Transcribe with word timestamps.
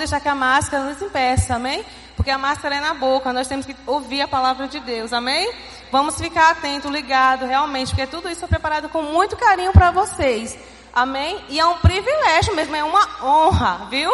deixar 0.00 0.20
que 0.20 0.28
a 0.28 0.34
máscara 0.34 0.84
nos 0.84 1.00
impeça, 1.00 1.54
amém? 1.54 1.84
Porque 2.16 2.30
a 2.30 2.38
máscara 2.38 2.76
é 2.76 2.80
na 2.80 2.94
boca, 2.94 3.32
nós 3.32 3.46
temos 3.46 3.64
que 3.64 3.76
ouvir 3.86 4.20
a 4.22 4.28
palavra 4.28 4.66
de 4.66 4.80
Deus, 4.80 5.12
amém? 5.12 5.52
Vamos 5.92 6.16
ficar 6.16 6.50
atento, 6.50 6.90
ligado, 6.90 7.46
realmente, 7.46 7.90
porque 7.90 8.06
tudo 8.06 8.28
isso 8.28 8.44
é 8.44 8.48
preparado 8.48 8.88
com 8.88 9.02
muito 9.02 9.36
carinho 9.36 9.72
para 9.72 9.90
vocês, 9.90 10.58
amém? 10.92 11.42
E 11.48 11.60
é 11.60 11.64
um 11.64 11.78
privilégio 11.78 12.54
mesmo, 12.54 12.74
é 12.74 12.82
uma 12.82 13.08
honra, 13.22 13.86
viu? 13.90 14.10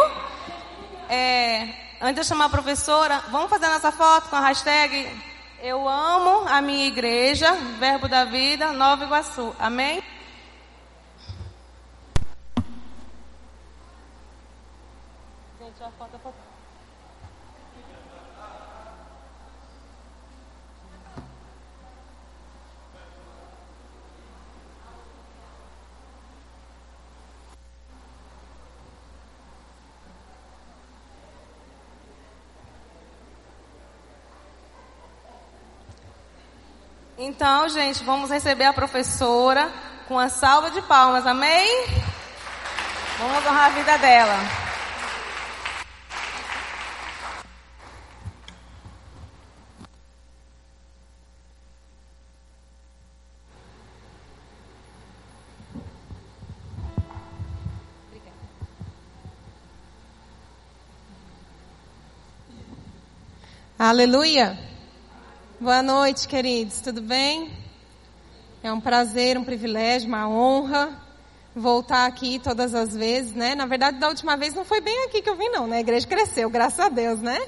É, 1.09 1.69
antes 2.01 2.23
de 2.23 2.29
chamar 2.29 2.47
a 2.47 2.51
professora, 2.51 3.23
vamos 3.31 3.49
fazer 3.49 3.69
nossa 3.69 3.93
foto 3.93 4.29
com 4.29 4.37
a 4.37 4.41
hashtag 4.41 5.09
Eu 5.63 5.89
amo 5.89 6.49
a 6.49 6.61
minha 6.61 6.87
igreja, 6.87 7.53
Verbo 7.79 8.09
da 8.09 8.25
Vida, 8.25 8.73
Nova 8.73 9.05
Iguaçu, 9.05 9.55
amém? 9.59 10.03
Então, 37.19 37.69
gente, 37.69 38.05
vamos 38.05 38.31
receber 38.31 38.65
a 38.65 38.73
professora 38.73 39.73
com 40.07 40.19
a 40.19 40.29
salva 40.29 40.71
de 40.71 40.83
palmas, 40.83 41.27
amém? 41.27 41.87
Vamos 43.19 43.47
honrar 43.47 43.67
a 43.67 43.69
vida 43.71 43.99
dela. 43.99 44.66
Aleluia. 63.89 64.59
Boa 65.61 65.81
noite, 65.81 66.27
queridos. 66.27 66.81
Tudo 66.81 67.01
bem? 67.01 67.53
É 68.61 68.73
um 68.73 68.81
prazer, 68.81 69.39
um 69.39 69.45
privilégio, 69.45 70.09
uma 70.09 70.29
honra 70.29 71.01
voltar 71.55 72.05
aqui 72.05 72.41
todas 72.41 72.75
as 72.75 72.97
vezes, 72.97 73.33
né? 73.33 73.55
Na 73.55 73.65
verdade, 73.65 74.01
da 74.01 74.09
última 74.09 74.37
vez 74.37 74.55
não 74.55 74.65
foi 74.65 74.81
bem 74.81 75.05
aqui 75.05 75.23
que 75.23 75.31
eu 75.31 75.37
vim, 75.37 75.51
não, 75.51 75.69
né? 75.69 75.77
A 75.77 75.81
igreja 75.81 76.05
cresceu, 76.05 76.51
graças 76.51 76.81
a 76.81 76.89
Deus, 76.89 77.21
né? 77.21 77.39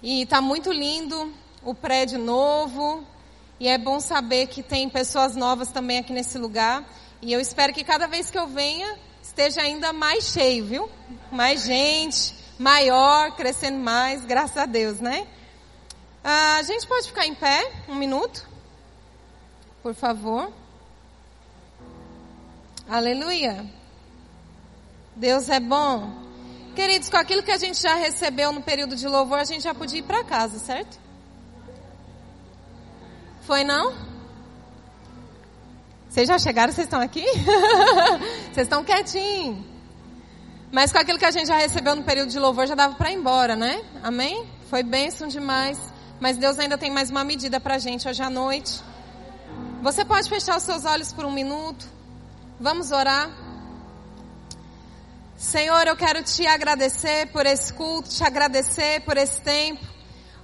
E 0.00 0.26
tá 0.26 0.40
muito 0.40 0.70
lindo 0.70 1.34
o 1.64 1.74
prédio 1.74 2.20
novo. 2.20 3.02
E 3.58 3.66
é 3.66 3.76
bom 3.76 3.98
saber 3.98 4.46
que 4.46 4.62
tem 4.62 4.88
pessoas 4.88 5.34
novas 5.34 5.72
também 5.72 5.98
aqui 5.98 6.12
nesse 6.12 6.38
lugar. 6.38 6.84
E 7.20 7.32
eu 7.32 7.40
espero 7.40 7.72
que 7.72 7.82
cada 7.82 8.06
vez 8.06 8.30
que 8.30 8.38
eu 8.38 8.46
venha 8.46 8.96
esteja 9.20 9.60
ainda 9.60 9.92
mais 9.92 10.26
cheio, 10.26 10.64
viu? 10.64 10.88
Mais 11.32 11.64
gente, 11.64 12.32
maior, 12.62 13.32
crescendo 13.32 13.78
mais, 13.78 14.24
graças 14.24 14.56
a 14.56 14.66
Deus, 14.66 15.00
né? 15.00 15.26
Ah, 16.22 16.56
a 16.58 16.62
gente 16.62 16.86
pode 16.86 17.08
ficar 17.08 17.26
em 17.26 17.34
pé 17.34 17.72
um 17.88 17.96
minuto? 17.96 18.48
Por 19.82 19.94
favor. 19.94 20.52
Aleluia. 22.88 23.66
Deus 25.16 25.48
é 25.48 25.58
bom. 25.58 26.22
Queridos, 26.76 27.08
com 27.08 27.16
aquilo 27.16 27.42
que 27.42 27.50
a 27.50 27.58
gente 27.58 27.82
já 27.82 27.96
recebeu 27.96 28.52
no 28.52 28.62
período 28.62 28.94
de 28.94 29.08
louvor, 29.08 29.40
a 29.40 29.44
gente 29.44 29.62
já 29.64 29.74
podia 29.74 29.98
ir 29.98 30.04
para 30.04 30.22
casa, 30.22 30.58
certo? 30.60 30.98
Foi 33.42 33.64
não? 33.64 33.92
Vocês 36.08 36.28
já 36.28 36.38
chegaram? 36.38 36.72
Vocês 36.72 36.86
estão 36.86 37.00
aqui? 37.00 37.24
Vocês 38.52 38.66
estão 38.66 38.84
quietinhos. 38.84 39.71
Mas 40.72 40.90
com 40.90 40.96
aquilo 40.96 41.18
que 41.18 41.26
a 41.26 41.30
gente 41.30 41.48
já 41.48 41.58
recebeu 41.58 41.94
no 41.94 42.02
período 42.02 42.30
de 42.30 42.38
louvor, 42.38 42.66
já 42.66 42.74
dava 42.74 42.94
para 42.94 43.12
ir 43.12 43.16
embora, 43.16 43.54
né? 43.54 43.84
Amém? 44.02 44.48
Foi 44.70 44.82
bênção 44.82 45.28
demais. 45.28 45.78
Mas 46.18 46.38
Deus 46.38 46.58
ainda 46.58 46.78
tem 46.78 46.90
mais 46.90 47.10
uma 47.10 47.22
medida 47.22 47.60
para 47.60 47.74
a 47.74 47.78
gente 47.78 48.08
hoje 48.08 48.22
à 48.22 48.30
noite. 48.30 48.80
Você 49.82 50.02
pode 50.02 50.30
fechar 50.30 50.56
os 50.56 50.62
seus 50.62 50.86
olhos 50.86 51.12
por 51.12 51.26
um 51.26 51.30
minuto. 51.30 51.84
Vamos 52.58 52.90
orar. 52.90 53.30
Senhor, 55.36 55.86
eu 55.86 55.94
quero 55.94 56.22
te 56.22 56.46
agradecer 56.46 57.26
por 57.32 57.44
esse 57.44 57.70
culto, 57.74 58.08
te 58.08 58.24
agradecer 58.24 59.00
por 59.00 59.18
esse 59.18 59.42
tempo. 59.42 59.84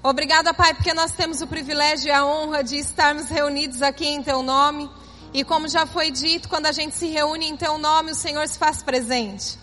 Obrigada, 0.03 0.53
Pai, 0.53 0.75
porque 0.75 0.93
nós 0.93 1.13
temos 1.13 1.41
o 1.41 1.47
privilégio 1.47 2.09
e 2.09 2.13
a 2.13 2.27
honra 2.27 2.63
de 2.63 2.77
estarmos 2.77 3.31
reunidos 3.31 3.81
aqui 3.81 4.07
em 4.07 4.23
Teu 4.23 4.43
nome. 4.43 4.91
E 5.33 5.43
como 5.43 5.69
já 5.69 5.87
foi 5.87 6.11
dito, 6.11 6.51
quando 6.51 6.67
a 6.67 6.73
gente 6.73 6.95
se 6.95 7.07
reúne 7.07 7.49
em 7.49 7.57
Teu 7.57 7.79
nome, 7.79 8.13
o 8.13 8.15
Senhor 8.15 8.47
se 8.47 8.59
faz 8.59 8.83
presente. 8.83 9.57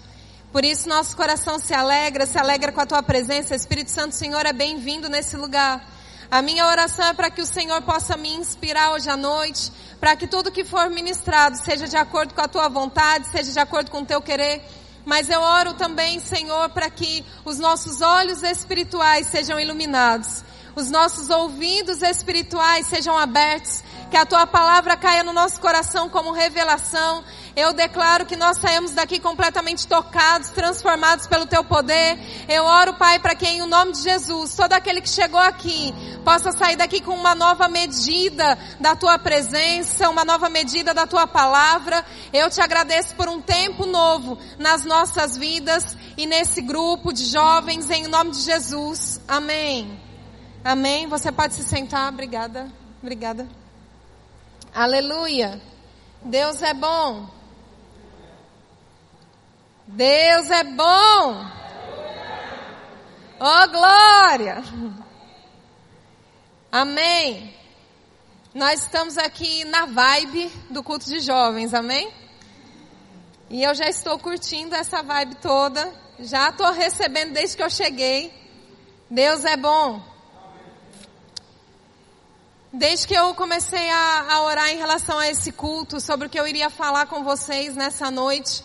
Por 0.55 0.63
isso 0.63 0.87
nosso 0.87 1.17
coração 1.17 1.59
se 1.59 1.73
alegra, 1.73 2.25
se 2.25 2.37
alegra 2.37 2.71
com 2.71 2.79
a 2.79 2.85
Tua 2.85 3.03
presença. 3.03 3.53
Espírito 3.53 3.91
Santo, 3.91 4.15
Senhor, 4.15 4.45
é 4.45 4.53
bem-vindo 4.53 5.09
nesse 5.09 5.35
lugar. 5.35 5.85
A 6.31 6.41
minha 6.41 6.65
oração 6.65 7.05
é 7.07 7.13
para 7.13 7.29
que 7.29 7.41
o 7.41 7.45
Senhor 7.45 7.81
possa 7.81 8.15
me 8.15 8.33
inspirar 8.33 8.93
hoje 8.93 9.09
à 9.09 9.17
noite, 9.17 9.69
para 9.99 10.15
que 10.15 10.25
tudo 10.25 10.53
que 10.53 10.63
for 10.63 10.89
ministrado 10.89 11.57
seja 11.57 11.89
de 11.89 11.97
acordo 11.97 12.33
com 12.33 12.39
a 12.39 12.47
tua 12.47 12.69
vontade, 12.69 13.27
seja 13.27 13.51
de 13.51 13.59
acordo 13.59 13.91
com 13.91 13.99
o 13.99 14.05
teu 14.05 14.21
querer. 14.21 14.61
Mas 15.03 15.29
eu 15.29 15.41
oro 15.41 15.73
também, 15.73 16.21
Senhor, 16.21 16.69
para 16.69 16.89
que 16.89 17.25
os 17.43 17.59
nossos 17.59 17.99
olhos 17.99 18.41
espirituais 18.41 19.27
sejam 19.27 19.59
iluminados, 19.59 20.41
os 20.73 20.89
nossos 20.89 21.29
ouvidos 21.29 22.01
espirituais 22.01 22.87
sejam 22.87 23.17
abertos, 23.17 23.83
que 24.15 24.19
a 24.19 24.25
tua 24.25 24.47
palavra 24.47 24.95
caia 24.95 25.25
no 25.25 25.33
nosso 25.33 25.59
coração 25.59 26.07
como 26.07 26.31
revelação 26.31 27.21
eu 27.53 27.73
declaro 27.73 28.25
que 28.25 28.37
nós 28.37 28.57
saímos 28.57 28.91
daqui 28.91 29.19
completamente 29.19 29.85
tocados, 29.87 30.49
transformados 30.51 31.27
pelo 31.27 31.45
teu 31.45 31.63
poder. 31.63 32.17
Eu 32.49 32.63
oro, 32.63 32.93
Pai, 32.95 33.19
para 33.19 33.33
que 33.33 33.45
em 33.45 33.65
nome 33.65 33.93
de 33.93 34.01
Jesus, 34.01 34.55
todo 34.55 34.71
aquele 34.73 35.01
que 35.01 35.09
chegou 35.09 35.39
aqui 35.39 35.93
possa 36.23 36.51
sair 36.51 36.75
daqui 36.75 36.99
com 37.01 37.13
uma 37.13 37.33
nova 37.33 37.69
medida 37.69 38.57
da 38.79 38.95
tua 38.95 39.17
presença, 39.17 40.09
uma 40.09 40.25
nova 40.25 40.49
medida 40.49 40.93
da 40.93 41.07
tua 41.07 41.25
palavra. 41.27 42.05
Eu 42.33 42.49
te 42.49 42.59
agradeço 42.59 43.15
por 43.15 43.29
um 43.29 43.41
tempo 43.41 43.85
novo 43.85 44.37
nas 44.59 44.83
nossas 44.83 45.37
vidas 45.37 45.95
e 46.17 46.25
nesse 46.25 46.61
grupo 46.61 47.13
de 47.13 47.25
jovens 47.25 47.89
em 47.89 48.07
nome 48.07 48.31
de 48.31 48.41
Jesus. 48.41 49.21
Amém. 49.27 49.99
Amém. 50.63 51.07
Você 51.07 51.31
pode 51.31 51.53
se 51.53 51.63
sentar. 51.63 52.11
Obrigada. 52.11 52.69
Obrigada. 53.01 53.64
Aleluia. 54.75 55.61
Deus 56.21 56.61
é 56.61 56.73
bom. 56.73 57.29
Deus 59.87 60.51
é 60.51 60.65
bom. 60.65 61.45
Oh, 63.39 63.69
glória. 63.71 64.61
Amém. 66.69 67.55
Nós 68.53 68.81
estamos 68.81 69.17
aqui 69.17 69.63
na 69.63 69.85
vibe 69.85 70.51
do 70.69 70.83
culto 70.83 71.05
de 71.05 71.21
jovens, 71.21 71.73
amém? 71.73 72.11
E 73.49 73.63
eu 73.63 73.73
já 73.73 73.87
estou 73.87 74.19
curtindo 74.19 74.75
essa 74.75 75.01
vibe 75.01 75.35
toda. 75.35 75.89
Já 76.19 76.49
estou 76.49 76.73
recebendo 76.73 77.31
desde 77.31 77.55
que 77.55 77.63
eu 77.63 77.69
cheguei. 77.69 78.29
Deus 79.09 79.45
é 79.45 79.55
bom. 79.55 80.03
Desde 82.77 83.07
que 83.07 83.13
eu 83.13 83.33
comecei 83.35 83.89
a, 83.89 84.33
a 84.33 84.43
orar 84.43 84.69
em 84.69 84.77
relação 84.77 85.17
a 85.17 85.29
esse 85.29 85.49
culto, 85.53 86.01
sobre 86.01 86.27
o 86.27 86.29
que 86.29 86.37
eu 86.37 86.45
iria 86.45 86.69
falar 86.69 87.05
com 87.05 87.23
vocês 87.23 87.73
nessa 87.73 88.11
noite, 88.11 88.61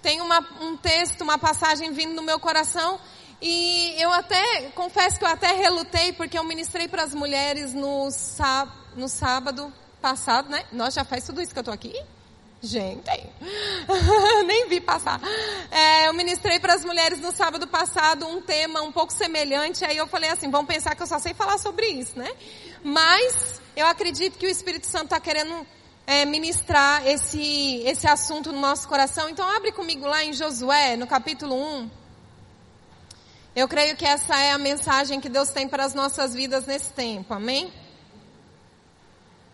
tem 0.00 0.22
uma, 0.22 0.40
um 0.62 0.78
texto, 0.78 1.20
uma 1.20 1.36
passagem 1.36 1.92
vindo 1.92 2.14
no 2.14 2.22
meu 2.22 2.40
coração 2.40 2.98
e 3.42 3.94
eu 3.98 4.10
até, 4.12 4.70
confesso 4.74 5.18
que 5.18 5.24
eu 5.26 5.28
até 5.28 5.52
relutei 5.52 6.10
porque 6.14 6.38
eu 6.38 6.44
ministrei 6.44 6.88
para 6.88 7.02
as 7.02 7.14
mulheres 7.14 7.74
no, 7.74 8.08
no 8.96 9.08
sábado 9.08 9.70
passado, 10.00 10.48
né? 10.48 10.64
Nós 10.72 10.94
já 10.94 11.04
faz 11.04 11.26
tudo 11.26 11.42
isso 11.42 11.52
que 11.52 11.58
eu 11.58 11.64
tô 11.64 11.70
aqui? 11.70 11.94
Gente, 12.62 13.10
nem 14.46 14.68
vi 14.68 14.80
passar. 14.80 15.20
É, 15.70 16.08
eu 16.08 16.14
ministrei 16.14 16.58
para 16.60 16.74
as 16.74 16.84
mulheres 16.84 17.20
no 17.20 17.32
sábado 17.32 17.66
passado 17.66 18.26
um 18.26 18.40
tema 18.40 18.82
um 18.82 18.92
pouco 18.92 19.12
semelhante. 19.12 19.84
Aí 19.84 19.96
eu 19.96 20.06
falei 20.06 20.30
assim, 20.30 20.50
vão 20.50 20.64
pensar 20.64 20.94
que 20.94 21.02
eu 21.02 21.06
só 21.06 21.18
sei 21.18 21.34
falar 21.34 21.58
sobre 21.58 21.86
isso, 21.86 22.18
né? 22.18 22.30
Mas 22.82 23.60
eu 23.76 23.86
acredito 23.86 24.38
que 24.38 24.46
o 24.46 24.50
Espírito 24.50 24.86
Santo 24.86 25.04
está 25.04 25.20
querendo 25.20 25.66
é, 26.06 26.24
ministrar 26.24 27.06
esse, 27.06 27.82
esse 27.84 28.06
assunto 28.06 28.52
no 28.52 28.60
nosso 28.60 28.88
coração. 28.88 29.28
Então 29.28 29.48
abre 29.48 29.72
comigo 29.72 30.06
lá 30.06 30.24
em 30.24 30.32
Josué, 30.32 30.96
no 30.96 31.06
capítulo 31.06 31.54
1. 31.54 31.90
Eu 33.54 33.68
creio 33.68 33.96
que 33.96 34.04
essa 34.06 34.36
é 34.38 34.52
a 34.52 34.58
mensagem 34.58 35.20
que 35.20 35.28
Deus 35.28 35.50
tem 35.50 35.68
para 35.68 35.84
as 35.84 35.94
nossas 35.94 36.34
vidas 36.34 36.66
nesse 36.66 36.92
tempo. 36.92 37.34
Amém? 37.34 37.72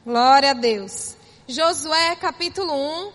Glória 0.04 0.50
a 0.50 0.54
Deus. 0.54 1.16
Josué 1.48 2.14
capítulo 2.16 2.72
1. 2.74 3.12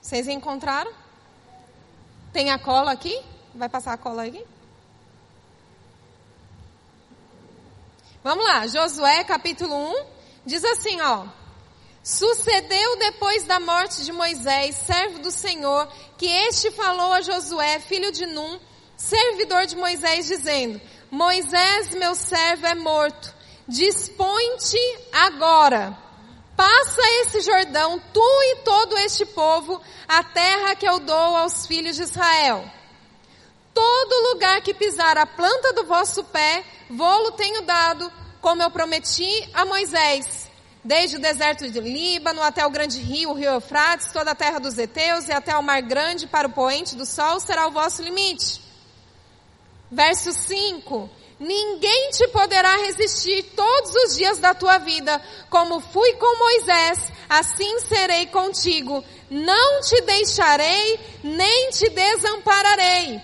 Vocês 0.00 0.28
encontraram? 0.28 0.92
Tem 2.32 2.50
a 2.50 2.58
cola 2.58 2.92
aqui? 2.92 3.20
Vai 3.54 3.68
passar 3.68 3.92
a 3.92 3.98
cola 3.98 4.24
aqui? 4.24 4.44
Vamos 8.24 8.44
lá, 8.44 8.68
Josué 8.68 9.24
capítulo 9.24 9.74
1, 9.74 10.06
diz 10.46 10.64
assim, 10.64 11.00
ó. 11.00 11.26
Sucedeu 12.04 12.96
depois 12.96 13.42
da 13.46 13.58
morte 13.58 14.04
de 14.04 14.12
Moisés, 14.12 14.76
servo 14.76 15.18
do 15.18 15.30
Senhor, 15.32 15.88
que 16.16 16.26
este 16.26 16.70
falou 16.70 17.12
a 17.12 17.20
Josué, 17.20 17.80
filho 17.80 18.12
de 18.12 18.24
Num, 18.26 18.60
servidor 18.96 19.66
de 19.66 19.74
Moisés, 19.74 20.28
dizendo: 20.28 20.80
Moisés, 21.10 21.90
meu 21.96 22.14
servo, 22.14 22.64
é 22.64 22.76
morto. 22.76 23.34
Dispõe-te 23.66 24.78
agora. 25.12 25.98
Passa 26.56 27.02
esse 27.22 27.40
Jordão, 27.40 28.00
tu 28.12 28.42
e 28.44 28.56
todo 28.64 28.96
este 28.98 29.26
povo, 29.26 29.80
a 30.06 30.22
terra 30.22 30.76
que 30.76 30.88
eu 30.88 31.00
dou 31.00 31.36
aos 31.36 31.66
filhos 31.66 31.96
de 31.96 32.02
Israel. 32.02 32.70
Todo 33.74 34.32
lugar 34.32 34.60
que 34.60 34.74
pisar 34.74 35.16
a 35.16 35.26
planta 35.26 35.72
do 35.72 35.84
vosso 35.84 36.24
pé, 36.24 36.64
vou-lo 36.90 37.32
tenho 37.32 37.62
dado, 37.62 38.12
como 38.40 38.62
eu 38.62 38.70
prometi 38.70 39.48
a 39.54 39.64
Moisés. 39.64 40.50
Desde 40.84 41.16
o 41.16 41.20
deserto 41.20 41.70
de 41.70 41.80
Líbano 41.80 42.42
até 42.42 42.66
o 42.66 42.70
grande 42.70 42.98
rio, 42.98 43.30
o 43.30 43.34
rio 43.34 43.52
Eufrates, 43.52 44.10
toda 44.12 44.32
a 44.32 44.34
terra 44.34 44.58
dos 44.58 44.76
heteus 44.76 45.28
e 45.28 45.32
até 45.32 45.56
o 45.56 45.62
mar 45.62 45.80
grande 45.80 46.26
para 46.26 46.48
o 46.48 46.52
poente 46.52 46.96
do 46.96 47.06
sol 47.06 47.38
será 47.38 47.68
o 47.68 47.70
vosso 47.70 48.02
limite. 48.02 48.60
Verso 49.90 50.32
5. 50.32 51.08
Ninguém 51.38 52.10
te 52.10 52.26
poderá 52.28 52.76
resistir 52.78 53.42
todos 53.54 53.94
os 53.94 54.16
dias 54.16 54.38
da 54.38 54.54
tua 54.54 54.78
vida. 54.78 55.20
Como 55.48 55.80
fui 55.80 56.12
com 56.14 56.38
Moisés, 56.38 57.12
assim 57.28 57.80
serei 57.80 58.26
contigo. 58.26 59.04
Não 59.30 59.80
te 59.82 60.00
deixarei, 60.02 61.00
nem 61.22 61.70
te 61.70 61.88
desampararei. 61.90 63.20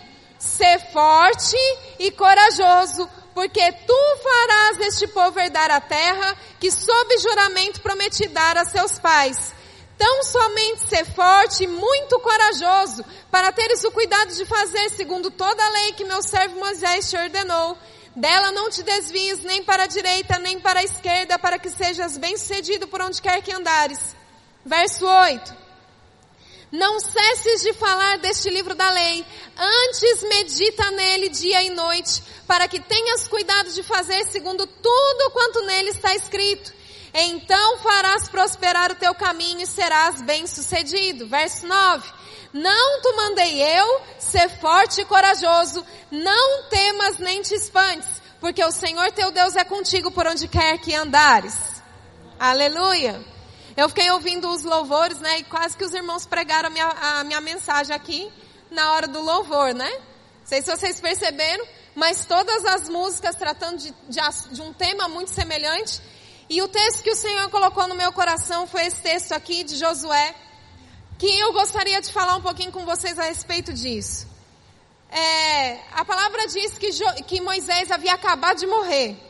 Sê 0.49 0.79
forte 0.93 1.57
e 1.99 2.11
corajoso, 2.11 3.09
porque 3.35 3.71
tu 3.87 4.17
farás 4.23 4.81
este 4.81 5.07
povo 5.09 5.39
herdar 5.39 5.71
a 5.71 5.81
terra 5.81 6.37
que 6.59 6.71
sob 6.71 7.19
juramento 7.19 7.81
prometi 7.81 8.27
dar 8.29 8.57
a 8.57 8.65
seus 8.65 8.99
pais. 8.99 9.53
Tão 9.97 10.23
somente 10.23 10.89
ser 10.89 11.05
forte 11.05 11.65
e 11.65 11.67
muito 11.67 12.19
corajoso, 12.21 13.05
para 13.31 13.53
teres 13.53 13.85
o 13.85 13.93
cuidado 13.93 14.35
de 14.35 14.45
fazer 14.47 14.89
segundo 14.91 15.31
toda 15.31 15.65
a 15.65 15.71
lei 15.71 15.93
que 15.93 16.05
meu 16.05 16.23
servo 16.23 16.59
Moisés 16.59 17.11
te 17.11 17.17
ordenou. 17.17 17.77
Dela 18.17 18.51
não 18.51 18.71
te 18.71 18.83
desvies 18.83 19.41
nem 19.45 19.63
para 19.63 19.85
a 19.85 19.87
direita, 19.87 20.39
nem 20.39 20.59
para 20.59 20.81
a 20.81 20.85
esquerda, 20.85 21.39
para 21.39 21.59
que 21.59 21.71
sejas 21.71 22.17
bem-sucedido 22.17 22.89
por 22.89 23.03
onde 23.03 23.21
quer 23.21 23.43
que 23.43 23.53
andares. 23.53 24.17
Verso 24.65 25.07
8. 25.07 25.68
Não 26.71 27.01
cesses 27.01 27.63
de 27.63 27.73
falar 27.73 28.19
deste 28.19 28.51
livro 28.51 28.75
da 28.75 28.91
lei, 28.91 29.25
antes 29.57 30.23
medita 30.25 30.91
nele 30.91 31.31
dia 31.31 31.63
e 31.63 31.71
noite, 31.71 32.23
para 32.47 32.69
que 32.69 32.79
tenhas 32.79 33.27
cuidado 33.27 33.73
de 33.73 33.83
fazer 33.83 34.25
segundo 34.27 34.67
tudo 34.67 35.31
quanto 35.31 35.63
nele 35.63 35.91
está 35.91 36.15
escrito. 36.15 36.73
Então 37.15 37.79
farás 37.79 38.29
prosperar 38.29 38.93
o 38.93 38.97
teu 38.97 39.15
caminho 39.15 39.63
e 39.63 39.67
serás 39.67 40.21
bem-sucedido. 40.21 41.27
Verso 41.27 41.67
9. 41.67 42.07
Não 42.53 43.01
te 43.01 43.13
mandei 43.17 43.63
eu 43.63 44.01
ser 44.19 44.49
forte 44.61 45.01
e 45.01 45.05
corajoso, 45.05 45.85
não 46.11 46.65
temas 46.65 47.19
nem 47.19 47.43
te 47.43 47.55
espantes, 47.55 48.09
porque 48.41 48.65
o 48.65 48.71
Senhor 48.71 49.11
teu 49.13 49.31
Deus 49.31 49.57
é 49.57 49.65
contigo 49.65 50.11
por 50.11 50.27
onde 50.27 50.49
quer 50.49 50.79
que 50.79 50.95
andares. 50.95 51.57
Aleluia. 52.39 53.38
Eu 53.79 53.89
fiquei 53.89 54.11
ouvindo 54.11 54.53
os 54.53 54.65
louvores, 54.65 55.21
né? 55.21 55.39
E 55.39 55.45
quase 55.45 55.77
que 55.77 55.85
os 55.85 55.95
irmãos 55.95 56.27
pregaram 56.27 56.67
a 56.67 56.71
minha, 56.71 56.89
a 56.89 57.23
minha 57.23 57.41
mensagem 57.41 57.95
aqui 57.95 58.29
na 58.73 58.91
hora 58.91 59.07
do 59.07 59.21
louvor, 59.21 59.73
né? 59.73 59.89
Não 59.89 60.47
sei 60.47 60.61
se 60.61 60.69
vocês 60.69 61.01
perceberam, 61.01 61.65
mas 61.95 62.25
todas 62.25 62.65
as 62.65 62.89
músicas 62.89 63.37
tratando 63.37 63.79
de, 63.79 63.95
de, 64.09 64.21
de 64.51 64.63
um 64.63 64.73
tema 64.73 65.07
muito 65.07 65.31
semelhante. 65.31 66.03
E 66.51 66.61
o 66.61 66.67
texto 66.67 67.05
que 67.05 67.11
o 67.13 67.15
Senhor 67.15 67.49
colocou 67.51 67.87
no 67.87 67.95
meu 67.95 68.13
coração 68.13 68.67
foi 68.67 68.85
esse 68.85 69.01
texto 69.01 69.31
aqui 69.31 69.63
de 69.63 69.77
Josué, 69.77 70.35
que 71.17 71.39
eu 71.39 71.53
gostaria 71.53 72.01
de 72.01 72.13
falar 72.13 72.35
um 72.35 72.43
pouquinho 72.43 72.73
com 72.73 72.85
vocês 72.85 73.17
a 73.17 73.27
respeito 73.27 73.73
disso. 73.73 74.27
É, 75.09 75.79
a 75.93 76.05
palavra 76.05 76.49
diz 76.49 76.77
que, 76.77 76.91
jo, 76.91 77.05
que 77.29 77.41
Moisés 77.41 77.93
havia 77.93 78.15
acabado 78.15 78.59
de 78.59 78.67
morrer. 78.67 79.28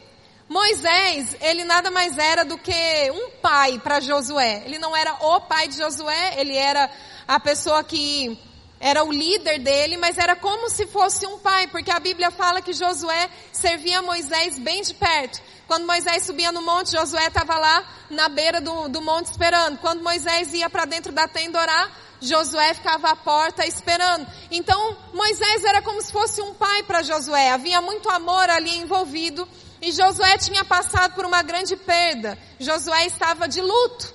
Moisés, 0.48 1.36
ele 1.42 1.62
nada 1.64 1.90
mais 1.90 2.16
era 2.16 2.42
do 2.44 2.56
que 2.56 3.10
um 3.12 3.30
pai 3.42 3.78
para 3.78 4.00
Josué. 4.00 4.62
Ele 4.64 4.78
não 4.78 4.96
era 4.96 5.12
o 5.20 5.40
pai 5.42 5.68
de 5.68 5.76
Josué, 5.76 6.34
ele 6.38 6.56
era 6.56 6.90
a 7.26 7.38
pessoa 7.38 7.84
que 7.84 8.38
era 8.80 9.04
o 9.04 9.12
líder 9.12 9.58
dele, 9.58 9.96
mas 9.98 10.16
era 10.16 10.34
como 10.34 10.70
se 10.70 10.86
fosse 10.86 11.26
um 11.26 11.38
pai, 11.38 11.66
porque 11.66 11.90
a 11.90 11.98
Bíblia 11.98 12.30
fala 12.30 12.62
que 12.62 12.72
Josué 12.72 13.28
servia 13.52 14.00
Moisés 14.00 14.58
bem 14.58 14.80
de 14.82 14.94
perto. 14.94 15.40
Quando 15.66 15.86
Moisés 15.86 16.22
subia 16.22 16.50
no 16.50 16.62
monte, 16.62 16.92
Josué 16.92 17.26
estava 17.26 17.58
lá 17.58 17.86
na 18.08 18.30
beira 18.30 18.58
do, 18.58 18.88
do 18.88 19.02
monte 19.02 19.26
esperando. 19.26 19.76
Quando 19.78 20.02
Moisés 20.02 20.54
ia 20.54 20.70
para 20.70 20.86
dentro 20.86 21.12
da 21.12 21.28
tenda 21.28 21.60
orar, 21.60 21.92
Josué 22.22 22.72
ficava 22.72 23.10
à 23.10 23.16
porta 23.16 23.66
esperando. 23.66 24.26
Então, 24.50 24.96
Moisés 25.12 25.62
era 25.64 25.82
como 25.82 26.00
se 26.00 26.10
fosse 26.10 26.40
um 26.40 26.54
pai 26.54 26.84
para 26.84 27.02
Josué. 27.02 27.50
Havia 27.50 27.82
muito 27.82 28.08
amor 28.08 28.48
ali 28.48 28.78
envolvido. 28.78 29.46
E 29.80 29.92
Josué 29.92 30.36
tinha 30.38 30.64
passado 30.64 31.14
por 31.14 31.24
uma 31.24 31.42
grande 31.42 31.76
perda. 31.76 32.38
Josué 32.58 33.06
estava 33.06 33.46
de 33.46 33.60
luto. 33.60 34.14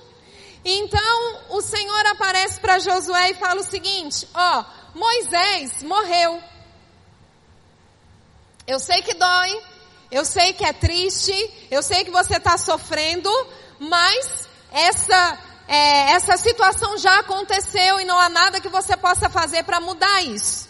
Então 0.64 1.40
o 1.50 1.60
Senhor 1.60 2.06
aparece 2.06 2.58
para 2.60 2.78
Josué 2.78 3.30
e 3.30 3.34
fala 3.34 3.60
o 3.60 3.64
seguinte: 3.64 4.28
Ó, 4.34 4.64
Moisés 4.94 5.82
morreu. 5.82 6.42
Eu 8.66 8.78
sei 8.78 9.02
que 9.02 9.14
dói, 9.14 9.62
eu 10.10 10.24
sei 10.24 10.54
que 10.54 10.64
é 10.64 10.72
triste, 10.72 11.34
eu 11.70 11.82
sei 11.82 12.04
que 12.04 12.10
você 12.10 12.36
está 12.36 12.56
sofrendo, 12.56 13.30
mas 13.78 14.48
essa 14.70 15.38
é, 15.68 16.12
essa 16.12 16.36
situação 16.36 16.96
já 16.98 17.20
aconteceu 17.20 18.00
e 18.00 18.04
não 18.04 18.18
há 18.18 18.28
nada 18.28 18.60
que 18.60 18.68
você 18.68 18.96
possa 18.96 19.28
fazer 19.28 19.64
para 19.64 19.80
mudar 19.80 20.22
isso. 20.22 20.68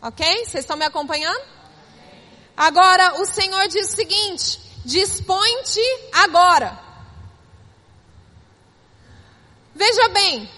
Ok? 0.00 0.26
Vocês 0.44 0.64
estão 0.64 0.76
me 0.76 0.84
acompanhando? 0.84 1.42
Agora, 2.58 3.20
o 3.20 3.24
Senhor 3.24 3.68
diz 3.68 3.92
o 3.92 3.94
seguinte: 3.94 4.60
dispõe-te 4.84 5.80
agora. 6.12 6.76
Veja 9.72 10.08
bem, 10.08 10.50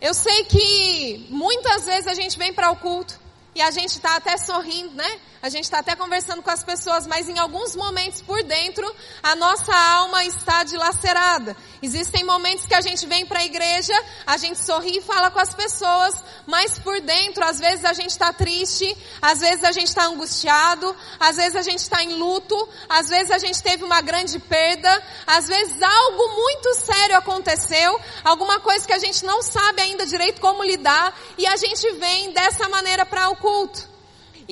eu 0.00 0.14
sei 0.14 0.44
que 0.44 1.26
muitas 1.28 1.84
vezes 1.84 2.06
a 2.06 2.14
gente 2.14 2.38
vem 2.38 2.54
para 2.54 2.70
o 2.70 2.76
culto 2.76 3.20
e 3.54 3.60
a 3.60 3.70
gente 3.70 3.90
está 3.90 4.16
até 4.16 4.38
sorrindo, 4.38 4.94
né? 4.94 5.20
A 5.42 5.48
gente 5.48 5.64
está 5.64 5.80
até 5.80 5.96
conversando 5.96 6.40
com 6.40 6.50
as 6.50 6.62
pessoas, 6.62 7.04
mas 7.04 7.28
em 7.28 7.36
alguns 7.36 7.74
momentos 7.74 8.22
por 8.22 8.44
dentro 8.44 8.88
a 9.20 9.34
nossa 9.34 9.74
alma 9.74 10.24
está 10.24 10.62
dilacerada. 10.62 11.56
Existem 11.82 12.22
momentos 12.22 12.64
que 12.64 12.74
a 12.76 12.80
gente 12.80 13.04
vem 13.08 13.26
para 13.26 13.40
a 13.40 13.44
igreja, 13.44 13.92
a 14.24 14.36
gente 14.36 14.64
sorri 14.64 14.98
e 14.98 15.02
fala 15.02 15.32
com 15.32 15.40
as 15.40 15.52
pessoas, 15.52 16.14
mas 16.46 16.78
por 16.78 17.00
dentro 17.00 17.44
às 17.44 17.58
vezes 17.58 17.84
a 17.84 17.92
gente 17.92 18.10
está 18.10 18.32
triste, 18.32 18.96
às 19.20 19.40
vezes 19.40 19.64
a 19.64 19.72
gente 19.72 19.88
está 19.88 20.04
angustiado, 20.06 20.94
às 21.18 21.34
vezes 21.34 21.56
a 21.56 21.62
gente 21.62 21.80
está 21.80 22.04
em 22.04 22.12
luto, 22.12 22.68
às 22.88 23.08
vezes 23.08 23.32
a 23.32 23.38
gente 23.38 23.60
teve 23.60 23.82
uma 23.82 24.00
grande 24.00 24.38
perda, 24.38 25.02
às 25.26 25.48
vezes 25.48 25.82
algo 25.82 26.36
muito 26.36 26.72
sério 26.74 27.16
aconteceu, 27.16 28.00
alguma 28.22 28.60
coisa 28.60 28.86
que 28.86 28.92
a 28.92 28.98
gente 29.00 29.24
não 29.24 29.42
sabe 29.42 29.82
ainda 29.82 30.06
direito 30.06 30.40
como 30.40 30.62
lidar 30.62 31.12
e 31.36 31.48
a 31.48 31.56
gente 31.56 31.90
vem 31.94 32.30
dessa 32.30 32.68
maneira 32.68 33.04
para 33.04 33.28
o 33.28 33.34
culto. 33.34 33.91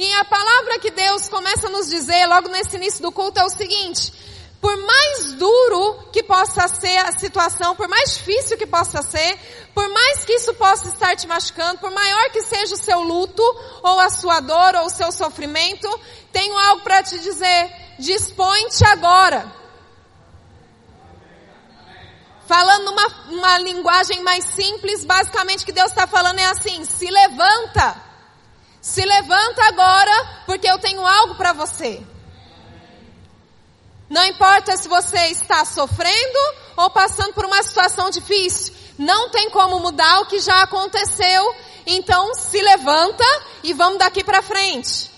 E 0.01 0.15
a 0.15 0.25
palavra 0.25 0.79
que 0.79 0.91
Deus 0.91 1.29
começa 1.29 1.67
a 1.67 1.71
nos 1.71 1.91
dizer 1.91 2.25
logo 2.27 2.49
nesse 2.49 2.75
início 2.75 3.03
do 3.03 3.13
culto 3.13 3.39
é 3.39 3.45
o 3.45 3.51
seguinte: 3.51 4.11
por 4.59 4.75
mais 4.75 5.35
duro 5.35 6.09
que 6.11 6.23
possa 6.23 6.67
ser 6.69 6.97
a 6.97 7.13
situação, 7.13 7.77
por 7.77 7.87
mais 7.87 8.15
difícil 8.15 8.57
que 8.57 8.67
possa 8.67 9.03
ser, 9.03 9.39
por 9.75 9.87
mais 9.91 10.25
que 10.25 10.33
isso 10.33 10.55
possa 10.55 10.89
estar 10.89 11.15
te 11.17 11.27
machucando, 11.27 11.81
por 11.81 11.91
maior 11.91 12.31
que 12.31 12.41
seja 12.41 12.77
o 12.77 12.79
seu 12.79 13.03
luto, 13.03 13.43
ou 13.83 14.01
a 14.01 14.09
sua 14.09 14.41
dor, 14.41 14.75
ou 14.77 14.87
o 14.87 14.89
seu 14.89 15.13
sofrimento, 15.13 15.87
tenho 16.33 16.57
algo 16.57 16.83
para 16.83 17.03
te 17.03 17.19
dizer. 17.19 17.71
Dispõe-te 17.99 18.83
agora. 18.87 19.55
Falando 22.49 22.91
uma, 22.91 23.07
uma 23.29 23.59
linguagem 23.59 24.23
mais 24.23 24.47
simples, 24.47 25.05
basicamente 25.05 25.63
o 25.63 25.67
que 25.67 25.73
Deus 25.73 25.91
está 25.91 26.07
falando 26.07 26.39
é 26.39 26.47
assim: 26.47 26.87
se 26.87 27.11
levanta. 27.11 28.10
Se 28.81 29.05
levanta 29.05 29.63
agora, 29.67 30.43
porque 30.47 30.69
eu 30.69 30.79
tenho 30.79 31.07
algo 31.07 31.35
para 31.35 31.53
você. 31.53 32.03
Não 34.09 34.25
importa 34.25 34.77
se 34.77 34.89
você 34.89 35.27
está 35.27 35.65
sofrendo 35.65 36.39
ou 36.77 36.91
passando 36.91 37.33
por 37.33 37.45
uma 37.45 37.63
situação 37.63 38.11
difícil, 38.11 38.75
não 38.99 39.31
tem 39.31 39.51
como 39.51 39.79
mudar 39.79 40.21
o 40.21 40.27
que 40.27 40.41
já 40.41 40.63
aconteceu. 40.63 41.55
Então 41.87 42.35
se 42.35 42.61
levanta 42.61 43.25
e 43.63 43.73
vamos 43.73 43.99
daqui 43.99 44.25
para 44.25 44.43
frente. 44.43 45.10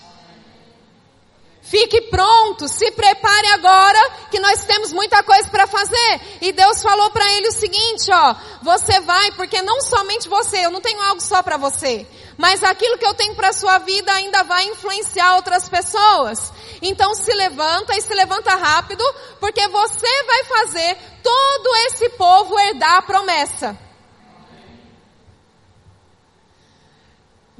Fique 1.63 2.01
pronto, 2.01 2.67
se 2.67 2.91
prepare 2.91 3.47
agora, 3.53 4.11
que 4.29 4.37
nós 4.37 4.65
temos 4.65 4.91
muita 4.91 5.23
coisa 5.23 5.49
para 5.49 5.65
fazer. 5.65 6.21
E 6.41 6.51
Deus 6.51 6.83
falou 6.83 7.09
para 7.09 7.31
ele 7.33 7.47
o 7.47 7.53
seguinte, 7.53 8.11
ó, 8.11 8.35
você 8.61 8.99
vai, 8.99 9.31
porque 9.31 9.61
não 9.61 9.81
somente 9.81 10.27
você, 10.27 10.65
eu 10.65 10.69
não 10.69 10.81
tenho 10.81 11.01
algo 11.01 11.21
só 11.21 11.41
para 11.41 11.55
você, 11.55 12.05
mas 12.37 12.61
aquilo 12.63 12.97
que 12.97 13.05
eu 13.05 13.13
tenho 13.13 13.33
para 13.33 13.53
sua 13.53 13.77
vida 13.77 14.11
ainda 14.11 14.43
vai 14.43 14.65
influenciar 14.65 15.35
outras 15.35 15.69
pessoas. 15.69 16.51
Então 16.81 17.15
se 17.15 17.33
levanta 17.33 17.95
e 17.95 18.01
se 18.01 18.13
levanta 18.13 18.53
rápido, 18.55 19.03
porque 19.39 19.65
você 19.69 20.23
vai 20.25 20.43
fazer 20.43 20.97
todo 21.23 21.75
esse 21.87 22.09
povo 22.09 22.59
herdar 22.59 22.97
a 22.97 23.01
promessa. 23.03 23.82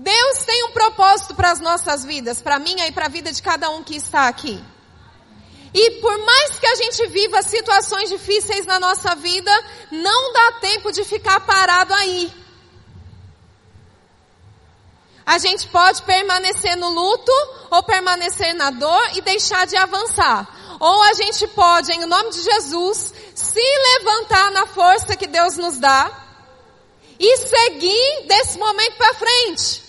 Deus 0.04 0.40
tem 0.40 0.66
um 0.66 0.72
propósito 0.72 1.34
para 1.34 1.52
as 1.52 1.62
nossas 1.62 2.04
vidas, 2.04 2.42
para 2.42 2.60
minha 2.60 2.86
e 2.86 2.92
para 2.92 3.06
a 3.06 3.10
vida 3.10 3.32
de 3.32 3.42
cada 3.42 3.70
um 3.70 3.82
que 3.82 3.96
está 3.96 4.28
aqui. 4.28 4.62
E 5.74 5.92
por 6.02 6.18
mais 6.26 6.60
que 6.60 6.68
a 6.68 6.76
gente 6.76 7.08
viva 7.08 7.42
situações 7.42 8.10
difíceis 8.10 8.66
na 8.66 8.82
nossa 8.82 9.16
vida, 9.16 9.52
não 9.90 10.34
dá 10.34 10.52
tempo 10.60 10.92
de 10.92 11.06
ficar 11.06 11.40
parado 11.40 11.94
aí. 11.94 12.30
A 15.26 15.38
gente 15.38 15.70
pode 15.70 16.02
permanecer 16.02 16.76
no 16.76 16.90
luto 16.90 17.32
ou 17.72 17.82
permanecer 17.84 18.54
na 18.56 18.72
dor 18.72 19.10
e 19.16 19.22
deixar 19.22 19.66
de 19.66 19.78
avançar. 19.78 20.78
Ou 20.82 21.02
a 21.04 21.14
gente 21.14 21.48
pode, 21.48 21.94
em 21.94 22.06
nome 22.06 22.30
de 22.30 22.42
Jesus, 22.42 23.14
se 23.34 23.80
levantar 23.94 24.52
na 24.52 24.68
força 24.68 25.16
que 25.16 25.28
Deus 25.28 25.56
nos 25.56 25.78
dá 25.78 26.12
e 27.18 27.38
seguir 27.38 28.28
desse 28.28 28.58
momento 28.60 28.98
para 28.98 29.14
frente. 29.14 29.83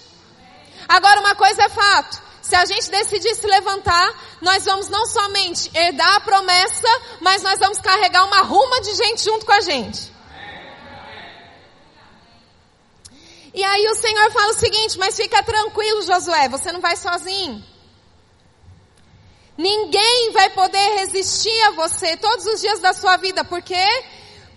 Agora 0.89 1.21
uma 1.21 1.35
coisa 1.35 1.63
é 1.65 1.69
fato. 1.69 2.23
Se 2.43 2.55
a 2.55 2.65
gente 2.67 2.91
decidir 2.91 3.35
se 3.35 3.47
levantar, 3.47 4.15
nós 4.41 4.65
vamos 4.67 4.89
não 4.89 5.07
somente 5.07 5.71
herdar 5.75 6.17
a 6.17 6.21
promessa, 6.21 6.89
mas 7.21 7.43
nós 7.43 7.59
vamos 7.59 7.79
carregar 7.79 8.25
uma 8.25 8.43
ruma 8.43 8.81
de 8.83 8.95
gente 8.95 9.25
junto 9.25 9.47
com 9.47 9.53
a 9.53 9.61
gente. 9.61 10.13
E 13.55 13.63
aí 13.63 13.87
o 13.89 13.95
Senhor 13.95 14.31
fala 14.33 14.51
o 14.51 14.59
seguinte, 14.59 14.99
mas 14.99 15.17
fica 15.17 15.43
tranquilo, 15.43 16.03
Josué, 16.03 16.49
você 16.49 16.73
não 16.73 16.81
vai 16.81 16.97
sozinho. 16.97 17.65
Ninguém 19.57 20.33
vai 20.33 20.51
poder 20.51 20.99
resistir 20.99 21.63
a 21.63 21.71
você 21.71 22.17
todos 22.17 22.45
os 22.47 22.61
dias 22.61 22.81
da 22.81 22.93
sua 22.93 23.17
vida, 23.17 23.45
por 23.45 23.63
quê? 23.63 23.87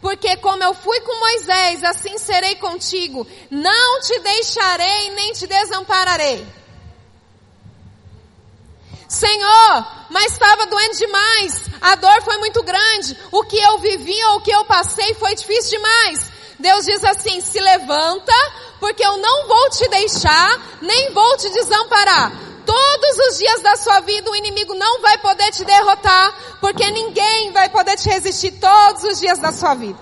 Porque 0.01 0.37
como 0.37 0.63
eu 0.63 0.73
fui 0.73 0.99
com 1.01 1.19
Moisés, 1.19 1.83
assim 1.83 2.17
serei 2.17 2.55
contigo. 2.55 3.25
Não 3.49 4.01
te 4.01 4.19
deixarei 4.19 5.11
nem 5.11 5.33
te 5.33 5.47
desampararei. 5.47 6.45
Senhor, 9.07 9.87
mas 10.09 10.33
estava 10.33 10.65
doendo 10.65 10.97
demais. 10.97 11.61
A 11.81 11.95
dor 11.95 12.21
foi 12.23 12.37
muito 12.37 12.61
grande. 12.63 13.17
O 13.31 13.43
que 13.43 13.57
eu 13.57 13.79
vivi 13.79 14.23
ou 14.25 14.37
o 14.37 14.41
que 14.41 14.51
eu 14.51 14.65
passei 14.65 15.13
foi 15.15 15.33
difícil 15.33 15.77
demais. 15.77 16.31
Deus 16.59 16.85
diz 16.85 17.03
assim: 17.03 17.39
se 17.39 17.59
levanta, 17.59 18.33
porque 18.79 19.05
eu 19.05 19.17
não 19.17 19.47
vou 19.47 19.69
te 19.69 19.87
deixar, 19.89 20.79
nem 20.81 21.13
vou 21.13 21.37
te 21.37 21.49
desamparar. 21.49 22.46
Todos 22.67 23.17
os 23.29 23.37
dias 23.37 23.61
da 23.61 23.77
sua 23.77 24.01
vida 24.01 24.29
o 24.29 24.35
inimigo 24.35 24.75
não 24.75 25.01
vai 25.01 25.17
poder 25.19 25.49
te 25.51 25.63
derrotar, 25.63 26.57
porque 26.59 26.91
ninguém 26.91 27.49
vai 27.53 27.69
poder 27.69 27.95
te 27.95 28.09
resistir 28.09 28.59
todos 28.59 29.05
os 29.05 29.19
dias 29.21 29.39
da 29.39 29.53
sua 29.53 29.73
vida. 29.73 29.97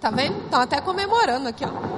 Tá 0.00 0.10
vendo? 0.10 0.42
Estão 0.44 0.62
até 0.62 0.80
comemorando 0.80 1.48
aqui, 1.48 1.66
ó. 1.66 1.96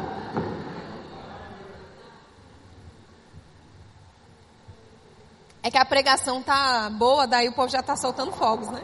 É 5.62 5.70
que 5.70 5.78
a 5.78 5.84
pregação 5.84 6.42
tá 6.42 6.90
boa, 6.90 7.26
daí 7.26 7.48
o 7.48 7.52
povo 7.52 7.68
já 7.68 7.82
tá 7.82 7.94
soltando 7.94 8.32
fogos, 8.32 8.68
né? 8.68 8.80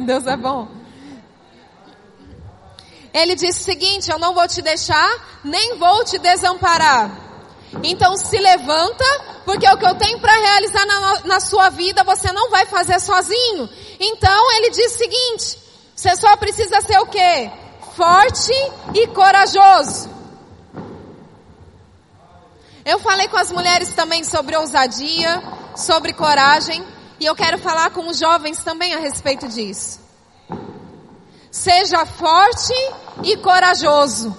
Deus 0.04 0.26
é 0.26 0.36
bom. 0.36 0.79
Ele 3.12 3.34
disse 3.34 3.60
o 3.60 3.64
seguinte: 3.64 4.10
Eu 4.10 4.18
não 4.18 4.34
vou 4.34 4.46
te 4.46 4.62
deixar, 4.62 5.40
nem 5.44 5.76
vou 5.76 6.04
te 6.04 6.18
desamparar. 6.18 7.10
Então 7.82 8.16
se 8.16 8.36
levanta, 8.36 9.04
porque 9.44 9.68
o 9.68 9.78
que 9.78 9.86
eu 9.86 9.94
tenho 9.94 10.18
para 10.20 10.32
realizar 10.32 10.86
na, 10.86 11.20
na 11.20 11.40
sua 11.40 11.70
vida 11.70 12.02
você 12.02 12.32
não 12.32 12.50
vai 12.50 12.66
fazer 12.66 13.00
sozinho. 13.00 13.68
Então 13.98 14.52
ele 14.56 14.70
diz 14.70 14.94
o 14.94 14.98
seguinte: 14.98 15.58
Você 15.94 16.16
só 16.16 16.36
precisa 16.36 16.80
ser 16.80 16.98
o 16.98 17.06
quê? 17.06 17.50
Forte 17.96 18.52
e 18.94 19.06
corajoso. 19.08 20.10
Eu 22.84 22.98
falei 22.98 23.28
com 23.28 23.36
as 23.36 23.52
mulheres 23.52 23.94
também 23.94 24.24
sobre 24.24 24.56
ousadia, 24.56 25.42
sobre 25.76 26.12
coragem, 26.12 26.84
e 27.20 27.26
eu 27.26 27.36
quero 27.36 27.58
falar 27.58 27.90
com 27.90 28.08
os 28.08 28.18
jovens 28.18 28.64
também 28.64 28.94
a 28.94 28.98
respeito 28.98 29.46
disso. 29.48 30.00
Seja 31.50 32.06
forte 32.06 32.72
e 33.24 33.36
corajoso. 33.36 34.36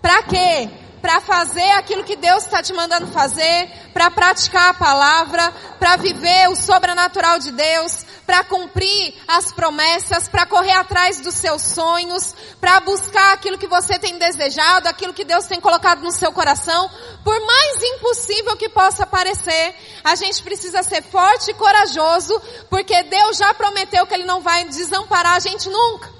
Para 0.00 0.22
quê? 0.22 0.85
Para 1.06 1.20
fazer 1.20 1.70
aquilo 1.70 2.02
que 2.02 2.16
Deus 2.16 2.42
está 2.42 2.60
te 2.60 2.72
mandando 2.72 3.06
fazer, 3.06 3.70
para 3.94 4.10
praticar 4.10 4.70
a 4.70 4.74
palavra, 4.74 5.52
para 5.78 5.94
viver 5.94 6.48
o 6.48 6.56
sobrenatural 6.56 7.38
de 7.38 7.52
Deus, 7.52 8.04
para 8.26 8.42
cumprir 8.42 9.14
as 9.28 9.52
promessas, 9.52 10.28
para 10.28 10.44
correr 10.46 10.72
atrás 10.72 11.20
dos 11.20 11.34
seus 11.34 11.62
sonhos, 11.62 12.34
para 12.60 12.80
buscar 12.80 13.34
aquilo 13.34 13.56
que 13.56 13.68
você 13.68 14.00
tem 14.00 14.18
desejado, 14.18 14.88
aquilo 14.88 15.14
que 15.14 15.24
Deus 15.24 15.46
tem 15.46 15.60
colocado 15.60 16.02
no 16.02 16.10
seu 16.10 16.32
coração, 16.32 16.90
por 17.22 17.38
mais 17.38 17.80
impossível 17.80 18.56
que 18.56 18.68
possa 18.68 19.06
parecer, 19.06 19.76
a 20.02 20.16
gente 20.16 20.42
precisa 20.42 20.82
ser 20.82 21.04
forte 21.04 21.52
e 21.52 21.54
corajoso, 21.54 22.36
porque 22.68 23.04
Deus 23.04 23.36
já 23.36 23.54
prometeu 23.54 24.08
que 24.08 24.14
Ele 24.14 24.24
não 24.24 24.40
vai 24.40 24.64
desamparar 24.64 25.36
a 25.36 25.38
gente 25.38 25.68
nunca. 25.68 26.16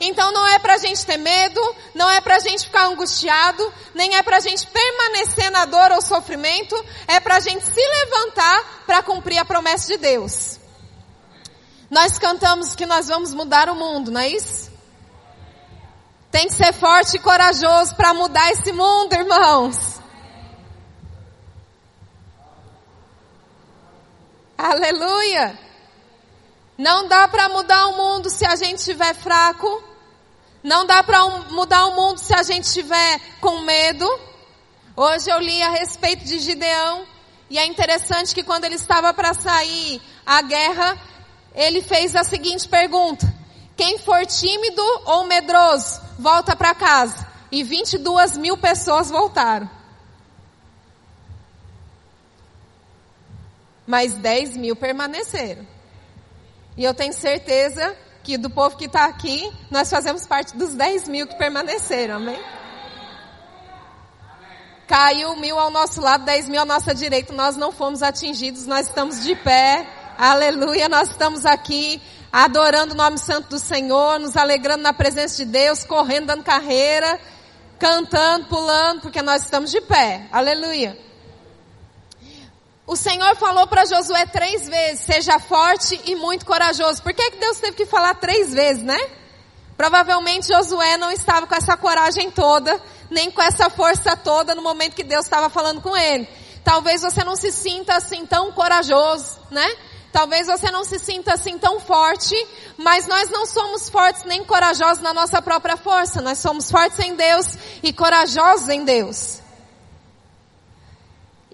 Então 0.00 0.32
não 0.32 0.46
é 0.46 0.58
pra 0.58 0.76
gente 0.78 1.04
ter 1.06 1.16
medo, 1.16 1.60
não 1.94 2.10
é 2.10 2.20
pra 2.20 2.38
gente 2.38 2.64
ficar 2.64 2.86
angustiado, 2.86 3.72
nem 3.94 4.16
é 4.16 4.22
pra 4.22 4.40
gente 4.40 4.66
permanecer 4.66 5.50
na 5.50 5.64
dor 5.64 5.92
ou 5.92 6.02
sofrimento, 6.02 6.74
é 7.06 7.20
pra 7.20 7.40
gente 7.40 7.64
se 7.64 7.80
levantar 7.80 8.84
para 8.86 9.02
cumprir 9.02 9.38
a 9.38 9.44
promessa 9.44 9.86
de 9.88 9.96
Deus. 9.98 10.58
Nós 11.90 12.18
cantamos 12.18 12.74
que 12.74 12.86
nós 12.86 13.08
vamos 13.08 13.32
mudar 13.32 13.68
o 13.68 13.76
mundo, 13.76 14.10
não 14.10 14.20
é 14.20 14.28
isso? 14.28 14.72
Tem 16.30 16.48
que 16.48 16.54
ser 16.54 16.72
forte 16.72 17.16
e 17.16 17.20
corajoso 17.20 17.94
para 17.94 18.12
mudar 18.12 18.50
esse 18.50 18.72
mundo, 18.72 19.12
irmãos. 19.12 20.00
Aleluia! 24.58 25.63
Não 26.76 27.06
dá 27.06 27.28
para 27.28 27.48
mudar 27.48 27.86
o 27.86 27.96
mundo 27.96 28.28
se 28.28 28.44
a 28.44 28.56
gente 28.56 28.78
estiver 28.78 29.14
fraco. 29.14 29.82
Não 30.62 30.84
dá 30.86 31.02
para 31.02 31.24
mudar 31.50 31.86
o 31.86 31.94
mundo 31.94 32.18
se 32.18 32.34
a 32.34 32.42
gente 32.42 32.64
estiver 32.64 33.20
com 33.40 33.60
medo. 33.60 34.08
Hoje 34.96 35.30
eu 35.30 35.38
li 35.38 35.62
a 35.62 35.70
respeito 35.70 36.24
de 36.24 36.38
Gideão 36.38 37.06
e 37.48 37.58
é 37.58 37.66
interessante 37.66 38.34
que 38.34 38.42
quando 38.42 38.64
ele 38.64 38.74
estava 38.74 39.12
para 39.12 39.34
sair 39.34 40.00
à 40.26 40.42
guerra, 40.42 40.98
ele 41.54 41.82
fez 41.82 42.16
a 42.16 42.24
seguinte 42.24 42.68
pergunta: 42.68 43.32
Quem 43.76 43.98
for 43.98 44.24
tímido 44.26 44.82
ou 45.04 45.24
medroso, 45.24 46.00
volta 46.18 46.56
para 46.56 46.74
casa. 46.74 47.32
E 47.52 47.62
22 47.62 48.36
mil 48.36 48.56
pessoas 48.56 49.10
voltaram. 49.10 49.70
Mas 53.86 54.14
10 54.14 54.56
mil 54.56 54.74
permaneceram. 54.74 55.73
E 56.76 56.84
eu 56.84 56.92
tenho 56.92 57.12
certeza 57.12 57.96
que 58.22 58.36
do 58.38 58.50
povo 58.50 58.76
que 58.76 58.86
está 58.86 59.04
aqui, 59.04 59.50
nós 59.70 59.90
fazemos 59.90 60.26
parte 60.26 60.56
dos 60.56 60.74
10 60.74 61.08
mil 61.08 61.26
que 61.26 61.36
permaneceram, 61.36 62.16
amém? 62.16 62.42
Caiu 64.86 65.36
mil 65.36 65.58
ao 65.58 65.70
nosso 65.70 66.00
lado, 66.00 66.24
10 66.24 66.48
mil 66.48 66.60
à 66.60 66.64
nossa 66.64 66.94
direita, 66.94 67.32
nós 67.32 67.56
não 67.56 67.70
fomos 67.70 68.02
atingidos, 68.02 68.66
nós 68.66 68.88
estamos 68.88 69.22
de 69.22 69.34
pé, 69.36 69.86
aleluia, 70.18 70.88
nós 70.88 71.10
estamos 71.10 71.46
aqui 71.46 72.02
adorando 72.32 72.94
o 72.94 72.96
nome 72.96 73.18
santo 73.18 73.50
do 73.50 73.58
Senhor, 73.58 74.18
nos 74.18 74.36
alegrando 74.36 74.82
na 74.82 74.92
presença 74.92 75.36
de 75.36 75.44
Deus, 75.44 75.84
correndo, 75.84 76.26
dando 76.26 76.42
carreira, 76.42 77.20
cantando, 77.78 78.46
pulando, 78.46 79.02
porque 79.02 79.22
nós 79.22 79.44
estamos 79.44 79.70
de 79.70 79.80
pé, 79.82 80.26
aleluia. 80.32 80.98
O 82.86 82.96
Senhor 82.96 83.34
falou 83.36 83.66
para 83.66 83.86
Josué 83.86 84.26
três 84.26 84.68
vezes: 84.68 85.04
seja 85.04 85.38
forte 85.38 85.98
e 86.04 86.14
muito 86.14 86.44
corajoso. 86.44 87.02
Por 87.02 87.14
que, 87.14 87.30
que 87.30 87.38
Deus 87.38 87.58
teve 87.58 87.76
que 87.76 87.86
falar 87.86 88.14
três 88.14 88.52
vezes, 88.52 88.82
né? 88.82 88.98
Provavelmente 89.76 90.48
Josué 90.48 90.96
não 90.96 91.10
estava 91.10 91.46
com 91.46 91.54
essa 91.54 91.76
coragem 91.76 92.30
toda, 92.30 92.80
nem 93.10 93.30
com 93.30 93.42
essa 93.42 93.70
força 93.70 94.16
toda 94.16 94.54
no 94.54 94.62
momento 94.62 94.94
que 94.94 95.02
Deus 95.02 95.24
estava 95.24 95.48
falando 95.48 95.80
com 95.80 95.96
ele. 95.96 96.28
Talvez 96.62 97.02
você 97.02 97.24
não 97.24 97.36
se 97.36 97.50
sinta 97.50 97.96
assim 97.96 98.24
tão 98.26 98.52
corajoso, 98.52 99.38
né? 99.50 99.66
Talvez 100.12 100.46
você 100.46 100.70
não 100.70 100.84
se 100.84 100.98
sinta 100.98 101.34
assim 101.34 101.58
tão 101.58 101.80
forte, 101.80 102.36
mas 102.76 103.08
nós 103.08 103.30
não 103.30 103.46
somos 103.46 103.88
fortes 103.88 104.22
nem 104.24 104.44
corajosos 104.44 105.02
na 105.02 105.12
nossa 105.12 105.42
própria 105.42 105.76
força. 105.76 106.20
Nós 106.20 106.38
somos 106.38 106.70
fortes 106.70 106.98
em 107.00 107.16
Deus 107.16 107.58
e 107.82 107.92
corajosos 107.92 108.68
em 108.68 108.84
Deus. 108.84 109.43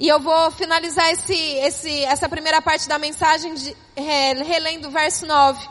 E 0.00 0.08
eu 0.08 0.18
vou 0.18 0.50
finalizar 0.50 1.10
esse, 1.10 1.34
esse, 1.34 2.04
essa 2.04 2.26
primeira 2.26 2.62
parte 2.62 2.88
da 2.88 2.98
mensagem 2.98 3.52
de, 3.52 3.76
é, 3.94 4.32
relendo 4.32 4.88
o 4.88 4.90
verso 4.90 5.26
9. 5.26 5.68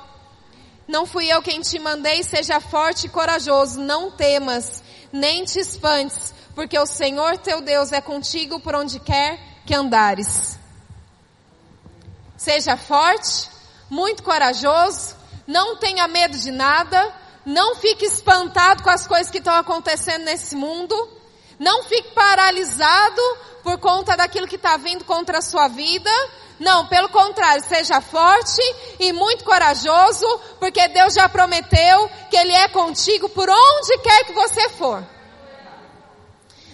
Não 0.88 1.07
fui 1.07 1.25
eu 1.25 1.41
quem 1.41 1.62
te 1.62 1.79
mandei, 1.79 2.21
seja 2.21 2.59
forte 2.59 3.07
e 3.07 3.09
corajoso, 3.09 3.79
não 3.79 4.12
temas, 4.12 4.83
nem 5.12 5.43
te 5.45 5.57
espantes, 5.57 6.31
porque 6.53 6.77
o 6.77 6.86
Senhor 6.86 7.39
teu 7.39 7.59
Deus 7.59 7.91
é 7.91 8.01
contigo 8.01 8.59
por 8.59 8.75
onde 8.75 9.00
quer 9.00 9.39
que 9.65 9.74
andares. 9.74 10.59
Seja 12.38 12.77
forte, 12.77 13.50
muito 13.89 14.21
corajoso, 14.21 15.15
não 15.48 15.77
tenha 15.77 16.07
medo 16.07 16.38
de 16.38 16.51
nada, 16.51 17.15
não 17.43 17.77
fique 17.77 18.05
espantado 18.05 18.83
com 18.83 18.91
as 18.91 19.07
coisas 19.07 19.31
que 19.31 19.39
estão 19.39 19.55
acontecendo 19.55 20.25
nesse 20.25 20.55
mundo, 20.55 21.19
não 21.60 21.84
fique 21.84 22.12
paralisado 22.12 23.22
por 23.62 23.78
conta 23.78 24.16
daquilo 24.16 24.48
que 24.48 24.56
está 24.56 24.78
vindo 24.78 25.04
contra 25.04 25.39
a 25.39 25.42
sua 25.42 25.68
vida. 25.68 26.10
Não, 26.58 26.88
pelo 26.88 27.10
contrário, 27.10 27.63
seja 27.63 28.01
forte 28.01 28.62
e 29.00 29.13
muito 29.13 29.44
corajoso, 29.44 30.25
porque 30.60 30.88
Deus 30.89 31.13
já 31.13 31.28
prometeu 31.30 32.10
que 32.30 32.38
Ele 32.38 32.54
é 32.54 32.68
contigo 32.70 33.30
por 33.30 33.50
onde 33.50 33.98
quer 34.00 34.25
que 34.25 34.34
você 34.34 34.70
for. 34.70 35.04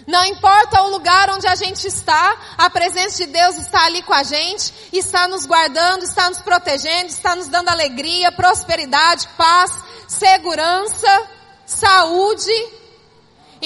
Não 0.06 0.24
importa 0.24 0.82
o 0.82 0.90
lugar 0.90 1.30
onde 1.30 1.48
a 1.48 1.56
gente 1.56 1.86
está, 1.86 2.36
a 2.56 2.70
presença 2.70 3.24
de 3.24 3.26
Deus 3.26 3.56
está 3.56 3.86
ali 3.86 4.02
com 4.02 4.14
a 4.14 4.22
gente, 4.22 4.72
está 4.92 5.26
nos 5.26 5.44
guardando, 5.46 6.04
está 6.04 6.28
nos 6.28 6.40
protegendo, 6.40 7.06
está 7.06 7.34
nos 7.34 7.48
dando 7.48 7.70
alegria, 7.70 8.30
prosperidade, 8.30 9.26
paz, 9.36 9.72
segurança, 10.06 11.28
saúde. 11.64 12.52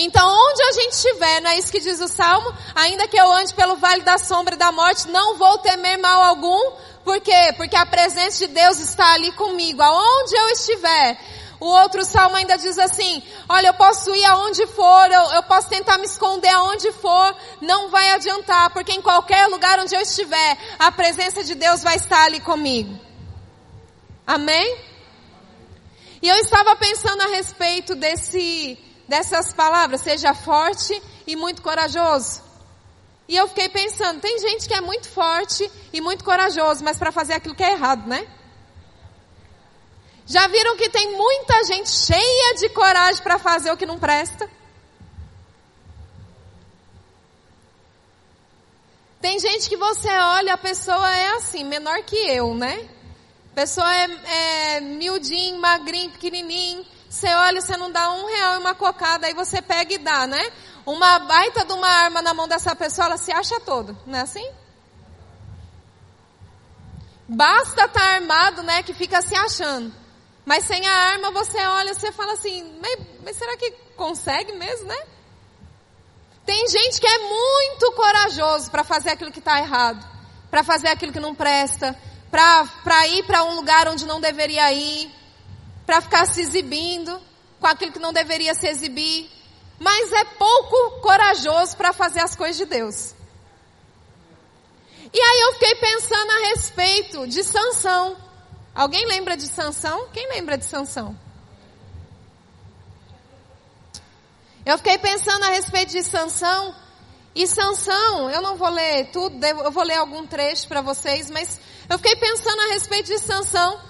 Então, 0.02 0.26
onde 0.26 0.62
a 0.62 0.72
gente 0.72 0.92
estiver, 0.92 1.40
não 1.42 1.50
é 1.50 1.58
isso 1.58 1.70
que 1.70 1.78
diz 1.78 2.00
o 2.00 2.08
Salmo? 2.08 2.50
Ainda 2.74 3.06
que 3.06 3.20
eu 3.20 3.30
ande 3.32 3.52
pelo 3.52 3.76
vale 3.76 4.02
da 4.02 4.16
sombra 4.16 4.56
da 4.56 4.72
morte, 4.72 5.08
não 5.08 5.36
vou 5.36 5.58
temer 5.58 5.98
mal 5.98 6.22
algum. 6.22 6.72
Por 7.04 7.20
quê? 7.20 7.52
Porque 7.54 7.76
a 7.76 7.84
presença 7.84 8.38
de 8.38 8.46
Deus 8.46 8.78
está 8.78 9.12
ali 9.12 9.30
comigo. 9.32 9.82
Aonde 9.82 10.34
eu 10.34 10.48
estiver, 10.48 11.20
o 11.60 11.66
outro 11.66 12.02
salmo 12.02 12.36
ainda 12.36 12.56
diz 12.56 12.78
assim: 12.78 13.22
Olha, 13.46 13.68
eu 13.68 13.74
posso 13.74 14.14
ir 14.14 14.24
aonde 14.24 14.66
for, 14.68 15.10
eu, 15.12 15.32
eu 15.32 15.42
posso 15.42 15.68
tentar 15.68 15.98
me 15.98 16.06
esconder 16.06 16.48
aonde 16.48 16.90
for, 16.92 17.36
não 17.60 17.90
vai 17.90 18.10
adiantar, 18.12 18.70
porque 18.70 18.92
em 18.92 19.02
qualquer 19.02 19.48
lugar 19.48 19.78
onde 19.80 19.94
eu 19.94 20.00
estiver, 20.00 20.58
a 20.78 20.90
presença 20.90 21.44
de 21.44 21.54
Deus 21.54 21.82
vai 21.82 21.96
estar 21.96 22.24
ali 22.24 22.40
comigo. 22.40 22.98
Amém? 24.26 24.78
E 26.22 26.28
eu 26.28 26.36
estava 26.36 26.74
pensando 26.76 27.20
a 27.20 27.28
respeito 27.28 27.94
desse, 27.94 28.78
dessas 29.10 29.52
palavras, 29.52 30.02
seja 30.02 30.32
forte 30.32 31.02
e 31.26 31.34
muito 31.34 31.60
corajoso. 31.62 32.40
E 33.26 33.36
eu 33.36 33.48
fiquei 33.48 33.68
pensando, 33.68 34.20
tem 34.20 34.38
gente 34.38 34.68
que 34.68 34.74
é 34.74 34.80
muito 34.80 35.08
forte 35.08 35.68
e 35.92 36.00
muito 36.00 36.24
corajoso, 36.24 36.84
mas 36.84 36.96
para 36.96 37.10
fazer 37.10 37.32
aquilo 37.34 37.56
que 37.56 37.64
é 37.64 37.72
errado, 37.72 38.06
né? 38.08 38.24
Já 40.24 40.46
viram 40.46 40.76
que 40.76 40.88
tem 40.88 41.16
muita 41.16 41.64
gente 41.64 41.90
cheia 41.90 42.54
de 42.54 42.68
coragem 42.68 43.20
para 43.20 43.36
fazer 43.36 43.72
o 43.72 43.76
que 43.76 43.84
não 43.84 43.98
presta? 43.98 44.48
Tem 49.20 49.40
gente 49.40 49.68
que 49.68 49.76
você 49.76 50.08
olha, 50.08 50.54
a 50.54 50.58
pessoa 50.58 51.16
é 51.16 51.32
assim, 51.32 51.64
menor 51.64 52.00
que 52.04 52.16
eu, 52.16 52.54
né? 52.54 52.88
A 53.50 53.54
pessoa 53.56 53.92
é, 53.92 54.76
é 54.76 54.80
miudinho, 54.80 55.58
magrinho, 55.58 56.12
pequenininho. 56.12 56.86
Você 57.10 57.26
olha, 57.26 57.60
você 57.60 57.76
não 57.76 57.90
dá 57.90 58.08
um 58.12 58.24
real 58.24 58.54
e 58.54 58.58
uma 58.58 58.72
cocada, 58.72 59.26
aí 59.26 59.34
você 59.34 59.60
pega 59.60 59.92
e 59.92 59.98
dá, 59.98 60.28
né? 60.28 60.52
Uma 60.86 61.18
baita 61.18 61.64
de 61.64 61.72
uma 61.72 61.88
arma 61.88 62.22
na 62.22 62.32
mão 62.32 62.46
dessa 62.46 62.74
pessoa, 62.76 63.06
ela 63.06 63.16
se 63.16 63.32
acha 63.32 63.58
todo, 63.58 63.98
não 64.06 64.16
é 64.16 64.22
assim? 64.22 64.48
Basta 67.28 67.84
estar 67.84 67.88
tá 67.88 68.14
armado, 68.14 68.62
né, 68.62 68.84
que 68.84 68.94
fica 68.94 69.20
se 69.20 69.34
achando. 69.34 69.92
Mas 70.46 70.64
sem 70.66 70.86
a 70.86 70.92
arma 70.92 71.32
você 71.32 71.58
olha, 71.58 71.94
você 71.94 72.12
fala 72.12 72.34
assim, 72.34 72.78
mas, 72.80 72.98
mas 73.24 73.36
será 73.36 73.56
que 73.56 73.72
consegue 73.96 74.52
mesmo, 74.52 74.86
né? 74.86 75.02
Tem 76.46 76.68
gente 76.68 77.00
que 77.00 77.08
é 77.08 77.18
muito 77.18 77.90
corajoso 77.92 78.70
para 78.70 78.84
fazer 78.84 79.10
aquilo 79.10 79.32
que 79.32 79.40
está 79.40 79.58
errado, 79.58 80.06
para 80.48 80.62
fazer 80.62 80.86
aquilo 80.86 81.12
que 81.12 81.18
não 81.18 81.34
presta, 81.34 81.96
para 82.30 83.08
ir 83.08 83.24
para 83.24 83.42
um 83.42 83.56
lugar 83.56 83.88
onde 83.88 84.06
não 84.06 84.20
deveria 84.20 84.72
ir, 84.72 85.19
para 85.86 86.00
ficar 86.00 86.26
se 86.26 86.40
exibindo 86.40 87.20
com 87.60 87.66
aquilo 87.66 87.92
que 87.92 87.98
não 87.98 88.12
deveria 88.12 88.54
se 88.54 88.66
exibir, 88.66 89.30
mas 89.78 90.12
é 90.12 90.24
pouco 90.24 91.00
corajoso 91.00 91.76
para 91.76 91.92
fazer 91.92 92.20
as 92.20 92.34
coisas 92.36 92.56
de 92.56 92.64
Deus. 92.64 93.14
E 95.12 95.20
aí 95.20 95.40
eu 95.40 95.52
fiquei 95.54 95.74
pensando 95.76 96.30
a 96.30 96.48
respeito 96.48 97.26
de 97.26 97.42
Sansão. 97.42 98.16
Alguém 98.74 99.06
lembra 99.06 99.36
de 99.36 99.46
Sansão? 99.46 100.08
Quem 100.12 100.28
lembra 100.28 100.56
de 100.56 100.64
Sansão? 100.64 101.18
Eu 104.64 104.78
fiquei 104.78 104.98
pensando 104.98 105.44
a 105.44 105.48
respeito 105.48 105.90
de 105.90 106.02
Sansão. 106.02 106.74
E 107.34 107.46
Sansão, 107.46 108.30
eu 108.30 108.40
não 108.40 108.56
vou 108.56 108.68
ler 108.68 109.10
tudo, 109.12 109.44
eu 109.44 109.70
vou 109.70 109.84
ler 109.84 109.96
algum 109.96 110.26
trecho 110.26 110.66
para 110.68 110.80
vocês, 110.80 111.30
mas 111.30 111.60
eu 111.88 111.96
fiquei 111.98 112.16
pensando 112.16 112.60
a 112.60 112.72
respeito 112.72 113.06
de 113.06 113.18
Sansão. 113.18 113.80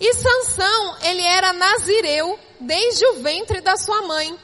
E 0.00 0.14
Sansão, 0.14 0.96
ele 1.02 1.22
era 1.22 1.52
nazireu 1.52 2.38
desde 2.60 3.04
o 3.06 3.14
ventre 3.14 3.60
da 3.60 3.76
sua 3.76 4.02
mãe. 4.02 4.38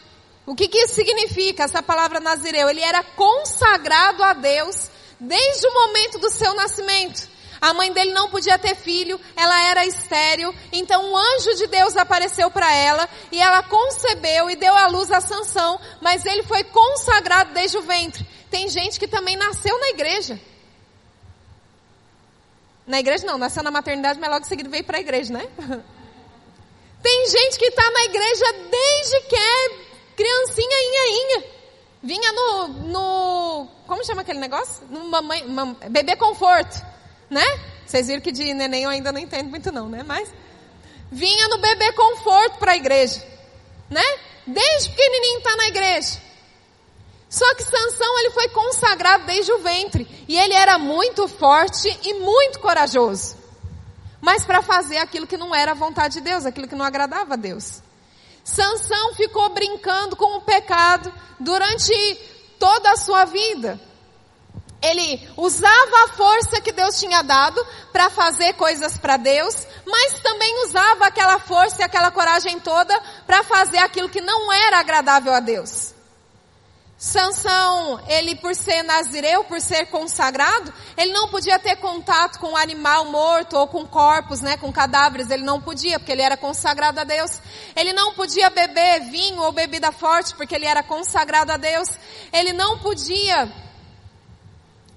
O 0.46 0.54
que, 0.54 0.68
que 0.68 0.78
isso 0.78 0.94
significa, 0.94 1.64
essa 1.64 1.82
palavra 1.82 2.20
nazireu? 2.20 2.68
Ele 2.68 2.80
era 2.80 3.02
consagrado 3.02 4.22
a 4.22 4.32
Deus 4.32 4.90
desde 5.18 5.66
o 5.66 5.74
momento 5.74 6.18
do 6.18 6.30
seu 6.30 6.52
nascimento. 6.54 7.28
A 7.60 7.72
mãe 7.72 7.90
dele 7.92 8.12
não 8.12 8.28
podia 8.28 8.58
ter 8.58 8.74
filho, 8.74 9.18
ela 9.34 9.58
era 9.70 9.86
estéril, 9.86 10.54
então 10.70 11.02
um 11.02 11.16
anjo 11.16 11.54
de 11.54 11.66
Deus 11.66 11.96
apareceu 11.96 12.50
para 12.50 12.70
ela 12.74 13.08
e 13.32 13.40
ela 13.40 13.62
concebeu 13.62 14.50
e 14.50 14.56
deu 14.56 14.76
à 14.76 14.86
luz 14.86 15.10
a 15.10 15.20
Sansão, 15.20 15.80
mas 16.00 16.26
ele 16.26 16.42
foi 16.42 16.62
consagrado 16.64 17.54
desde 17.54 17.78
o 17.78 17.82
ventre. 17.82 18.26
Tem 18.50 18.68
gente 18.68 19.00
que 19.00 19.08
também 19.08 19.36
nasceu 19.36 19.78
na 19.80 19.88
igreja. 19.88 20.38
Na 22.86 23.00
igreja 23.00 23.26
não, 23.26 23.38
nasceu 23.38 23.62
na 23.62 23.70
maternidade, 23.70 24.18
mas 24.18 24.30
logo 24.30 24.44
em 24.44 24.48
seguida 24.48 24.68
veio 24.68 24.84
para 24.84 24.98
a 24.98 25.00
igreja, 25.00 25.32
né? 25.32 25.46
Tem 27.02 27.28
gente 27.28 27.58
que 27.58 27.66
está 27.66 27.90
na 27.90 28.04
igreja 28.04 28.44
desde 28.70 29.20
que 29.28 29.36
é 29.36 29.68
criancinha, 30.16 30.76
inha, 30.80 31.06
inha. 31.08 31.44
Vinha 32.02 32.32
no, 32.32 32.68
no, 32.68 33.68
como 33.86 34.04
chama 34.04 34.22
aquele 34.22 34.38
negócio? 34.38 34.86
No 34.90 35.04
mamãe, 35.06 35.46
mam, 35.48 35.74
bebê 35.88 36.16
conforto 36.16 36.94
né? 37.30 37.44
Vocês 37.86 38.06
viram 38.06 38.20
que 38.20 38.32
de 38.32 38.54
neném 38.54 38.84
eu 38.84 38.90
ainda 38.90 39.12
não 39.12 39.20
entendo 39.20 39.50
muito 39.50 39.70
não, 39.72 39.88
né? 39.88 40.02
Mas 40.06 40.32
vinha 41.10 41.48
no 41.48 41.58
bebê 41.58 41.92
conforto 41.92 42.58
para 42.58 42.72
a 42.72 42.76
igreja, 42.76 43.22
né? 43.90 44.04
Desde 44.46 44.90
pequenininho 44.90 45.38
está 45.38 45.56
na 45.56 45.68
igreja. 45.68 46.20
Só 47.34 47.52
que 47.56 47.64
Sansão 47.64 48.18
ele 48.20 48.30
foi 48.30 48.48
consagrado 48.50 49.26
desde 49.26 49.50
o 49.50 49.58
ventre 49.58 50.06
e 50.28 50.38
ele 50.38 50.54
era 50.54 50.78
muito 50.78 51.26
forte 51.26 51.88
e 52.04 52.14
muito 52.14 52.60
corajoso. 52.60 53.36
Mas 54.20 54.44
para 54.44 54.62
fazer 54.62 54.98
aquilo 54.98 55.26
que 55.26 55.36
não 55.36 55.52
era 55.52 55.72
a 55.72 55.74
vontade 55.74 56.14
de 56.14 56.20
Deus, 56.20 56.46
aquilo 56.46 56.68
que 56.68 56.76
não 56.76 56.84
agradava 56.84 57.34
a 57.34 57.36
Deus. 57.36 57.82
Sansão 58.44 59.14
ficou 59.14 59.48
brincando 59.48 60.14
com 60.14 60.36
o 60.36 60.42
pecado 60.42 61.12
durante 61.40 61.92
toda 62.56 62.92
a 62.92 62.96
sua 62.96 63.24
vida 63.24 63.80
ele 64.80 65.26
usava 65.34 66.04
a 66.04 66.08
força 66.08 66.60
que 66.60 66.70
Deus 66.70 67.00
tinha 67.00 67.22
dado 67.22 67.66
para 67.90 68.10
fazer 68.10 68.52
coisas 68.52 68.98
para 68.98 69.16
Deus, 69.16 69.66
mas 69.86 70.20
também 70.20 70.62
usava 70.66 71.06
aquela 71.06 71.38
força 71.38 71.80
e 71.80 71.84
aquela 71.84 72.10
coragem 72.10 72.60
toda 72.60 72.94
para 73.26 73.42
fazer 73.42 73.78
aquilo 73.78 74.10
que 74.10 74.20
não 74.20 74.52
era 74.52 74.78
agradável 74.78 75.32
a 75.32 75.40
Deus. 75.40 75.93
Sansão, 77.04 78.02
ele 78.08 78.34
por 78.34 78.54
ser 78.54 78.82
nazireu, 78.82 79.44
por 79.44 79.60
ser 79.60 79.84
consagrado, 79.90 80.72
ele 80.96 81.12
não 81.12 81.28
podia 81.28 81.58
ter 81.58 81.76
contato 81.76 82.40
com 82.40 82.52
um 82.52 82.56
animal 82.56 83.04
morto 83.04 83.58
ou 83.58 83.68
com 83.68 83.86
corpos, 83.86 84.40
né, 84.40 84.56
com 84.56 84.72
cadáveres, 84.72 85.28
ele 85.28 85.44
não 85.44 85.60
podia, 85.60 85.98
porque 85.98 86.12
ele 86.12 86.22
era 86.22 86.34
consagrado 86.34 86.98
a 86.98 87.04
Deus. 87.04 87.42
Ele 87.76 87.92
não 87.92 88.14
podia 88.14 88.48
beber 88.48 89.00
vinho 89.10 89.42
ou 89.42 89.52
bebida 89.52 89.92
forte, 89.92 90.34
porque 90.34 90.54
ele 90.54 90.64
era 90.64 90.82
consagrado 90.82 91.52
a 91.52 91.58
Deus. 91.58 91.90
Ele 92.32 92.54
não 92.54 92.78
podia 92.78 93.52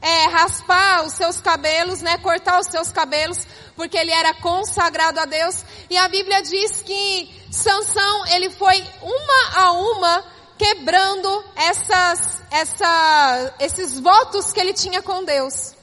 é, 0.02 0.28
raspar 0.28 1.06
os 1.06 1.12
seus 1.12 1.42
cabelos, 1.42 2.02
né, 2.02 2.18
cortar 2.20 2.62
os 2.62 2.68
seus 2.68 2.90
cabelos, 2.90 3.46
porque 3.76 3.98
ele 3.98 4.12
era 4.12 4.34
consagrado 4.36 5.20
a 5.20 5.26
Deus. 5.26 5.62
E 5.90 5.98
a 5.98 6.08
Bíblia 6.08 6.42
diz 6.42 6.82
que 6.84 7.48
Sansão, 7.52 8.26
ele 8.28 8.50
foi 8.50 8.82
uma 9.02 9.62
a 9.62 9.72
uma 9.74 10.37
quebrando 10.58 11.46
essas, 11.56 12.42
essa, 12.50 13.54
esses 13.60 14.00
votos 14.00 14.52
que 14.52 14.60
ele 14.60 14.74
tinha 14.74 15.02
com 15.02 15.24
Deus. 15.24 15.76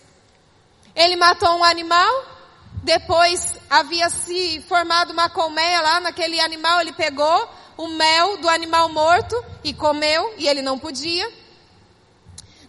Ele 0.94 1.16
matou 1.16 1.50
um 1.56 1.64
animal, 1.64 2.12
depois 2.82 3.56
havia 3.70 4.10
se 4.10 4.60
formado 4.68 5.12
uma 5.12 5.28
colmeia 5.28 5.80
lá 5.80 6.00
naquele 6.00 6.40
animal, 6.40 6.80
ele 6.80 6.92
pegou 6.92 7.48
o 7.76 7.88
mel 7.88 8.36
do 8.38 8.48
animal 8.48 8.88
morto 8.88 9.42
e 9.62 9.72
comeu, 9.72 10.34
e 10.38 10.48
ele 10.48 10.62
não 10.62 10.78
podia. 10.78 11.30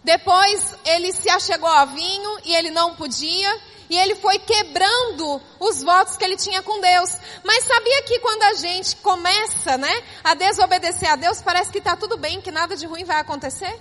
Depois 0.02 0.76
ele 0.84 1.12
se 1.12 1.28
achegou 1.28 1.68
a 1.68 1.84
vinho 1.84 2.38
e 2.44 2.54
ele 2.54 2.70
não 2.70 2.94
podia. 2.94 3.60
E 3.88 3.96
ele 3.96 4.16
foi 4.16 4.38
quebrando 4.38 5.40
os 5.60 5.82
votos 5.82 6.16
que 6.16 6.24
ele 6.24 6.36
tinha 6.36 6.62
com 6.62 6.80
Deus. 6.80 7.10
Mas 7.44 7.64
sabia 7.64 8.02
que 8.02 8.18
quando 8.18 8.42
a 8.42 8.54
gente 8.54 8.96
começa, 8.96 9.78
né, 9.78 10.02
a 10.24 10.34
desobedecer 10.34 11.08
a 11.08 11.16
Deus, 11.16 11.40
parece 11.40 11.70
que 11.70 11.78
está 11.78 11.96
tudo 11.96 12.16
bem, 12.16 12.40
que 12.40 12.50
nada 12.50 12.76
de 12.76 12.86
ruim 12.86 13.04
vai 13.04 13.20
acontecer? 13.20 13.78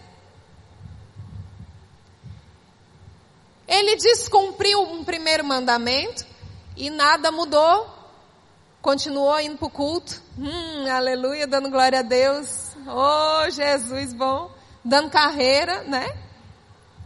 Ele 3.67 3.95
descumpriu 3.95 4.79
um 4.83 5.03
primeiro 5.03 5.43
mandamento 5.43 6.23
e 6.77 6.89
nada 6.91 7.31
mudou. 7.31 7.93
Continuou 8.81 9.39
indo 9.39 9.57
para 9.57 9.65
o 9.65 9.71
culto. 9.71 10.21
Hum, 10.37 10.87
aleluia, 10.87 11.47
dando 11.47 11.71
glória 11.71 11.99
a 11.99 12.03
Deus. 12.03 12.75
Oh, 12.87 13.49
Jesus 13.49 14.13
bom. 14.13 14.51
Dando 14.83 15.09
carreira, 15.09 15.81
né? 15.85 16.15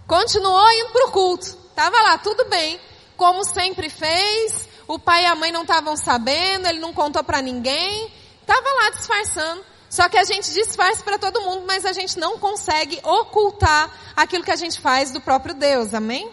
Continuou 0.06 0.70
indo 0.72 0.92
para 0.92 1.08
o 1.08 1.12
culto. 1.12 1.56
Tava 1.74 1.96
lá, 2.02 2.18
tudo 2.18 2.44
bem 2.50 2.89
como 3.20 3.44
sempre 3.44 3.90
fez, 3.90 4.68
o 4.88 4.98
pai 4.98 5.24
e 5.24 5.26
a 5.26 5.36
mãe 5.36 5.52
não 5.52 5.64
estavam 5.64 5.96
sabendo, 5.98 6.68
ele 6.68 6.80
não 6.80 6.94
contou 6.94 7.22
para 7.22 7.42
ninguém, 7.42 8.10
estava 8.42 8.68
lá 8.74 8.90
disfarçando. 8.92 9.62
Só 9.90 10.08
que 10.08 10.18
a 10.18 10.24
gente 10.24 10.52
disfarça 10.54 11.04
para 11.04 11.18
todo 11.18 11.42
mundo, 11.42 11.66
mas 11.68 11.86
a 11.86 11.92
gente 11.92 12.18
não 12.18 12.40
consegue 12.40 13.00
ocultar 13.04 13.92
aquilo 14.16 14.44
que 14.44 14.52
a 14.52 14.56
gente 14.56 14.80
faz 14.80 15.12
do 15.12 15.20
próprio 15.20 15.54
Deus, 15.54 15.94
amém? 15.94 16.32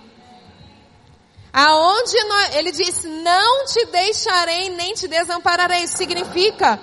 Aonde 1.53 2.22
nós, 2.25 2.55
ele 2.57 2.70
disse, 2.70 3.09
não 3.09 3.64
te 3.64 3.87
deixarei 3.87 4.68
nem 4.70 4.94
te 4.94 5.09
desampararei. 5.09 5.85
Isso 5.85 5.96
significa 5.96 6.79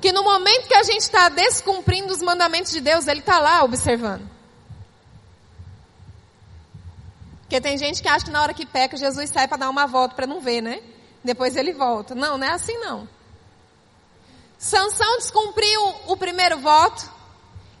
que 0.00 0.12
no 0.12 0.24
momento 0.24 0.66
que 0.66 0.74
a 0.74 0.82
gente 0.82 1.02
está 1.02 1.28
descumprindo 1.28 2.12
os 2.12 2.20
mandamentos 2.20 2.72
de 2.72 2.80
Deus, 2.80 3.06
ele 3.06 3.20
está 3.20 3.38
lá 3.38 3.62
observando. 3.62 4.37
Porque 7.48 7.62
tem 7.62 7.78
gente 7.78 8.02
que 8.02 8.08
acha 8.08 8.26
que 8.26 8.30
na 8.30 8.42
hora 8.42 8.52
que 8.52 8.66
peca, 8.66 8.94
Jesus 8.94 9.30
sai 9.30 9.48
para 9.48 9.56
dar 9.56 9.70
uma 9.70 9.86
volta 9.86 10.14
para 10.14 10.26
não 10.26 10.38
ver, 10.38 10.60
né? 10.60 10.82
Depois 11.24 11.56
ele 11.56 11.72
volta. 11.72 12.14
Não, 12.14 12.36
não 12.36 12.46
é 12.46 12.50
assim 12.50 12.76
não. 12.76 13.08
Sansão 14.58 15.16
descumpriu 15.16 15.94
o 16.08 16.14
primeiro 16.14 16.58
voto 16.58 17.10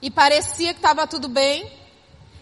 e 0.00 0.10
parecia 0.10 0.72
que 0.72 0.78
estava 0.78 1.06
tudo 1.06 1.28
bem. 1.28 1.70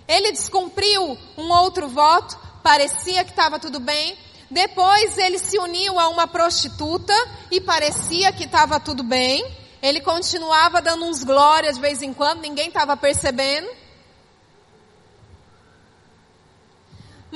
Ele 0.07 0.31
descumpriu 0.31 1.19
um 1.37 1.51
outro 1.51 1.89
voto, 1.89 2.39
parecia 2.63 3.25
que 3.25 3.31
estava 3.31 3.59
tudo 3.59 3.81
bem. 3.81 4.17
Depois 4.49 5.19
ele 5.19 5.41
se 5.41 5.59
uniu 5.59 5.99
a 5.99 6.09
uma 6.09 6.29
prostituta 6.29 7.13
e 7.51 7.61
parecia 7.61 8.33
que 8.33 8.45
estava 8.45 8.79
tudo 8.79 9.03
bem. 9.03 9.45
Ele 9.83 10.01
continuava 10.01 10.81
dando 10.81 11.05
uns 11.05 11.25
glórias 11.25 11.75
de 11.75 11.81
vez 11.81 12.03
em 12.03 12.15
quando, 12.15 12.43
ninguém 12.43 12.69
estava 12.69 12.97
percebendo. 12.97 13.69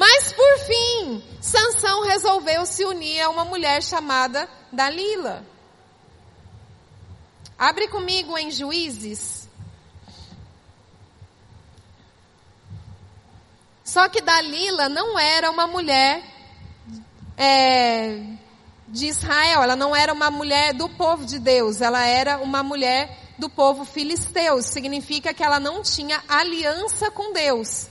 Mas 0.01 0.33
por 0.33 0.59
fim, 0.61 1.23
Sansão 1.43 2.05
resolveu 2.05 2.65
se 2.65 2.87
unir 2.87 3.21
a 3.21 3.29
uma 3.29 3.45
mulher 3.45 3.83
chamada 3.83 4.49
Dalila. 4.73 5.45
Abre 7.59 7.87
comigo 7.87 8.39
em 8.39 8.51
Juízes. 8.51 9.47
Só 13.85 14.09
que 14.09 14.23
Dalila 14.23 14.89
não 14.89 15.19
era 15.19 15.51
uma 15.51 15.67
mulher 15.67 16.25
é, 17.37 18.23
de 18.89 19.05
Israel, 19.05 19.63
ela 19.63 19.77
não 19.77 19.95
era 19.95 20.15
uma 20.15 20.31
mulher 20.31 20.73
do 20.73 20.89
povo 20.89 21.27
de 21.27 21.39
Deus, 21.39 21.83
ela 21.83 22.07
era 22.07 22.39
uma 22.39 22.63
mulher 22.63 23.19
do 23.37 23.51
povo 23.51 23.85
filisteu. 23.85 24.63
Significa 24.63 25.35
que 25.35 25.43
ela 25.43 25.61
não 25.61 25.83
tinha 25.83 26.25
aliança 26.27 27.11
com 27.11 27.35
Deus. 27.35 27.90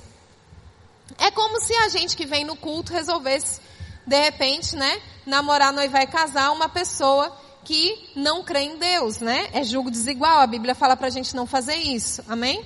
É 1.19 1.29
como 1.31 1.59
se 1.59 1.73
a 1.75 1.89
gente 1.89 2.15
que 2.15 2.25
vem 2.25 2.45
no 2.45 2.55
culto 2.55 2.93
resolvesse, 2.93 3.59
de 4.05 4.19
repente, 4.19 4.75
né, 4.75 5.01
namorar, 5.25 5.73
noivar 5.73 6.03
e 6.03 6.07
casar 6.07 6.51
uma 6.51 6.69
pessoa 6.69 7.35
que 7.63 8.11
não 8.15 8.43
crê 8.43 8.61
em 8.61 8.77
Deus, 8.77 9.19
né? 9.19 9.49
É 9.53 9.63
julgo 9.63 9.91
desigual. 9.91 10.39
A 10.39 10.47
Bíblia 10.47 10.73
fala 10.73 10.95
pra 10.95 11.09
gente 11.09 11.35
não 11.35 11.45
fazer 11.45 11.75
isso. 11.75 12.23
Amém? 12.27 12.65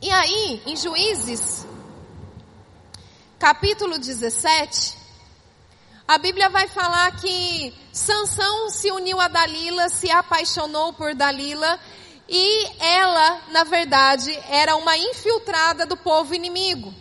E 0.00 0.10
aí, 0.10 0.62
em 0.66 0.76
Juízes, 0.76 1.66
capítulo 3.38 3.98
17, 3.98 4.98
a 6.06 6.18
Bíblia 6.18 6.50
vai 6.50 6.68
falar 6.68 7.16
que 7.16 7.74
Sansão 7.90 8.68
se 8.68 8.92
uniu 8.92 9.18
a 9.18 9.28
Dalila, 9.28 9.88
se 9.88 10.10
apaixonou 10.10 10.92
por 10.92 11.14
Dalila 11.14 11.80
e 12.28 12.66
ela, 12.82 13.42
na 13.50 13.64
verdade, 13.64 14.36
era 14.48 14.76
uma 14.76 14.96
infiltrada 14.96 15.84
do 15.84 15.96
povo 15.96 16.34
inimigo. 16.34 16.92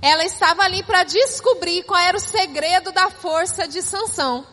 Ela 0.00 0.24
estava 0.24 0.62
ali 0.62 0.82
para 0.82 1.04
descobrir 1.04 1.82
qual 1.84 2.00
era 2.00 2.16
o 2.16 2.20
segredo 2.20 2.92
da 2.92 3.10
força 3.10 3.66
de 3.66 3.82
Sansão. 3.82 4.46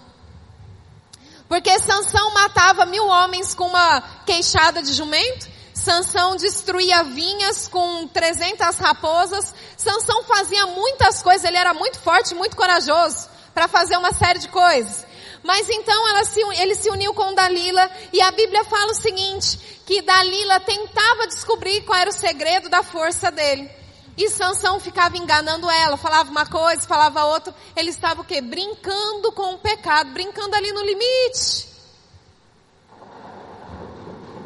Porque 1.47 1.79
Sansão 1.79 2.31
matava 2.31 2.85
mil 2.85 3.05
homens 3.05 3.53
com 3.53 3.67
uma 3.67 4.01
queixada 4.25 4.81
de 4.81 4.93
jumento. 4.93 5.47
Sansão 5.73 6.35
destruía 6.35 7.03
vinhas 7.03 7.67
com 7.67 8.07
300 8.07 8.77
raposas. 8.77 9.53
Sansão 9.77 10.23
fazia 10.23 10.65
muitas 10.65 11.21
coisas. 11.21 11.43
Ele 11.45 11.57
era 11.57 11.73
muito 11.73 11.99
forte, 11.99 12.33
muito 12.33 12.55
corajoso 12.55 13.29
para 13.53 13.67
fazer 13.67 13.97
uma 13.97 14.11
série 14.13 14.39
de 14.39 14.47
coisas. 14.47 15.05
Mas 15.45 15.69
então 15.69 16.25
se, 16.25 16.41
ele 16.59 16.73
se 16.73 16.89
uniu 16.89 17.13
com 17.13 17.31
Dalila 17.35 17.87
e 18.11 18.19
a 18.19 18.31
Bíblia 18.31 18.63
fala 18.63 18.91
o 18.91 18.95
seguinte, 18.95 19.59
que 19.85 20.01
Dalila 20.01 20.59
tentava 20.59 21.27
descobrir 21.27 21.81
qual 21.81 21.99
era 21.99 22.09
o 22.09 22.13
segredo 22.13 22.67
da 22.67 22.81
força 22.81 23.29
dele. 23.31 23.69
E 24.17 24.27
Sansão 24.27 24.79
ficava 24.79 25.15
enganando 25.17 25.69
ela, 25.69 25.97
falava 25.97 26.31
uma 26.31 26.47
coisa, 26.47 26.87
falava 26.87 27.25
outra. 27.25 27.53
Ele 27.75 27.91
estava 27.91 28.21
o 28.21 28.25
quê? 28.25 28.41
Brincando 28.41 29.31
com 29.33 29.53
o 29.53 29.59
pecado, 29.59 30.09
brincando 30.13 30.55
ali 30.55 30.71
no 30.71 30.81
limite. 30.81 31.67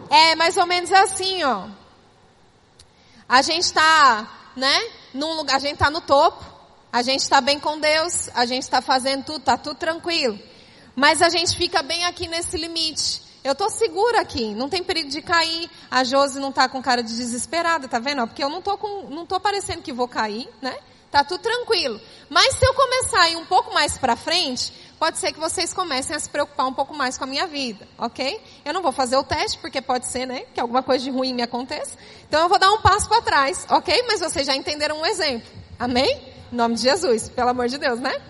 É 0.09 0.35
mais 0.35 0.57
ou 0.57 0.65
menos 0.65 0.91
assim, 0.91 1.41
ó. 1.45 1.67
A 3.27 3.41
gente 3.41 3.63
está, 3.63 4.51
né? 4.53 4.91
Num 5.13 5.33
lugar, 5.35 5.55
a 5.55 5.59
gente 5.59 5.75
está 5.75 5.89
no 5.89 6.01
topo. 6.01 6.43
A 6.91 7.01
gente 7.03 7.21
está 7.21 7.39
bem 7.39 7.57
com 7.57 7.79
Deus. 7.79 8.29
A 8.33 8.45
gente 8.45 8.63
está 8.63 8.81
fazendo 8.81 9.23
tudo, 9.23 9.39
está 9.39 9.55
tudo 9.55 9.77
tranquilo. 9.77 10.48
Mas 10.99 11.21
a 11.21 11.29
gente 11.29 11.55
fica 11.55 11.81
bem 11.81 12.03
aqui 12.03 12.27
nesse 12.27 12.57
limite. 12.57 13.21
Eu 13.41 13.55
tô 13.55 13.69
segura 13.69 14.19
aqui, 14.19 14.53
não 14.53 14.67
tem 14.67 14.83
perigo 14.83 15.07
de 15.07 15.21
cair. 15.21 15.71
A 15.89 16.03
Josi 16.03 16.41
não 16.41 16.51
tá 16.51 16.67
com 16.67 16.81
cara 16.81 17.01
de 17.01 17.15
desesperada, 17.15 17.88
tá 17.88 17.99
vendo? 17.99 18.27
Porque 18.27 18.43
eu 18.43 18.49
não 18.49 18.62
tô 18.62 18.77
com, 18.77 19.03
não 19.09 19.25
tô 19.25 19.39
parecendo 19.39 19.81
que 19.81 19.93
vou 19.93 20.09
cair, 20.09 20.49
né? 20.62 20.77
Tá 21.09 21.23
tudo 21.23 21.39
tranquilo. 21.39 22.01
Mas 22.29 22.53
se 22.53 22.65
eu 22.65 22.73
começar 22.73 23.21
a 23.21 23.29
ir 23.29 23.38
um 23.38 23.45
pouco 23.45 23.73
mais 23.73 23.97
para 23.97 24.17
frente, 24.17 24.73
pode 24.99 25.17
ser 25.19 25.31
que 25.31 25.39
vocês 25.39 25.73
comecem 25.73 26.13
a 26.13 26.19
se 26.19 26.29
preocupar 26.29 26.67
um 26.67 26.73
pouco 26.73 26.93
mais 26.93 27.17
com 27.17 27.23
a 27.23 27.27
minha 27.27 27.47
vida, 27.47 27.88
ok? 27.97 28.38
Eu 28.65 28.73
não 28.73 28.81
vou 28.81 28.91
fazer 28.91 29.15
o 29.15 29.23
teste, 29.23 29.57
porque 29.59 29.81
pode 29.81 30.05
ser, 30.05 30.25
né, 30.25 30.41
que 30.53 30.59
alguma 30.59 30.83
coisa 30.83 31.05
de 31.05 31.12
ruim 31.12 31.33
me 31.33 31.41
aconteça. 31.41 31.97
Então 32.27 32.41
eu 32.41 32.49
vou 32.49 32.59
dar 32.59 32.73
um 32.73 32.81
passo 32.81 33.07
para 33.07 33.21
trás, 33.21 33.65
ok? 33.69 34.03
Mas 34.05 34.19
vocês 34.19 34.45
já 34.45 34.53
entenderam 34.53 34.99
um 34.99 35.05
exemplo. 35.05 35.49
Amém? 35.79 36.21
Em 36.51 36.55
nome 36.57 36.75
de 36.75 36.81
Jesus, 36.81 37.29
pelo 37.29 37.51
amor 37.51 37.69
de 37.69 37.77
Deus, 37.77 38.01
né? 38.01 38.21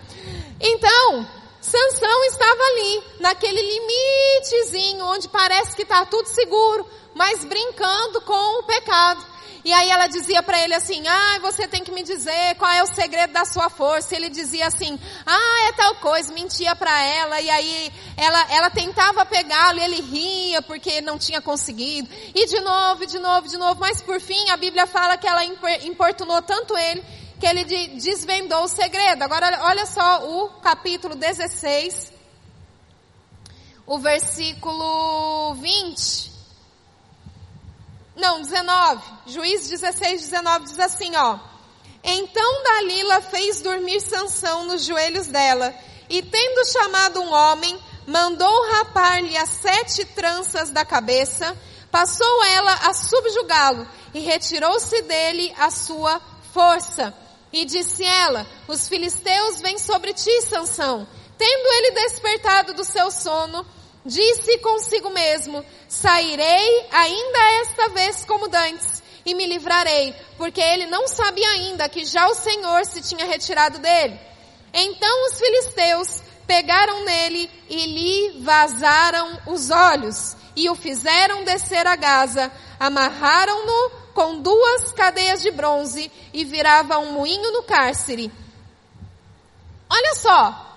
Então, 0.60 1.39
Sansão 1.60 2.24
estava 2.24 2.62
ali, 2.62 3.02
naquele 3.20 3.60
limitezinho, 3.60 5.04
onde 5.04 5.28
parece 5.28 5.76
que 5.76 5.82
está 5.82 6.06
tudo 6.06 6.26
seguro, 6.26 6.86
mas 7.14 7.44
brincando 7.44 8.20
com 8.22 8.60
o 8.60 8.62
pecado. 8.62 9.30
E 9.62 9.72
aí 9.72 9.90
ela 9.90 10.06
dizia 10.06 10.42
para 10.42 10.58
ele 10.58 10.72
assim, 10.74 11.06
ah, 11.06 11.38
você 11.42 11.68
tem 11.68 11.84
que 11.84 11.92
me 11.92 12.02
dizer 12.02 12.54
qual 12.56 12.70
é 12.70 12.82
o 12.82 12.86
segredo 12.86 13.34
da 13.34 13.44
sua 13.44 13.68
força. 13.68 14.16
Ele 14.16 14.30
dizia 14.30 14.66
assim, 14.66 14.98
ah, 15.26 15.68
é 15.68 15.72
tal 15.72 15.96
coisa, 15.96 16.32
mentia 16.32 16.74
para 16.74 16.98
ela. 17.04 17.38
E 17.40 17.50
aí 17.50 17.92
ela, 18.16 18.46
ela 18.52 18.70
tentava 18.70 19.26
pegá-lo 19.26 19.78
e 19.78 19.82
ele 19.82 20.00
ria 20.00 20.62
porque 20.62 21.02
não 21.02 21.18
tinha 21.18 21.42
conseguido. 21.42 22.08
E 22.34 22.46
de 22.46 22.58
novo, 22.60 23.06
de 23.06 23.18
novo, 23.18 23.48
de 23.48 23.58
novo. 23.58 23.80
Mas 23.80 24.00
por 24.00 24.18
fim 24.18 24.48
a 24.48 24.56
Bíblia 24.56 24.86
fala 24.86 25.18
que 25.18 25.26
ela 25.26 25.44
importunou 25.44 26.40
tanto 26.40 26.74
ele 26.78 27.04
que 27.40 27.46
ele 27.46 27.64
desvendou 27.64 28.64
o 28.64 28.68
segredo. 28.68 29.22
Agora, 29.22 29.60
olha 29.62 29.86
só 29.86 30.28
o 30.28 30.50
capítulo 30.60 31.16
16, 31.16 32.12
o 33.86 33.98
versículo 33.98 35.54
20. 35.54 36.30
Não, 38.14 38.42
19. 38.42 39.02
Juiz 39.26 39.70
16, 39.70 40.28
19 40.28 40.66
diz 40.66 40.78
assim, 40.78 41.16
ó. 41.16 41.38
Então 42.04 42.62
Dalila 42.62 43.22
fez 43.22 43.62
dormir 43.62 44.00
Sansão 44.02 44.64
nos 44.64 44.84
joelhos 44.84 45.26
dela, 45.26 45.74
e 46.10 46.20
tendo 46.22 46.70
chamado 46.70 47.20
um 47.20 47.32
homem, 47.32 47.78
mandou 48.06 48.70
rapar-lhe 48.72 49.36
as 49.36 49.48
sete 49.48 50.04
tranças 50.04 50.68
da 50.68 50.84
cabeça, 50.84 51.56
passou 51.90 52.44
ela 52.44 52.72
a 52.86 52.92
subjugá-lo, 52.92 53.88
e 54.12 54.20
retirou-se 54.20 55.00
dele 55.02 55.54
a 55.56 55.70
sua 55.70 56.20
força. 56.52 57.14
E 57.52 57.64
disse 57.64 58.04
ela, 58.04 58.46
os 58.68 58.88
filisteus 58.88 59.60
vêm 59.60 59.78
sobre 59.78 60.12
ti, 60.12 60.42
Sansão. 60.42 61.06
Tendo 61.36 61.72
ele 61.72 61.90
despertado 61.92 62.74
do 62.74 62.84
seu 62.84 63.10
sono, 63.10 63.66
Disse 64.04 64.58
consigo 64.58 65.10
mesmo: 65.10 65.64
Sairei 65.88 66.86
ainda 66.90 67.38
esta 67.62 67.88
vez 67.90 68.24
como 68.24 68.48
dantes 68.48 69.02
e 69.26 69.34
me 69.34 69.46
livrarei, 69.46 70.14
porque 70.38 70.60
ele 70.60 70.86
não 70.86 71.06
sabia 71.06 71.48
ainda 71.50 71.88
que 71.88 72.04
já 72.04 72.26
o 72.28 72.34
Senhor 72.34 72.86
se 72.86 73.02
tinha 73.02 73.26
retirado 73.26 73.78
dele. 73.78 74.18
Então 74.72 75.26
os 75.26 75.38
filisteus 75.38 76.22
pegaram 76.46 77.04
nele 77.04 77.50
e 77.68 77.86
lhe 77.86 78.42
vazaram 78.42 79.38
os 79.46 79.70
olhos 79.70 80.34
e 80.56 80.68
o 80.70 80.74
fizeram 80.74 81.44
descer 81.44 81.86
a 81.86 81.94
Gaza, 81.94 82.50
amarraram-no 82.78 83.92
com 84.14 84.40
duas 84.40 84.92
cadeias 84.92 85.42
de 85.42 85.50
bronze 85.50 86.10
e 86.32 86.44
virava 86.44 86.98
um 86.98 87.12
moinho 87.12 87.52
no 87.52 87.62
cárcere. 87.62 88.32
Olha 89.88 90.14
só, 90.14 90.70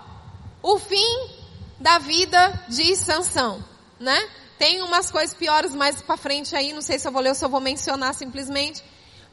o 0.62 0.78
fim 0.78 1.30
da 1.78 1.98
vida 1.98 2.64
de 2.68 2.96
Sansão, 2.96 3.62
né? 4.00 4.28
Tem 4.58 4.82
umas 4.82 5.10
coisas 5.10 5.34
piores 5.34 5.74
mais 5.74 6.00
para 6.00 6.16
frente 6.16 6.56
aí, 6.56 6.72
não 6.72 6.82
sei 6.82 6.98
se 6.98 7.06
eu 7.06 7.12
vou 7.12 7.20
ler 7.20 7.30
ou 7.30 7.34
se 7.34 7.44
eu 7.44 7.48
vou 7.48 7.60
mencionar 7.60 8.14
simplesmente. 8.14 8.82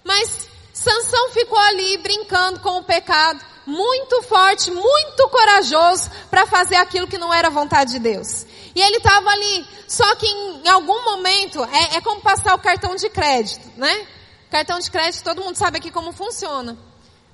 Mas 0.04 0.48
Sansão 0.74 1.30
ficou 1.32 1.58
ali 1.58 1.98
brincando 1.98 2.60
com 2.60 2.78
o 2.78 2.84
pecado, 2.84 3.44
muito 3.66 4.22
forte, 4.24 4.72
muito 4.72 5.30
corajoso 5.30 6.10
para 6.30 6.46
fazer 6.46 6.76
aquilo 6.76 7.08
que 7.08 7.18
não 7.18 7.34
era 7.34 7.50
vontade 7.50 7.94
de 7.94 8.00
Deus. 8.00 8.46
E 8.76 8.82
ele 8.82 8.98
estava 8.98 9.30
ali, 9.30 9.68
só 9.88 10.16
que 10.16 10.26
em, 10.26 10.68
algum 10.70 11.04
momento, 11.04 11.64
é, 11.64 11.98
é, 11.98 12.02
como 12.02 12.22
passar 12.22 12.56
o 12.56 12.60
cartão 12.60 12.96
de 12.96 13.10
crédito, 13.10 13.70
né? 13.78 14.08
Cartão 14.50 14.80
de 14.80 14.90
crédito, 14.90 15.24
todo 15.24 15.42
mundo 15.42 15.56
sabe 15.56 15.78
aqui 15.78 15.92
como 15.92 16.12
funciona. 16.12 16.78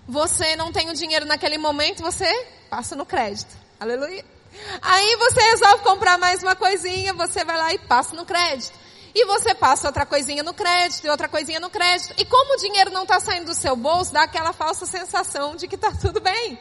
Você 0.07 0.55
não 0.55 0.71
tem 0.71 0.89
o 0.89 0.93
dinheiro 0.93 1.25
naquele 1.25 1.57
momento, 1.57 2.01
você 2.01 2.27
passa 2.69 2.95
no 2.95 3.05
crédito. 3.05 3.55
Aleluia. 3.79 4.25
Aí 4.81 5.15
você 5.17 5.39
resolve 5.41 5.83
comprar 5.83 6.17
mais 6.17 6.41
uma 6.41 6.55
coisinha, 6.55 7.13
você 7.13 7.43
vai 7.43 7.57
lá 7.57 7.73
e 7.73 7.79
passa 7.79 8.15
no 8.15 8.25
crédito. 8.25 8.73
E 9.19 9.25
você 9.25 9.56
passa 9.56 9.88
outra 9.88 10.06
coisinha 10.06 10.43
no 10.43 10.53
crédito 10.53 11.03
e 11.03 11.10
outra 11.10 11.27
coisinha 11.27 11.60
no 11.60 11.71
crédito. 11.71 12.13
E 12.19 12.23
como 12.23 12.53
o 12.53 12.58
dinheiro 12.58 12.91
não 12.91 13.01
está 13.01 13.19
saindo 13.19 13.47
do 13.47 13.56
seu 13.56 13.75
bolso, 13.75 14.13
dá 14.13 14.21
aquela 14.21 14.53
falsa 14.53 14.86
sensação 14.86 15.56
de 15.56 15.67
que 15.67 15.73
está 15.73 15.91
tudo 15.91 16.21
bem. 16.21 16.53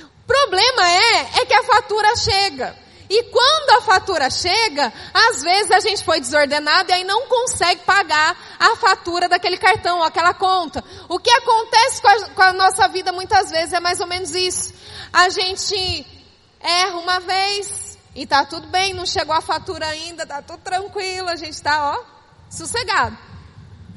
O 0.00 0.26
problema 0.26 0.88
é, 0.88 1.40
é 1.42 1.44
que 1.44 1.52
a 1.52 1.62
fatura 1.62 2.16
chega. 2.16 2.74
E 3.10 3.24
quando 3.24 3.70
a 3.76 3.82
fatura 3.82 4.30
chega, 4.30 4.90
às 5.12 5.42
vezes 5.42 5.70
a 5.72 5.80
gente 5.80 6.02
foi 6.02 6.20
desordenado 6.20 6.90
e 6.90 6.94
aí 6.94 7.04
não 7.04 7.26
consegue 7.26 7.82
pagar 7.82 8.34
a 8.58 8.76
fatura 8.76 9.28
daquele 9.28 9.58
cartão, 9.58 10.02
aquela 10.02 10.32
conta. 10.32 10.82
O 11.06 11.18
que 11.18 11.28
acontece 11.28 12.00
com 12.00 12.08
a, 12.08 12.28
com 12.30 12.42
a 12.44 12.52
nossa 12.54 12.88
vida 12.88 13.12
muitas 13.12 13.50
vezes 13.50 13.74
é 13.74 13.80
mais 13.80 14.00
ou 14.00 14.06
menos 14.06 14.34
isso. 14.34 14.72
A 15.12 15.28
gente 15.28 16.06
erra 16.62 16.96
uma 16.96 17.20
vez 17.20 17.83
e 18.14 18.26
tá 18.26 18.44
tudo 18.44 18.66
bem, 18.68 18.94
não 18.94 19.04
chegou 19.04 19.34
a 19.34 19.40
fatura 19.40 19.86
ainda, 19.86 20.26
tá 20.26 20.40
tudo 20.40 20.60
tranquilo, 20.60 21.28
a 21.28 21.36
gente 21.36 21.60
tá, 21.60 21.92
ó, 21.92 22.04
sossegado. 22.48 23.16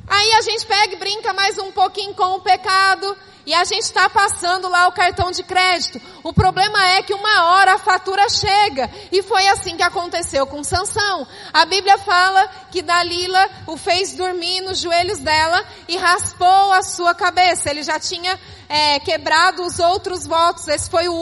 Aí 0.08 0.34
a 0.34 0.42
gente 0.42 0.66
pega 0.66 0.94
e 0.94 0.98
brinca 0.98 1.34
mais 1.34 1.58
um 1.58 1.72
pouquinho 1.72 2.14
com 2.16 2.36
o 2.36 2.42
pecado 2.42 3.16
e 3.46 3.54
a 3.54 3.64
gente 3.64 3.84
está 3.84 4.10
passando 4.10 4.68
lá 4.68 4.88
o 4.88 4.92
cartão 4.92 5.32
de 5.32 5.42
crédito. 5.42 6.02
O 6.22 6.34
problema 6.34 6.86
é 6.92 7.02
que 7.02 7.14
uma 7.14 7.46
hora 7.46 7.76
a 7.76 7.78
fatura 7.78 8.28
chega 8.30 8.90
e 9.10 9.22
foi 9.22 9.48
assim 9.48 9.78
que 9.78 9.84
aconteceu 9.84 10.46
com 10.46 10.64
Sansão. 10.64 11.26
A 11.54 11.66
Bíblia 11.66 11.98
fala 11.98 12.50
que 12.72 12.82
Dalila 12.82 13.50
o 13.66 13.78
fez 13.78 14.14
dormir 14.14 14.62
nos 14.62 14.80
joelhos 14.80 15.20
dela 15.20 15.64
e 15.88 15.96
raspou 15.96 16.74
a 16.74 16.82
sua 16.82 17.16
cabeça. 17.16 17.70
Ele 17.70 17.84
já 17.84 17.98
tinha 18.00 18.38
é, 18.70 19.00
quebrado 19.00 19.66
os 19.66 19.80
outros 19.80 20.26
votos. 20.26 20.68
Esse 20.68 20.90
foi 20.90 21.08
o 21.08 21.14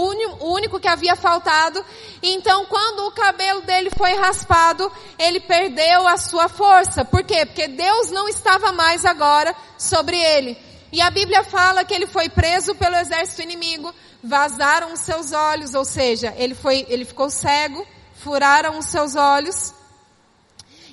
único, 0.42 0.80
que 0.80 0.88
havia 0.88 1.16
faltado. 1.16 1.84
Então, 2.22 2.66
quando 2.66 3.08
o 3.08 3.12
cabelo 3.12 3.62
dele 3.62 3.90
foi 3.96 4.14
raspado, 4.16 4.92
ele 5.18 5.40
perdeu 5.40 6.08
a 6.08 6.18
sua 6.18 6.48
força. 6.50 7.06
Por 7.06 7.24
quê? 7.24 7.46
Porque 7.46 7.68
Deus 7.68 8.12
não 8.12 8.28
estava 8.28 8.72
mais 8.72 9.06
agora 9.06 9.56
sobre 9.78 10.18
ele. 10.18 10.58
E 10.92 11.02
a 11.02 11.10
Bíblia 11.10 11.44
fala 11.44 11.84
que 11.84 11.94
ele 11.94 12.08
foi 12.08 12.30
preso 12.30 12.74
pelo 12.76 12.96
exército 12.96 13.42
inimigo, 13.42 13.94
vazaram 14.24 14.94
os 14.94 15.02
seus 15.02 15.34
olhos, 15.34 15.74
ou 15.74 15.84
seja, 15.84 16.34
ele 16.38 16.56
foi, 16.56 16.86
ele 16.88 17.04
ficou 17.04 17.30
cego, 17.30 17.86
furaram 18.16 18.78
os 18.78 18.86
seus 18.86 19.16
olhos. 19.16 19.74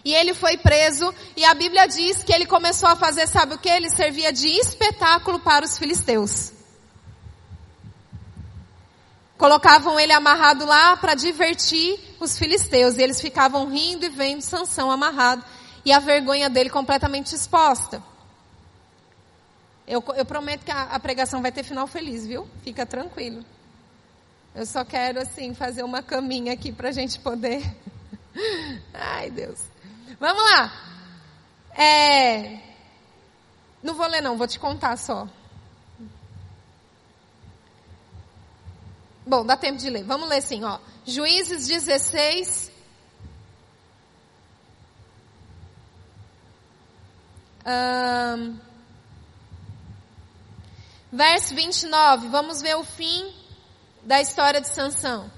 E 0.05 0.15
ele 0.15 0.35
foi 0.35 0.57
preso, 0.57 1.15
e 1.37 1.45
a 1.45 1.55
Bíblia 1.55 1.87
diz 1.87 2.25
que 2.25 2.33
ele 2.33 2.45
começou 2.45 2.89
a 2.89 2.97
fazer, 2.97 3.29
sabe 3.29 3.55
o 3.55 3.59
que? 3.59 3.69
Ele 3.69 3.89
servia 3.89 4.33
de 4.33 4.49
espetáculo 4.49 5.39
para 5.39 5.65
os 5.65 5.79
filisteus. 5.79 6.53
Colocavam 9.39 9.99
ele 9.99 10.13
amarrado 10.13 10.65
lá 10.67 10.97
para 10.97 11.15
divertir 11.15 11.99
os 12.19 12.37
filisteus, 12.37 12.97
e 12.97 13.03
eles 13.03 13.21
ficavam 13.21 13.69
rindo 13.69 14.05
e 14.05 14.09
vendo 14.09 14.41
Sansão 14.41 14.91
amarrado, 14.91 15.45
e 15.85 15.93
a 15.93 16.01
vergonha 16.01 16.51
dele 16.51 16.71
completamente 16.71 17.35
exposta. 17.35 18.03
Eu, 19.87 20.03
eu 20.17 20.25
prometo 20.25 20.65
que 20.65 20.71
a, 20.71 20.83
a, 20.83 21.01
pregação 21.01 21.43
vai 21.43 21.51
ter 21.51 21.65
final 21.65 21.87
feliz, 21.87 22.27
viu? 22.27 22.49
Fica 22.63 22.87
tranquilo. 22.87 23.45
Eu 24.55 24.65
só 24.65 24.85
quero, 24.85 25.21
assim, 25.21 25.55
fazer 25.55 25.83
uma 25.83 26.03
caminha 26.03 26.53
aqui 26.53 26.71
para 26.73 26.91
a 26.91 26.93
gente 26.93 27.19
poder. 27.19 27.63
Ai, 28.95 29.31
Deus. 29.31 29.72
Vamos 30.23 30.45
lá. 30.45 30.73
É... 31.75 32.61
Não 33.83 33.93
vou 33.93 34.07
ler, 34.07 34.21
não, 34.21 34.39
vou 34.39 34.47
te 34.47 34.57
contar 34.57 34.97
só. 34.97 35.27
Bom, 39.27 39.45
dá 39.45 39.57
tempo 39.57 39.79
de 39.79 39.91
ler. 39.91 40.05
Vamos 40.05 40.29
ler 40.29 40.41
sim, 40.41 40.63
ó. 40.63 40.79
Juízes 41.05 41.67
16. 41.67 42.71
Um, 47.67 48.61
Verso 51.13 51.53
29, 51.53 52.29
vamos 52.29 52.63
ver 52.63 52.77
o 52.77 52.85
fim 52.85 53.35
da 54.05 54.21
história 54.21 54.61
de 54.61 54.69
Sansão. 54.69 55.29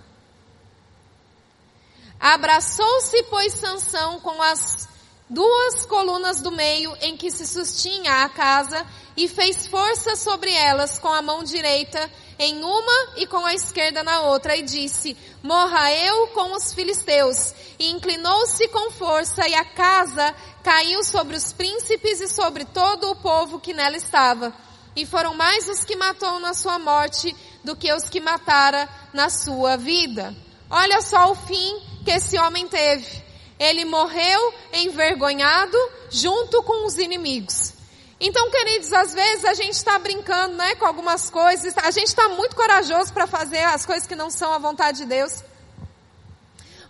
Abraçou-se, 2.25 3.23
pois, 3.25 3.53
Sansão 3.53 4.19
com 4.19 4.41
as 4.41 4.89
duas 5.29 5.85
colunas 5.85 6.41
do 6.41 6.51
meio 6.51 6.97
em 7.03 7.19
que 7.19 7.31
se 7.31 7.47
sustinha 7.47 8.25
a 8.25 8.29
casa 8.31 8.83
e 9.15 9.29
fez 9.29 9.67
força 9.67 10.17
sobre 10.17 10.51
elas 10.51 10.99
com 10.99 11.09
a 11.09 11.21
mão 11.21 11.45
direita 11.45 12.11
em 12.39 12.65
uma 12.65 13.13
e 13.19 13.27
com 13.27 13.45
a 13.45 13.53
esquerda 13.53 14.03
na 14.03 14.23
outra 14.23 14.57
e 14.57 14.63
disse, 14.63 15.15
morra 15.43 15.93
eu 15.93 16.29
com 16.29 16.57
os 16.57 16.73
filisteus. 16.73 17.53
E 17.79 17.91
inclinou-se 17.91 18.69
com 18.69 18.91
força 18.91 19.47
e 19.47 19.55
a 19.55 19.65
casa 19.67 20.35
caiu 20.63 21.05
sobre 21.05 21.37
os 21.37 21.53
príncipes 21.53 22.23
e 22.23 22.29
sobre 22.29 22.65
todo 22.65 23.11
o 23.11 23.17
povo 23.17 23.61
que 23.61 23.75
nela 23.75 23.99
estava 23.99 24.51
e 24.97 25.05
foram 25.05 25.35
mais 25.35 25.69
os 25.69 25.85
que 25.85 25.95
matou 25.95 26.41
na 26.41 26.55
sua 26.55 26.79
morte 26.79 27.37
do 27.63 27.77
que 27.77 27.93
os 27.93 28.09
que 28.09 28.19
matara 28.19 28.89
na 29.13 29.29
sua 29.29 29.77
vida. 29.77 30.35
Olha 30.71 31.03
só 31.03 31.31
o 31.31 31.35
fim 31.35 31.94
que 32.05 32.11
esse 32.11 32.39
homem 32.39 32.69
teve. 32.69 33.23
Ele 33.59 33.85
morreu 33.85 34.55
envergonhado 34.73 35.79
junto 36.11 36.63
com 36.63 36.87
os 36.87 36.99
inimigos. 36.99 37.73
Então, 38.21 38.51
queridos, 38.51 38.93
às 38.93 39.13
vezes 39.13 39.45
a 39.45 39.55
gente 39.55 39.73
está 39.73 39.99
brincando, 39.99 40.55
né, 40.57 40.75
com 40.77 40.87
algumas 40.87 41.29
coisas. 41.31 41.77
A 41.79 41.91
gente 41.91 42.09
está 42.09 42.29
muito 42.29 42.55
corajoso 42.55 43.13
para 43.13 43.27
fazer 43.27 43.65
as 43.65 43.85
coisas 43.85 44.07
que 44.07 44.15
não 44.15 44.31
são 44.31 44.53
a 44.53 44.59
vontade 44.59 44.99
de 44.99 45.07
Deus. 45.07 45.43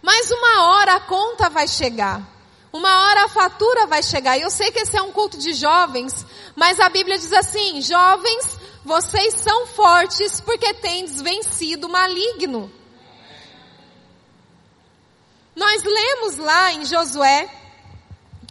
Mas 0.02 0.30
uma 0.30 0.68
hora 0.68 0.94
a 0.96 1.00
conta 1.00 1.48
vai 1.48 1.66
chegar. 1.66 2.22
Uma 2.72 3.04
hora 3.04 3.24
a 3.24 3.28
fatura 3.28 3.86
vai 3.86 4.02
chegar. 4.02 4.36
E 4.36 4.42
eu 4.42 4.50
sei 4.50 4.70
que 4.70 4.80
esse 4.80 4.96
é 4.96 5.02
um 5.02 5.12
culto 5.12 5.38
de 5.38 5.54
jovens, 5.54 6.26
mas 6.54 6.78
a 6.80 6.88
Bíblia 6.88 7.16
diz 7.16 7.32
assim: 7.32 7.80
jovens, 7.80 8.58
vocês 8.84 9.34
são 9.34 9.66
fortes 9.68 10.40
porque 10.40 10.74
tendes 10.74 11.22
vencido 11.22 11.86
o 11.86 11.90
maligno. 11.90 12.70
Nós 15.54 15.82
lemos 15.82 16.36
lá 16.36 16.72
em 16.72 16.84
Josué, 16.84 17.48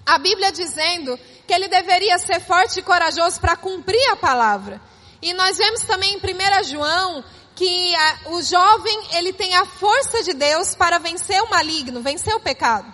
a 0.06 0.18
Bíblia 0.18 0.52
dizendo 0.52 1.20
que 1.46 1.54
ele 1.54 1.68
deveria 1.68 2.18
ser 2.18 2.40
forte 2.40 2.80
e 2.80 2.84
corajoso 2.84 3.40
para 3.40 3.58
cumprir 3.58 4.10
a 4.10 4.16
palavra. 4.16 4.82
E 5.22 5.34
nós 5.34 5.58
vemos 5.58 5.82
também 5.82 6.14
em 6.14 6.18
1 6.18 6.64
João 6.64 7.24
que 7.56 7.96
a, 7.96 8.30
o 8.32 8.42
jovem 8.42 9.08
ele 9.14 9.32
tem 9.34 9.56
a 9.56 9.66
força 9.66 10.24
de 10.24 10.34
Deus 10.34 10.76
para 10.76 10.98
vencer 10.98 11.42
o 11.44 11.50
maligno, 11.50 12.02
vencer 12.02 12.34
o 12.36 12.40
pecado. 12.40 12.92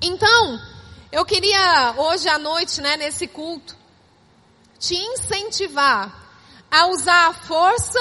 Então, 0.00 0.60
eu 1.10 1.24
queria 1.24 1.94
hoje 1.96 2.28
à 2.28 2.38
noite, 2.38 2.80
né, 2.80 2.96
nesse 2.96 3.26
culto, 3.26 3.76
te 4.78 4.94
incentivar 4.94 6.14
a 6.70 6.86
usar 6.86 7.28
a 7.28 7.32
força 7.32 7.98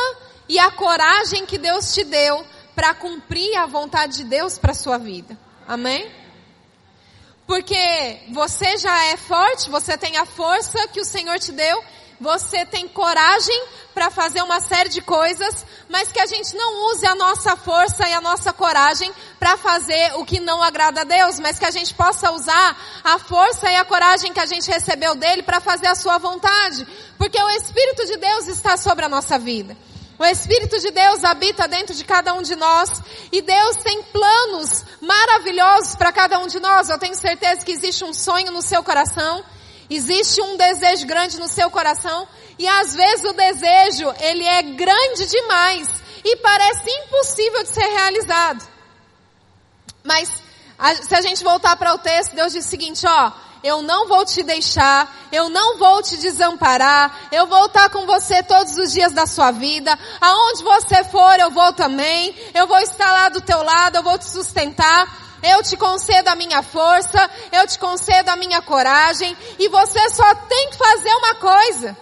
e 0.47 0.59
a 0.59 0.71
coragem 0.71 1.45
que 1.45 1.57
Deus 1.57 1.93
te 1.93 2.03
deu 2.03 2.45
para 2.75 2.93
cumprir 2.93 3.55
a 3.57 3.65
vontade 3.65 4.17
de 4.17 4.23
Deus 4.25 4.57
para 4.57 4.73
sua 4.73 4.97
vida. 4.97 5.37
Amém? 5.67 6.11
Porque 7.47 8.21
você 8.31 8.77
já 8.77 9.05
é 9.05 9.17
forte, 9.17 9.69
você 9.69 9.97
tem 9.97 10.17
a 10.17 10.25
força 10.25 10.87
que 10.87 10.99
o 10.99 11.05
Senhor 11.05 11.39
te 11.39 11.51
deu, 11.51 11.83
você 12.19 12.65
tem 12.65 12.87
coragem 12.87 13.63
para 13.93 14.09
fazer 14.09 14.41
uma 14.41 14.59
série 14.59 14.89
de 14.89 15.01
coisas, 15.01 15.65
mas 15.89 16.11
que 16.11 16.19
a 16.19 16.25
gente 16.25 16.55
não 16.55 16.91
use 16.91 17.05
a 17.05 17.13
nossa 17.13 17.55
força 17.55 18.07
e 18.07 18.13
a 18.13 18.21
nossa 18.21 18.51
coragem 18.51 19.13
para 19.37 19.57
fazer 19.57 20.13
o 20.15 20.25
que 20.25 20.39
não 20.39 20.61
agrada 20.61 21.01
a 21.01 21.03
Deus, 21.03 21.39
mas 21.39 21.59
que 21.59 21.65
a 21.65 21.71
gente 21.71 21.93
possa 21.93 22.31
usar 22.31 22.77
a 23.03 23.19
força 23.19 23.69
e 23.69 23.75
a 23.75 23.85
coragem 23.85 24.33
que 24.33 24.39
a 24.39 24.45
gente 24.45 24.69
recebeu 24.69 25.13
dele 25.15 25.43
para 25.43 25.59
fazer 25.59 25.87
a 25.87 25.95
sua 25.95 26.17
vontade, 26.17 26.85
porque 27.17 27.41
o 27.41 27.49
Espírito 27.51 28.05
de 28.05 28.17
Deus 28.17 28.47
está 28.47 28.75
sobre 28.75 29.05
a 29.05 29.09
nossa 29.09 29.37
vida. 29.37 29.77
O 30.17 30.23
Espírito 30.23 30.79
de 30.79 30.91
Deus 30.91 31.23
habita 31.23 31.67
dentro 31.67 31.93
de 31.93 32.03
cada 32.05 32.33
um 32.33 32.41
de 32.41 32.55
nós 32.55 32.89
e 33.31 33.41
Deus 33.41 33.77
tem 33.77 34.01
planos 34.03 34.83
maravilhosos 35.01 35.95
para 35.95 36.11
cada 36.11 36.39
um 36.39 36.47
de 36.47 36.59
nós. 36.59 36.89
Eu 36.89 36.97
tenho 36.97 37.15
certeza 37.15 37.65
que 37.65 37.71
existe 37.71 38.03
um 38.05 38.13
sonho 38.13 38.49
no 38.51 38.61
seu 38.61 38.81
coração, 38.81 39.43
existe 39.89 40.41
um 40.41 40.55
desejo 40.55 41.05
grande 41.05 41.37
no 41.37 41.49
seu 41.49 41.69
coração 41.69 42.27
e 42.57 42.65
às 42.65 42.95
vezes 42.95 43.25
o 43.25 43.33
desejo 43.33 44.13
ele 44.21 44.45
é 44.45 44.61
grande 44.61 45.25
demais 45.27 45.89
e 46.23 46.37
parece 46.37 46.89
impossível 46.89 47.63
de 47.63 47.69
ser 47.69 47.85
realizado. 47.85 48.65
Mas 50.01 50.41
se 51.01 51.15
a 51.15 51.21
gente 51.21 51.43
voltar 51.43 51.75
para 51.75 51.93
o 51.93 51.97
texto, 51.97 52.35
Deus 52.35 52.53
diz 52.53 52.65
o 52.65 52.69
seguinte, 52.69 53.05
ó, 53.05 53.31
eu 53.63 53.81
não 53.81 54.07
vou 54.07 54.25
te 54.25 54.43
deixar, 54.43 55.27
eu 55.31 55.49
não 55.49 55.77
vou 55.77 56.01
te 56.01 56.17
desamparar, 56.17 57.27
eu 57.31 57.47
vou 57.47 57.65
estar 57.65 57.89
com 57.89 58.05
você 58.05 58.43
todos 58.43 58.77
os 58.77 58.91
dias 58.91 59.11
da 59.11 59.25
sua 59.25 59.51
vida, 59.51 59.97
aonde 60.21 60.63
você 60.63 61.03
for 61.05 61.39
eu 61.39 61.51
vou 61.51 61.73
também, 61.73 62.35
eu 62.53 62.67
vou 62.67 62.79
estar 62.79 63.11
lá 63.11 63.29
do 63.29 63.41
teu 63.41 63.63
lado, 63.63 63.97
eu 63.97 64.03
vou 64.03 64.17
te 64.17 64.29
sustentar, 64.29 65.39
eu 65.43 65.61
te 65.63 65.75
concedo 65.77 66.29
a 66.29 66.35
minha 66.35 66.61
força, 66.63 67.29
eu 67.51 67.67
te 67.67 67.77
concedo 67.79 68.29
a 68.31 68.35
minha 68.35 68.61
coragem, 68.61 69.35
e 69.59 69.67
você 69.67 70.09
só 70.09 70.35
tem 70.35 70.69
que 70.69 70.77
fazer 70.77 71.13
uma 71.15 71.35
coisa, 71.35 71.97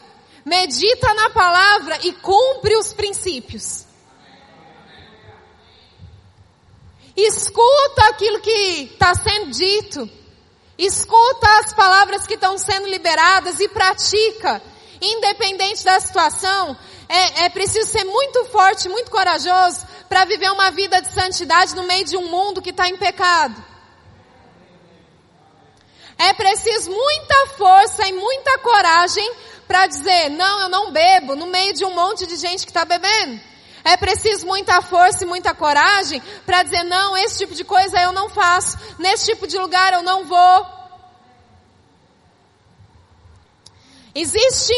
medita 0.45 1.13
na 1.13 1.29
palavra 1.29 1.99
e 2.03 2.13
cumpre 2.13 2.75
os 2.75 2.93
princípios. 2.93 3.85
Escuta 7.15 8.07
aquilo 8.09 8.39
que 8.39 8.89
está 8.93 9.13
sendo 9.13 9.51
dito. 9.51 10.22
Escuta 10.77 11.47
as 11.59 11.73
palavras 11.73 12.25
que 12.25 12.33
estão 12.33 12.57
sendo 12.57 12.87
liberadas 12.87 13.59
e 13.59 13.67
pratica. 13.67 14.61
Independente 15.01 15.83
da 15.83 15.99
situação, 15.99 16.77
é, 17.07 17.45
é 17.45 17.49
preciso 17.49 17.89
ser 17.89 18.03
muito 18.05 18.45
forte, 18.45 18.89
muito 18.89 19.11
corajoso 19.11 19.85
para 20.07 20.25
viver 20.25 20.51
uma 20.51 20.71
vida 20.71 21.01
de 21.01 21.09
santidade 21.09 21.75
no 21.75 21.83
meio 21.83 22.05
de 22.05 22.17
um 22.17 22.27
mundo 22.27 22.61
que 22.61 22.69
está 22.69 22.87
em 22.87 22.97
pecado. 22.97 23.63
É 26.17 26.33
preciso 26.33 26.91
muita 26.91 27.47
força 27.57 28.07
e 28.07 28.13
muita 28.13 28.57
coragem 28.59 29.33
para 29.67 29.87
dizer, 29.87 30.29
não, 30.29 30.61
eu 30.61 30.69
não 30.69 30.91
bebo, 30.91 31.35
no 31.35 31.47
meio 31.47 31.73
de 31.73 31.83
um 31.83 31.93
monte 31.93 32.25
de 32.25 32.35
gente 32.37 32.65
que 32.65 32.71
está 32.71 32.85
bebendo. 32.85 33.41
É 33.83 33.97
preciso 33.97 34.45
muita 34.45 34.81
força 34.81 35.23
e 35.23 35.27
muita 35.27 35.53
coragem 35.53 36.21
para 36.45 36.63
dizer, 36.63 36.83
não, 36.83 37.17
esse 37.17 37.39
tipo 37.39 37.53
de 37.53 37.63
coisa 37.63 38.01
eu 38.01 38.13
não 38.13 38.29
faço, 38.29 38.77
nesse 38.97 39.25
tipo 39.25 39.45
de 39.45 39.57
lugar 39.57 39.93
eu 39.93 40.01
não 40.01 40.25
vou. 40.25 40.83
Existe 44.15 44.73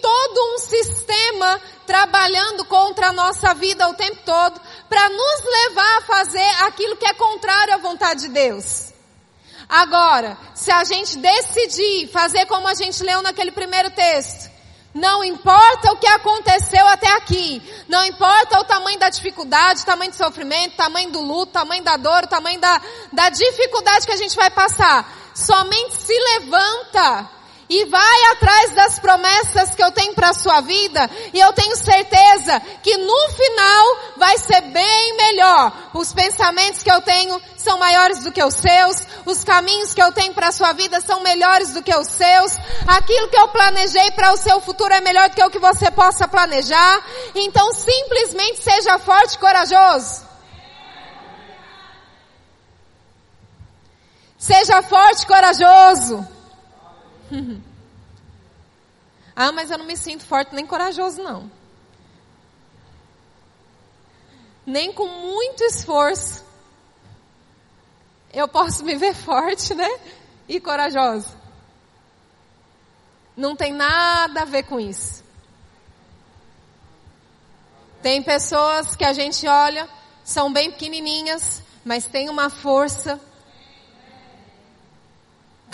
todo 0.00 0.54
um 0.54 0.58
sistema 0.58 1.60
trabalhando 1.86 2.64
contra 2.64 3.08
a 3.08 3.12
nossa 3.12 3.52
vida 3.52 3.88
o 3.88 3.94
tempo 3.94 4.20
todo 4.24 4.60
para 4.88 5.08
nos 5.08 5.44
levar 5.44 5.98
a 5.98 6.02
fazer 6.02 6.64
aquilo 6.64 6.96
que 6.96 7.06
é 7.06 7.12
contrário 7.14 7.74
à 7.74 7.78
vontade 7.78 8.22
de 8.22 8.28
Deus. 8.28 8.92
Agora, 9.68 10.38
se 10.54 10.70
a 10.70 10.84
gente 10.84 11.18
decidir 11.18 12.08
fazer 12.12 12.46
como 12.46 12.68
a 12.68 12.74
gente 12.74 13.02
leu 13.02 13.20
naquele 13.22 13.50
primeiro 13.50 13.90
texto, 13.90 14.48
não 14.96 15.22
importa 15.22 15.92
o 15.92 15.98
que 15.98 16.06
aconteceu 16.06 16.86
até 16.88 17.06
aqui. 17.08 17.62
Não 17.86 18.02
importa 18.06 18.58
o 18.58 18.64
tamanho 18.64 18.98
da 18.98 19.10
dificuldade, 19.10 19.82
o 19.82 19.84
tamanho 19.84 20.10
do 20.10 20.16
sofrimento, 20.16 20.72
o 20.72 20.76
tamanho 20.76 21.10
do 21.10 21.20
luto, 21.20 21.50
o 21.50 21.52
tamanho 21.52 21.84
da 21.84 21.98
dor, 21.98 22.24
o 22.24 22.28
tamanho 22.28 22.58
da, 22.58 22.80
da 23.12 23.28
dificuldade 23.28 24.06
que 24.06 24.12
a 24.12 24.16
gente 24.16 24.34
vai 24.34 24.48
passar. 24.48 25.06
Somente 25.34 25.96
se 25.96 26.18
levanta 26.18 27.28
e 27.68 27.84
vai 27.86 28.24
atrás 28.32 28.70
das 28.74 28.98
promessas 28.98 29.74
que 29.74 29.82
eu 29.82 29.90
tenho 29.90 30.14
para 30.14 30.30
a 30.30 30.34
sua 30.34 30.60
vida, 30.60 31.10
e 31.32 31.40
eu 31.40 31.52
tenho 31.52 31.76
certeza 31.76 32.60
que 32.82 32.96
no 32.96 33.28
final 33.30 33.86
vai 34.16 34.38
ser 34.38 34.60
bem 34.62 35.16
melhor. 35.16 35.72
Os 35.94 36.12
pensamentos 36.12 36.82
que 36.82 36.90
eu 36.90 37.00
tenho 37.02 37.40
são 37.56 37.78
maiores 37.78 38.22
do 38.22 38.30
que 38.30 38.42
os 38.42 38.54
seus, 38.54 39.02
os 39.24 39.42
caminhos 39.42 39.92
que 39.92 40.02
eu 40.02 40.12
tenho 40.12 40.32
para 40.32 40.48
a 40.48 40.52
sua 40.52 40.72
vida 40.72 41.00
são 41.00 41.20
melhores 41.20 41.72
do 41.72 41.82
que 41.82 41.94
os 41.94 42.06
seus, 42.06 42.56
aquilo 42.86 43.28
que 43.28 43.38
eu 43.38 43.48
planejei 43.48 44.10
para 44.12 44.32
o 44.32 44.36
seu 44.36 44.60
futuro 44.60 44.92
é 44.94 45.00
melhor 45.00 45.28
do 45.28 45.34
que 45.34 45.44
o 45.44 45.50
que 45.50 45.58
você 45.58 45.90
possa 45.90 46.28
planejar. 46.28 47.04
Então 47.34 47.72
simplesmente 47.72 48.62
seja 48.62 48.98
forte 48.98 49.34
e 49.34 49.38
corajoso. 49.38 50.24
Seja 54.38 54.80
forte 54.82 55.22
e 55.22 55.26
corajoso. 55.26 56.35
ah, 59.34 59.52
mas 59.52 59.70
eu 59.70 59.78
não 59.78 59.86
me 59.86 59.96
sinto 59.96 60.24
forte 60.24 60.54
nem 60.54 60.66
corajoso, 60.66 61.22
não. 61.22 61.50
Nem 64.64 64.92
com 64.92 65.06
muito 65.06 65.62
esforço 65.62 66.46
eu 68.36 68.46
posso 68.46 68.84
me 68.84 68.94
ver 68.96 69.14
forte, 69.14 69.74
né? 69.74 69.88
E 70.46 70.60
corajosa. 70.60 71.30
Não 73.34 73.56
tem 73.56 73.72
nada 73.72 74.42
a 74.42 74.44
ver 74.44 74.64
com 74.64 74.78
isso. 74.78 75.24
Tem 78.02 78.22
pessoas 78.22 78.94
que 78.94 79.06
a 79.06 79.14
gente 79.14 79.48
olha, 79.48 79.88
são 80.22 80.52
bem 80.52 80.70
pequenininhas, 80.70 81.62
mas 81.82 82.06
tem 82.06 82.28
uma 82.28 82.50
força 82.50 83.18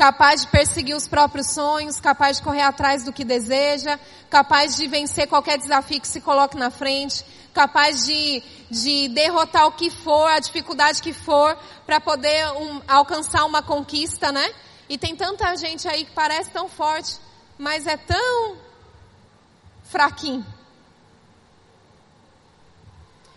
capaz 0.03 0.41
de 0.41 0.49
perseguir 0.49 0.97
os 0.97 1.07
próprios 1.07 1.51
sonhos, 1.51 2.01
capaz 2.01 2.39
de 2.39 2.43
correr 2.43 2.63
atrás 2.63 3.05
do 3.05 3.13
que 3.13 3.25
deseja, 3.25 4.01
capaz 4.29 4.75
de 4.75 4.89
vencer 4.89 5.29
qualquer 5.29 5.57
desafio 5.57 6.01
que 6.01 6.09
se 6.09 6.21
coloque 6.21 6.57
na 6.57 6.73
frente, 6.73 7.25
capaz 7.55 8.05
de, 8.05 8.43
de 8.69 9.07
derrotar 9.11 9.65
o 9.69 9.71
que 9.71 9.91
for, 9.91 10.27
a 10.27 10.41
dificuldade 10.41 11.01
que 11.01 11.13
for, 11.13 11.57
para 11.87 12.01
poder 12.01 12.49
um, 12.55 12.83
alcançar 12.89 13.45
uma 13.45 13.63
conquista, 13.63 14.33
né? 14.33 14.53
E 14.89 14.99
tem 14.99 15.15
tanta 15.15 15.57
gente 15.57 15.87
aí 15.87 16.05
que 16.05 16.11
parece 16.11 16.51
tão 16.51 16.69
forte, 16.69 17.17
mas 17.57 17.87
é 17.87 17.97
tão 17.97 18.57
fraquinho. 19.85 20.45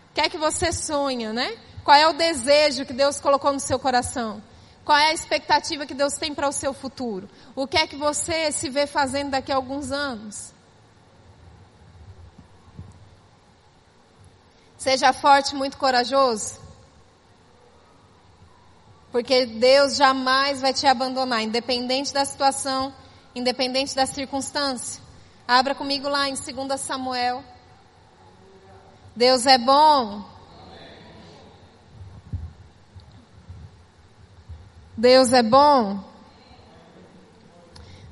O 0.10 0.15
que 0.15 0.21
é 0.21 0.30
que 0.30 0.38
você 0.39 0.71
sonha, 0.71 1.32
né? 1.32 1.56
Qual 1.84 1.95
é 1.95 2.08
o 2.08 2.13
desejo 2.13 2.88
que 2.88 2.93
Deus 2.93 3.19
colocou 3.19 3.54
no 3.54 3.60
seu 3.60 3.78
coração? 3.78 4.41
Qual 4.86 4.98
é 4.98 5.08
a 5.08 5.13
expectativa 5.13 5.88
que 5.88 5.95
Deus 5.95 6.13
tem 6.13 6.36
para 6.36 6.48
o 6.48 6.52
seu 6.52 6.71
futuro? 6.71 7.28
O 7.56 7.65
que 7.65 7.76
é 7.76 7.88
que 7.88 7.95
você 7.95 8.52
se 8.52 8.69
vê 8.69 8.86
fazendo 8.86 9.32
daqui 9.32 9.52
a 9.52 9.56
alguns 9.56 9.91
anos? 9.91 10.54
Seja 14.78 15.12
forte, 15.12 15.56
muito 15.56 15.78
corajoso. 15.78 16.60
Porque 19.12 19.48
Deus 19.48 19.95
jamais 19.95 20.62
vai 20.62 20.71
te 20.71 20.86
abandonar, 20.86 21.41
independente 21.41 22.13
da 22.13 22.24
situação, 22.24 22.93
independente 23.34 23.95
da 23.95 24.06
circunstância. 24.06 25.02
Abra 25.48 25.74
comigo 25.74 26.08
lá 26.08 26.30
em 26.30 26.36
2 26.36 26.80
Samuel. 26.80 27.43
Deus 29.15 29.48
é 29.48 29.58
bom. 29.58 30.35
Deus 34.97 35.34
é 35.34 35.43
bom. 35.43 36.01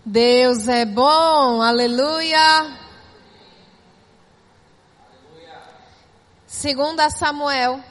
Deus 0.05 0.67
é 0.67 0.83
bom, 0.83 1.61
aleluia. 1.61 2.77
Segunda 6.45 7.09
Samuel, 7.09 7.81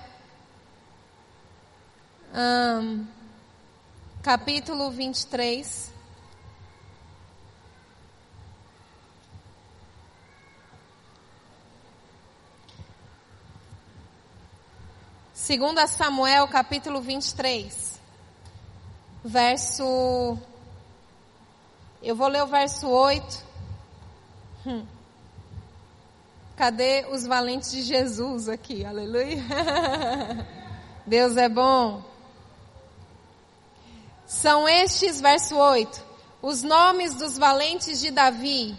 um, 2.35 3.07
capítulo 4.23 4.91
23. 4.91 5.91
Segunda 15.33 15.87
Samuel, 15.87 16.47
capítulo 16.49 17.01
23 17.01 17.92
verso. 19.25 20.39
Eu 22.03 22.17
vou 22.17 22.29
ler 22.29 22.43
o 22.43 22.47
verso 22.47 22.89
8. 22.89 23.45
Hum. 24.67 24.87
Cadê 26.57 27.07
os 27.11 27.27
valentes 27.27 27.73
de 27.73 27.83
Jesus 27.83 28.49
aqui? 28.49 28.85
Aleluia. 28.85 29.43
Deus 31.07 31.37
é 31.37 31.49
bom. 31.49 32.03
São 34.27 34.67
estes, 34.67 35.21
verso 35.21 35.57
8, 35.57 36.03
os 36.41 36.63
nomes 36.63 37.15
dos 37.15 37.37
valentes 37.37 38.01
de 38.01 38.11
Davi, 38.11 38.75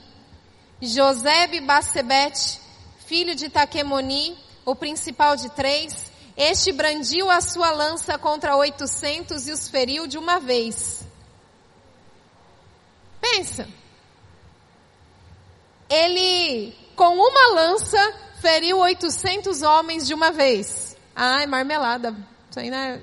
Josebe 0.81 1.61
Bassebete, 1.61 2.59
filho 3.05 3.35
de 3.35 3.49
Taquemoni, 3.49 4.35
o 4.65 4.75
principal 4.75 5.35
de 5.35 5.49
três, 5.51 6.11
este 6.35 6.71
brandiu 6.71 7.29
a 7.29 7.41
sua 7.41 7.71
lança 7.71 8.17
contra 8.17 8.55
oitocentos 8.55 9.47
e 9.47 9.51
os 9.51 9.67
feriu 9.67 10.07
de 10.07 10.17
uma 10.17 10.39
vez. 10.39 11.05
Pensa. 13.21 13.67
Ele, 15.89 16.75
com 16.95 17.15
uma 17.15 17.53
lança, 17.53 18.13
feriu 18.41 18.79
oitocentos 18.79 19.61
homens 19.61 20.07
de 20.07 20.13
uma 20.13 20.31
vez. 20.31 20.97
Ai, 21.15 21.45
marmelada. 21.45 22.15
Isso 22.49 22.59
aí 22.59 22.69
não 22.69 22.77
é... 22.77 23.01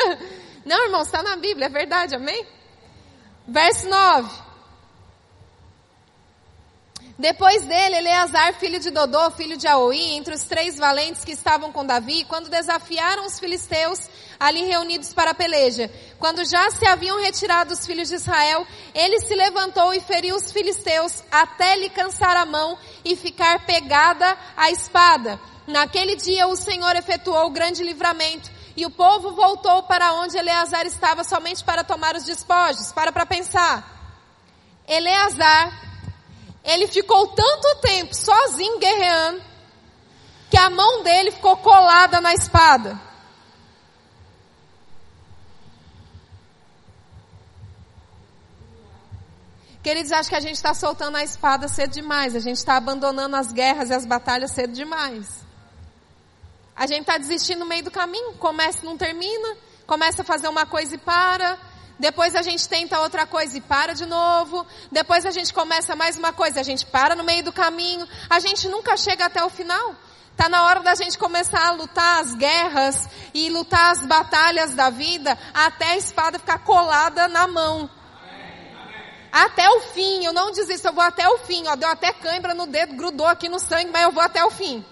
não, 0.64 0.84
irmão, 0.84 1.02
está 1.02 1.22
na 1.22 1.36
Bíblia, 1.36 1.66
é 1.66 1.70
verdade, 1.70 2.14
amém? 2.14 2.46
Verso 3.46 3.88
9. 3.88 4.47
Depois 7.18 7.64
dele, 7.64 7.96
Eleazar, 7.96 8.54
filho 8.54 8.78
de 8.78 8.90
Dodô, 8.90 9.28
filho 9.32 9.56
de 9.56 9.66
Aoi, 9.66 10.12
entre 10.12 10.32
os 10.32 10.44
três 10.44 10.76
valentes 10.76 11.24
que 11.24 11.32
estavam 11.32 11.72
com 11.72 11.84
Davi, 11.84 12.22
quando 12.22 12.48
desafiaram 12.48 13.26
os 13.26 13.40
filisteus 13.40 14.08
ali 14.38 14.62
reunidos 14.64 15.12
para 15.12 15.32
a 15.32 15.34
peleja. 15.34 15.90
Quando 16.16 16.44
já 16.44 16.70
se 16.70 16.86
haviam 16.86 17.20
retirado 17.20 17.74
os 17.74 17.84
filhos 17.84 18.08
de 18.08 18.14
Israel, 18.14 18.64
ele 18.94 19.18
se 19.18 19.34
levantou 19.34 19.92
e 19.92 20.00
feriu 20.00 20.36
os 20.36 20.52
filisteus 20.52 21.24
até 21.28 21.74
lhe 21.74 21.88
cansar 21.88 22.36
a 22.36 22.46
mão 22.46 22.78
e 23.04 23.16
ficar 23.16 23.66
pegada 23.66 24.38
a 24.56 24.70
espada. 24.70 25.40
Naquele 25.66 26.14
dia 26.14 26.46
o 26.46 26.54
Senhor 26.54 26.94
efetuou 26.94 27.50
grande 27.50 27.82
livramento 27.82 28.48
e 28.76 28.86
o 28.86 28.90
povo 28.90 29.32
voltou 29.32 29.82
para 29.82 30.12
onde 30.12 30.38
Eleazar 30.38 30.86
estava 30.86 31.24
somente 31.24 31.64
para 31.64 31.82
tomar 31.82 32.14
os 32.14 32.22
despojos. 32.22 32.92
Para 32.92 33.10
para 33.10 33.26
pensar. 33.26 33.98
Eleazar 34.86 35.87
ele 36.68 36.86
ficou 36.86 37.26
tanto 37.28 37.80
tempo 37.80 38.14
sozinho 38.14 38.78
guerreando, 38.78 39.42
que 40.50 40.58
a 40.58 40.68
mão 40.68 41.02
dele 41.02 41.30
ficou 41.30 41.56
colada 41.56 42.20
na 42.20 42.34
espada. 42.34 43.00
Queridos, 49.82 50.12
acho 50.12 50.28
que 50.28 50.36
a 50.36 50.40
gente 50.40 50.56
está 50.56 50.74
soltando 50.74 51.16
a 51.16 51.24
espada 51.24 51.68
cedo 51.68 51.92
demais. 51.92 52.36
A 52.36 52.40
gente 52.40 52.58
está 52.58 52.76
abandonando 52.76 53.36
as 53.36 53.50
guerras 53.50 53.88
e 53.88 53.94
as 53.94 54.04
batalhas 54.04 54.50
cedo 54.50 54.74
demais. 54.74 55.42
A 56.76 56.86
gente 56.86 57.00
está 57.00 57.16
desistindo 57.16 57.60
no 57.60 57.66
meio 57.66 57.84
do 57.84 57.90
caminho. 57.90 58.34
Começa 58.34 58.80
e 58.82 58.84
não 58.84 58.98
termina. 58.98 59.56
Começa 59.86 60.20
a 60.20 60.24
fazer 60.24 60.48
uma 60.48 60.66
coisa 60.66 60.96
e 60.96 60.98
para. 60.98 61.58
Depois 61.98 62.34
a 62.36 62.42
gente 62.42 62.68
tenta 62.68 63.00
outra 63.00 63.26
coisa 63.26 63.58
e 63.58 63.60
para 63.60 63.92
de 63.92 64.06
novo. 64.06 64.64
Depois 64.90 65.26
a 65.26 65.30
gente 65.30 65.52
começa 65.52 65.96
mais 65.96 66.16
uma 66.16 66.32
coisa, 66.32 66.60
a 66.60 66.62
gente 66.62 66.86
para 66.86 67.16
no 67.16 67.24
meio 67.24 67.42
do 67.42 67.52
caminho. 67.52 68.06
A 68.30 68.38
gente 68.38 68.68
nunca 68.68 68.96
chega 68.96 69.26
até 69.26 69.42
o 69.42 69.50
final. 69.50 69.96
Tá 70.36 70.48
na 70.48 70.62
hora 70.64 70.80
da 70.80 70.94
gente 70.94 71.18
começar 71.18 71.66
a 71.66 71.72
lutar 71.72 72.20
as 72.20 72.32
guerras 72.34 73.08
e 73.34 73.50
lutar 73.50 73.90
as 73.90 74.06
batalhas 74.06 74.72
da 74.72 74.88
vida 74.88 75.36
até 75.52 75.86
a 75.86 75.96
espada 75.96 76.38
ficar 76.38 76.60
colada 76.60 77.26
na 77.26 77.48
mão. 77.48 77.90
Até 79.32 79.68
o 79.68 79.80
fim, 79.80 80.24
eu 80.24 80.32
não 80.32 80.52
desisto, 80.52 80.86
eu 80.86 80.92
vou 80.92 81.02
até 81.02 81.28
o 81.28 81.38
fim, 81.38 81.66
ó, 81.66 81.74
deu 81.74 81.88
até 81.88 82.12
cãibra 82.12 82.54
no 82.54 82.66
dedo, 82.66 82.94
grudou 82.94 83.26
aqui 83.26 83.48
no 83.48 83.58
sangue, 83.58 83.90
mas 83.92 84.02
eu 84.02 84.12
vou 84.12 84.22
até 84.22 84.44
o 84.44 84.50
fim. 84.50 84.84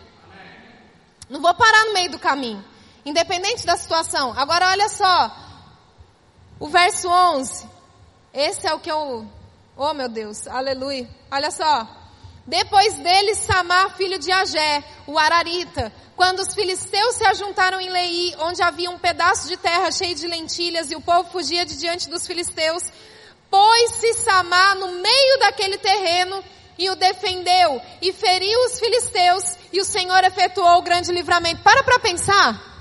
Não 1.30 1.40
vou 1.40 1.54
parar 1.54 1.86
no 1.86 1.94
meio 1.94 2.10
do 2.10 2.18
caminho, 2.18 2.62
independente 3.04 3.64
da 3.64 3.76
situação. 3.76 4.34
Agora 4.36 4.68
olha 4.70 4.88
só, 4.88 5.45
o 6.58 6.68
verso 6.68 7.08
11. 7.08 7.66
Esse 8.32 8.66
é 8.66 8.74
o 8.74 8.80
que 8.80 8.90
eu. 8.90 9.26
Oh 9.76 9.94
meu 9.94 10.08
Deus, 10.08 10.46
aleluia. 10.46 11.08
Olha 11.30 11.50
só. 11.50 11.86
Depois 12.46 12.94
dele, 12.94 13.34
Samar, 13.34 13.96
filho 13.96 14.18
de 14.18 14.30
Agé, 14.30 14.84
o 15.06 15.18
Ararita. 15.18 15.92
Quando 16.14 16.40
os 16.40 16.54
filisteus 16.54 17.16
se 17.16 17.26
ajuntaram 17.26 17.80
em 17.80 17.90
Lei, 17.90 18.34
onde 18.38 18.62
havia 18.62 18.90
um 18.90 18.98
pedaço 18.98 19.48
de 19.48 19.56
terra 19.56 19.90
cheio 19.90 20.14
de 20.14 20.26
lentilhas 20.26 20.90
e 20.90 20.96
o 20.96 21.00
povo 21.00 21.28
fugia 21.30 21.66
de 21.66 21.76
diante 21.76 22.08
dos 22.08 22.26
filisteus, 22.26 22.84
pôs-se 23.50 24.14
Samar 24.14 24.76
no 24.76 24.92
meio 24.92 25.38
daquele 25.40 25.76
terreno 25.76 26.42
e 26.78 26.88
o 26.88 26.94
defendeu 26.94 27.80
e 28.00 28.12
feriu 28.12 28.58
os 28.66 28.78
filisteus 28.78 29.56
e 29.72 29.80
o 29.80 29.84
Senhor 29.84 30.22
efetuou 30.24 30.78
o 30.78 30.82
grande 30.82 31.10
livramento. 31.12 31.62
Para 31.62 31.82
para 31.82 31.98
pensar. 31.98 32.75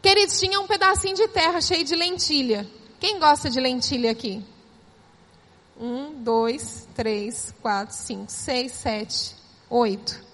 Queridos, 0.00 0.38
tinha 0.38 0.60
um 0.60 0.66
pedacinho 0.66 1.14
de 1.14 1.28
terra 1.28 1.60
cheio 1.60 1.84
de 1.84 1.94
lentilha. 1.94 2.66
Quem 3.00 3.18
gosta 3.18 3.50
de 3.50 3.60
lentilha 3.60 4.10
aqui? 4.10 4.44
Um, 5.80 6.22
dois, 6.22 6.88
três, 6.94 7.54
quatro, 7.60 7.94
cinco, 7.94 8.30
seis, 8.30 8.72
sete, 8.72 9.34
oito. 9.70 10.24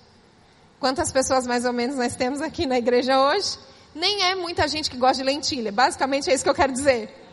Quantas 0.80 1.10
pessoas 1.10 1.46
mais 1.46 1.64
ou 1.64 1.72
menos 1.72 1.96
nós 1.96 2.14
temos 2.14 2.40
aqui 2.40 2.66
na 2.66 2.78
igreja 2.78 3.18
hoje? 3.18 3.58
Nem 3.94 4.22
é 4.24 4.34
muita 4.34 4.66
gente 4.68 4.90
que 4.90 4.96
gosta 4.96 5.18
de 5.18 5.22
lentilha. 5.22 5.72
Basicamente 5.72 6.30
é 6.30 6.34
isso 6.34 6.44
que 6.44 6.50
eu 6.50 6.54
quero 6.54 6.72
dizer 6.72 7.23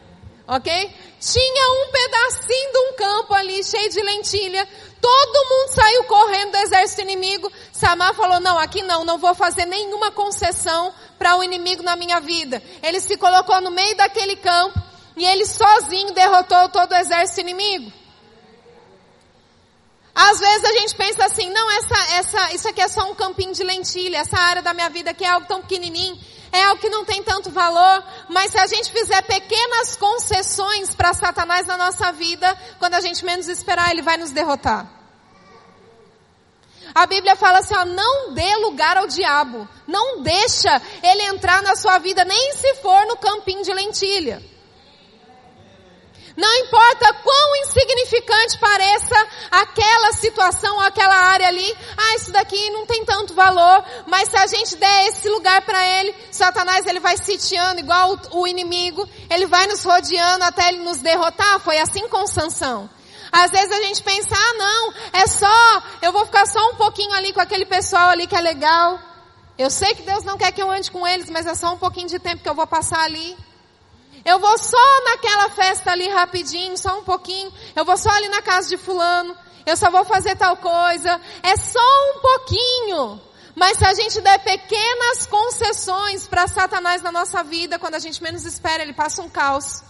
ok? 0.48 0.96
Tinha 1.20 1.72
um 1.72 1.92
pedacinho 1.92 2.72
de 2.72 2.78
um 2.80 2.94
campo 2.94 3.34
ali 3.34 3.64
cheio 3.64 3.90
de 3.90 4.02
lentilha. 4.02 4.68
Todo 5.00 5.50
mundo 5.50 5.74
saiu 5.74 6.04
correndo 6.06 6.52
do 6.52 6.58
exército 6.58 7.02
inimigo. 7.02 7.52
Samar 7.72 8.14
falou: 8.14 8.40
Não, 8.40 8.58
aqui 8.58 8.82
não, 8.84 9.04
não 9.04 9.18
vou 9.18 9.34
fazer 9.34 9.66
nenhuma 9.66 10.12
concessão 10.12 10.94
para 11.18 11.38
o 11.38 11.44
inimigo 11.44 11.84
na 11.84 11.96
minha 11.96 12.20
vida. 12.20 12.62
Ele 12.82 13.00
se 13.00 13.18
colocou 13.18 13.60
no 13.62 13.72
meio 13.72 13.96
daquele 13.96 14.36
campo 14.36 14.80
e 15.16 15.26
ele 15.26 15.46
sozinho 15.46 16.14
derrotou 16.14 16.70
todo 16.70 16.92
o 16.92 16.96
exército 16.96 17.42
inimigo. 17.42 17.92
Às 20.14 20.40
vezes 20.40 20.64
a 20.66 20.74
gente 20.74 20.96
pensa 20.96 21.26
assim, 21.26 21.50
não, 21.50 21.72
essa, 21.72 22.14
essa, 22.16 22.54
isso 22.54 22.68
aqui 22.68 22.82
é 22.82 22.88
só 22.88 23.10
um 23.10 23.16
campinho 23.16 23.54
de 23.54 23.64
lentilha, 23.64 24.18
essa 24.18 24.38
área 24.38 24.62
da 24.62 24.74
minha 24.74 24.90
vida 24.90 25.12
aqui 25.12 25.24
é 25.24 25.30
algo 25.30 25.48
tão 25.48 25.62
pequenininho 25.62 26.20
é 26.52 26.64
algo 26.64 26.82
que 26.82 26.90
não 26.90 27.06
tem 27.06 27.24
tanto 27.24 27.50
valor, 27.50 28.04
mas 28.30 28.52
se 28.52 28.60
a 28.60 28.68
gente 28.68 28.92
fizer 28.92 29.22
pequenas 29.22 29.96
concessões 29.96 30.94
para 30.94 31.14
Satanás 31.14 31.66
na 31.66 31.78
nossa 31.78 32.12
vida, 32.12 32.58
quando 32.78 32.96
a 32.96 33.02
gente 33.02 33.24
menos 33.24 33.48
esperar, 33.48 33.92
ele 33.92 34.02
vai 34.02 34.18
nos 34.18 34.32
derrotar. 34.32 35.02
A 36.94 37.06
Bíblia 37.06 37.38
fala 37.38 37.60
assim, 37.60 37.74
ó, 37.74 37.86
não 37.86 38.34
dê 38.34 38.56
lugar 38.58 38.98
ao 38.98 39.08
diabo. 39.08 39.68
Não 39.88 40.22
deixa 40.22 40.82
ele 41.02 41.24
entrar 41.24 41.62
na 41.62 41.76
sua 41.76 41.98
vida, 42.00 42.26
nem 42.26 42.54
se 42.54 42.76
for 42.76 43.06
no 43.06 43.16
campinho 43.16 43.64
de 43.64 43.74
lentilha. 43.74 44.51
Não 46.36 46.54
importa 46.60 47.14
quão 47.24 47.56
insignificante 47.58 48.58
pareça 48.58 49.28
aquela 49.50 50.14
situação, 50.14 50.80
aquela 50.80 51.16
área 51.16 51.48
ali. 51.48 51.78
Ah, 51.98 52.16
isso 52.16 52.32
daqui 52.32 52.70
não 52.72 52.86
tem 52.86 53.04
tanto 53.06 53.34
valor. 53.34 53.84
Mas 54.08 54.30
se 54.30 54.38
a 54.38 54.48
gente 54.48 54.76
der 54.78 55.08
esse 55.08 55.28
lugar 55.30 55.62
para 55.62 55.86
ele, 55.86 56.16
Satanás 56.32 56.86
ele 56.86 57.00
vai 57.00 57.18
sitiando 57.18 57.80
igual 57.80 58.14
o, 58.14 58.42
o 58.42 58.48
inimigo. 58.48 59.08
Ele 59.30 59.46
vai 59.46 59.68
nos 59.68 59.84
rodeando 59.84 60.44
até 60.44 60.70
ele 60.70 60.80
nos 60.80 61.00
derrotar. 61.00 61.60
Foi 61.60 61.78
assim 61.78 62.08
com 62.08 62.26
Sansão. 62.26 62.90
Às 63.32 63.50
vezes 63.52 63.72
a 63.72 63.82
gente 63.84 64.04
pensa, 64.04 64.36
ah 64.36 64.54
não, 64.56 64.94
é 65.14 65.26
só, 65.26 65.84
eu 66.02 66.12
vou 66.12 66.26
ficar 66.26 66.46
só 66.46 66.72
um 66.72 66.76
pouquinho 66.76 67.14
ali 67.14 67.32
com 67.32 67.40
aquele 67.40 67.66
pessoal 67.66 68.10
ali 68.10 68.28
que 68.28 68.36
é 68.36 68.42
legal. 68.42 69.00
Eu 69.58 69.70
sei 69.70 69.96
que 69.96 70.02
Deus 70.02 70.26
não 70.26 70.38
quer 70.38 70.52
que 70.52 70.62
eu 70.62 70.70
ande 70.70 70.92
com 70.92 71.08
eles, 71.08 71.30
mas 71.30 71.46
é 71.46 71.56
só 71.56 71.74
um 71.74 71.78
pouquinho 71.78 72.08
de 72.08 72.20
tempo 72.20 72.44
que 72.44 72.50
eu 72.50 72.56
vou 72.56 72.68
passar 72.68 73.02
ali. 73.04 73.38
Eu 74.24 74.40
vou 74.40 74.58
só 74.58 75.04
naquela 75.06 75.50
festa 75.50 75.92
ali 75.92 76.08
rapidinho, 76.10 76.78
só 76.78 77.00
um 77.00 77.04
pouquinho. 77.04 77.52
Eu 77.76 77.84
vou 77.84 77.98
só 77.98 78.10
ali 78.10 78.30
na 78.30 78.42
casa 78.42 78.70
de 78.70 78.78
fulano. 78.78 79.36
Eu 79.66 79.76
só 79.76 79.90
vou 79.90 80.06
fazer 80.06 80.36
tal 80.36 80.58
coisa. 80.58 81.20
É 81.42 81.56
só 81.58 81.80
um 81.80 82.20
pouquinho. 82.22 83.22
Mas 83.56 83.78
se 83.78 83.86
a 83.86 83.94
gente 83.94 84.22
der 84.22 84.40
pequenas 84.40 85.26
concessões 85.26 86.28
para 86.28 86.48
Satanás 86.48 87.02
na 87.02 87.12
nossa 87.12 87.44
vida, 87.44 87.80
quando 87.80 87.96
a 87.96 88.00
gente 88.00 88.22
menos 88.22 88.46
espera, 88.46 88.84
ele 88.84 88.94
passa 88.94 89.22
um 89.22 89.30
caos. 89.30 89.84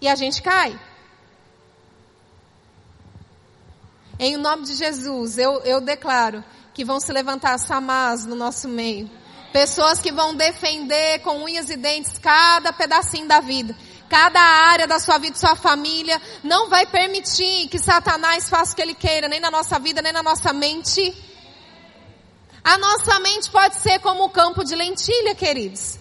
E 0.00 0.08
a 0.08 0.14
gente 0.14 0.42
cai. 0.42 0.78
Em 4.18 4.36
nome 4.36 4.64
de 4.64 4.74
Jesus, 4.74 5.38
eu, 5.38 5.60
eu 5.60 5.80
declaro 5.80 6.42
que 6.74 6.84
vão 6.84 6.98
se 6.98 7.12
levantar 7.12 7.56
samás 7.58 8.24
no 8.24 8.34
nosso 8.34 8.66
meio 8.66 9.08
Pessoas 9.52 9.98
que 9.98 10.12
vão 10.12 10.34
defender 10.34 11.20
com 11.20 11.42
unhas 11.42 11.70
e 11.70 11.76
dentes 11.76 12.18
cada 12.18 12.72
pedacinho 12.72 13.26
da 13.26 13.40
vida. 13.40 13.74
Cada 14.08 14.40
área 14.40 14.86
da 14.86 14.98
sua 14.98 15.18
vida, 15.18 15.36
sua 15.36 15.56
família. 15.56 16.20
Não 16.42 16.68
vai 16.68 16.86
permitir 16.86 17.68
que 17.68 17.78
Satanás 17.78 18.48
faça 18.48 18.72
o 18.72 18.76
que 18.76 18.82
ele 18.82 18.94
queira, 18.94 19.28
nem 19.28 19.40
na 19.40 19.50
nossa 19.50 19.78
vida, 19.78 20.02
nem 20.02 20.12
na 20.12 20.22
nossa 20.22 20.52
mente. 20.52 21.14
A 22.62 22.76
nossa 22.78 23.18
mente 23.20 23.50
pode 23.50 23.76
ser 23.76 23.98
como 24.00 24.24
o 24.24 24.30
campo 24.30 24.64
de 24.64 24.74
lentilha, 24.74 25.34
queridos. 25.34 25.98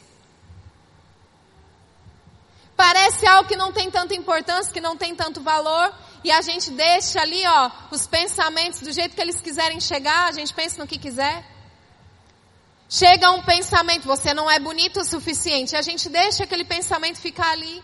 Parece 2.75 3.25
algo 3.25 3.49
que 3.49 3.55
não 3.55 3.71
tem 3.71 3.89
tanta 3.89 4.13
importância, 4.13 4.71
que 4.71 4.79
não 4.81 4.95
tem 4.95 5.15
tanto 5.15 5.41
valor. 5.41 5.93
E 6.23 6.31
a 6.31 6.41
gente 6.41 6.69
deixa 6.71 7.21
ali, 7.21 7.41
ó, 7.45 7.71
os 7.89 8.05
pensamentos 8.05 8.81
do 8.81 8.91
jeito 8.91 9.15
que 9.15 9.21
eles 9.21 9.41
quiserem 9.41 9.79
chegar, 9.79 10.27
a 10.27 10.31
gente 10.31 10.53
pensa 10.53 10.77
no 10.77 10.87
que 10.87 10.99
quiser. 10.99 11.56
Chega 12.89 13.31
um 13.31 13.41
pensamento, 13.41 14.07
você 14.07 14.33
não 14.33 14.49
é 14.49 14.59
bonito 14.59 15.01
o 15.01 15.05
suficiente. 15.05 15.75
A 15.75 15.81
gente 15.81 16.07
deixa 16.07 16.43
aquele 16.43 16.63
pensamento 16.63 17.19
ficar 17.19 17.51
ali. 17.51 17.83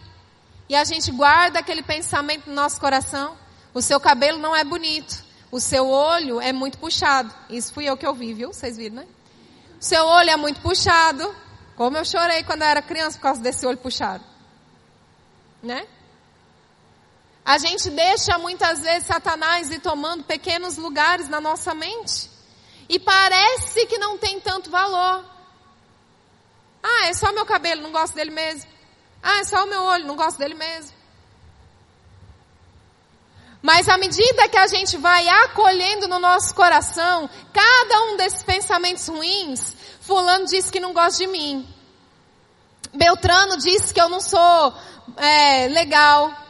E 0.70 0.76
a 0.76 0.84
gente 0.86 1.12
guarda 1.12 1.60
aquele 1.60 1.84
pensamento 1.84 2.48
no 2.48 2.56
nosso 2.56 2.80
coração. 2.80 3.38
O 3.74 3.82
seu 3.82 4.00
cabelo 4.00 4.40
não 4.40 4.56
é 4.56 4.64
bonito. 4.64 5.24
O 5.52 5.60
seu 5.60 5.90
olho 5.90 6.40
é 6.40 6.54
muito 6.54 6.78
puxado. 6.78 7.34
Isso 7.50 7.74
fui 7.74 7.86
eu 7.86 7.98
que 7.98 8.08
ouvi, 8.08 8.34
viu? 8.34 8.54
Vocês 8.54 8.78
viram, 8.78 8.98
né? 8.98 9.08
O 9.80 9.84
seu 9.84 10.06
olho 10.06 10.30
é 10.30 10.38
muito 10.38 10.62
puxado. 10.62 11.36
Como 11.76 11.98
eu 11.98 12.06
chorei 12.06 12.44
quando 12.44 12.62
eu 12.62 12.68
era 12.68 12.82
criança 12.82 13.18
por 13.18 13.24
causa 13.24 13.42
desse 13.42 13.66
olho 13.66 13.78
puxado. 13.78 14.24
Né? 15.62 15.86
A 17.46 17.58
gente 17.58 17.90
deixa 17.90 18.38
muitas 18.38 18.80
vezes 18.80 19.06
Satanás 19.06 19.70
ir 19.70 19.80
tomando 19.80 20.24
pequenos 20.24 20.78
lugares 20.78 21.28
na 21.28 21.42
nossa 21.42 21.74
mente. 21.74 22.33
E 22.90 23.00
parece 23.00 23.86
que 23.86 23.98
não 23.98 24.18
tem 24.18 24.40
tanto 24.40 24.70
valor. 24.70 25.26
Ah, 26.82 27.08
é 27.08 27.14
só 27.14 27.32
meu 27.32 27.46
cabelo, 27.46 27.82
não 27.82 27.92
gosto 27.92 28.14
dele 28.14 28.32
mesmo. 28.32 28.70
Ah, 29.22 29.40
é 29.40 29.44
só 29.46 29.64
o 29.64 29.68
meu 29.68 29.82
olho, 29.82 30.06
não 30.06 30.16
gosto 30.16 30.38
dele 30.38 30.54
mesmo. 30.54 30.94
Mas 33.62 33.88
à 33.88 33.98
medida 33.98 34.50
que 34.50 34.58
a 34.58 34.68
gente 34.68 34.98
vai 34.98 35.26
acolhendo 35.30 36.06
no 36.10 36.20
nosso 36.20 36.54
coração 36.54 37.30
cada 37.54 38.02
um 38.04 38.18
desses 38.18 38.44
pensamentos 38.44 39.08
ruins, 39.08 39.74
fulano 40.02 40.46
disse 40.46 40.70
que 40.70 40.82
não 40.82 40.92
gosta 40.92 41.20
de 41.20 41.28
mim. 41.28 41.66
Beltrano 42.94 43.58
disse 43.58 43.94
que 43.94 44.02
eu 44.02 44.10
não 44.10 44.20
sou 44.20 44.74
é, 45.16 45.70
legal 45.70 46.43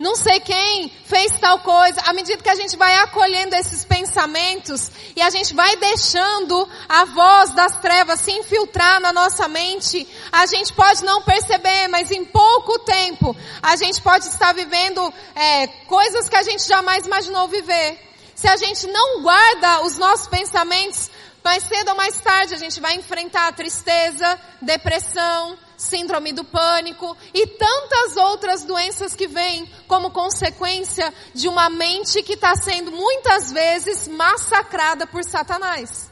não 0.00 0.16
sei 0.16 0.40
quem 0.40 0.90
fez 1.04 1.38
tal 1.38 1.58
coisa. 1.58 2.00
À 2.06 2.14
medida 2.14 2.42
que 2.42 2.48
a 2.48 2.54
gente 2.54 2.74
vai 2.74 2.94
acolhendo 2.94 3.54
esses 3.54 3.84
pensamentos 3.84 4.90
e 5.14 5.20
a 5.20 5.28
gente 5.28 5.52
vai 5.52 5.76
deixando 5.76 6.66
a 6.88 7.04
voz 7.04 7.50
das 7.50 7.76
trevas 7.80 8.20
se 8.20 8.32
infiltrar 8.32 8.98
na 8.98 9.12
nossa 9.12 9.46
mente, 9.46 10.08
a 10.32 10.46
gente 10.46 10.72
pode 10.72 11.04
não 11.04 11.20
perceber, 11.20 11.86
mas 11.88 12.10
em 12.10 12.24
pouco 12.24 12.78
tempo 12.78 13.36
a 13.62 13.76
gente 13.76 14.00
pode 14.00 14.26
estar 14.26 14.54
vivendo 14.54 15.12
é, 15.34 15.66
coisas 15.86 16.30
que 16.30 16.36
a 16.36 16.42
gente 16.42 16.66
jamais 16.66 17.04
imaginou 17.04 17.46
viver. 17.46 18.00
Se 18.34 18.48
a 18.48 18.56
gente 18.56 18.86
não 18.86 19.20
guarda 19.20 19.82
os 19.82 19.98
nossos 19.98 20.28
pensamentos, 20.28 21.10
mais 21.44 21.62
cedo 21.64 21.90
ou 21.90 21.96
mais 21.96 22.18
tarde 22.22 22.54
a 22.54 22.58
gente 22.58 22.80
vai 22.80 22.94
enfrentar 22.94 23.52
tristeza, 23.52 24.40
depressão, 24.62 25.58
síndrome 25.80 26.32
do 26.32 26.44
pânico 26.44 27.16
e 27.32 27.46
tantas 27.46 28.16
outras 28.18 28.64
doenças 28.64 29.14
que 29.14 29.26
vêm 29.26 29.66
como 29.88 30.10
consequência 30.10 31.12
de 31.32 31.48
uma 31.48 31.70
mente 31.70 32.22
que 32.22 32.34
está 32.34 32.54
sendo 32.54 32.92
muitas 32.92 33.50
vezes 33.50 34.06
massacrada 34.06 35.06
por 35.06 35.24
Satanás. 35.24 36.10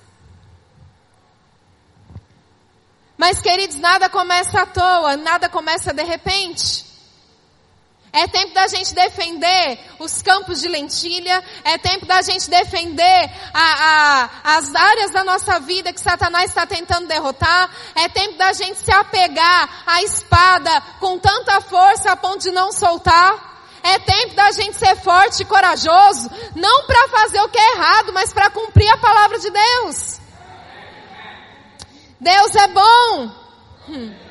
Mas 3.18 3.42
queridos, 3.42 3.76
nada 3.76 4.08
começa 4.08 4.62
à 4.62 4.66
toa, 4.66 5.16
nada 5.18 5.50
começa 5.50 5.92
de 5.92 6.02
repente. 6.02 6.87
É 8.12 8.26
tempo 8.26 8.54
da 8.54 8.66
gente 8.66 8.94
defender 8.94 9.78
os 9.98 10.22
campos 10.22 10.60
de 10.60 10.68
lentilha. 10.68 11.42
É 11.64 11.76
tempo 11.76 12.06
da 12.06 12.22
gente 12.22 12.48
defender 12.48 13.30
a, 13.52 13.60
a, 13.62 14.56
as 14.56 14.74
áreas 14.74 15.10
da 15.10 15.24
nossa 15.24 15.60
vida 15.60 15.92
que 15.92 16.00
Satanás 16.00 16.50
está 16.50 16.66
tentando 16.66 17.06
derrotar. 17.06 17.70
É 17.94 18.08
tempo 18.08 18.38
da 18.38 18.52
gente 18.52 18.78
se 18.78 18.90
apegar 18.90 19.82
à 19.86 20.02
espada 20.02 20.70
com 21.00 21.18
tanta 21.18 21.60
força 21.60 22.12
a 22.12 22.16
ponto 22.16 22.38
de 22.38 22.50
não 22.50 22.72
soltar. 22.72 23.46
É 23.82 23.98
tempo 23.98 24.34
da 24.34 24.50
gente 24.50 24.76
ser 24.76 24.96
forte 24.96 25.42
e 25.42 25.46
corajoso, 25.46 26.28
não 26.54 26.84
para 26.84 27.08
fazer 27.08 27.40
o 27.40 27.48
que 27.48 27.58
é 27.58 27.72
errado, 27.74 28.12
mas 28.12 28.32
para 28.32 28.50
cumprir 28.50 28.88
a 28.90 28.98
palavra 28.98 29.38
de 29.38 29.50
Deus. 29.50 30.20
Deus 32.20 32.54
é 32.56 32.68
bom. 32.68 33.30
Hum. 33.88 34.27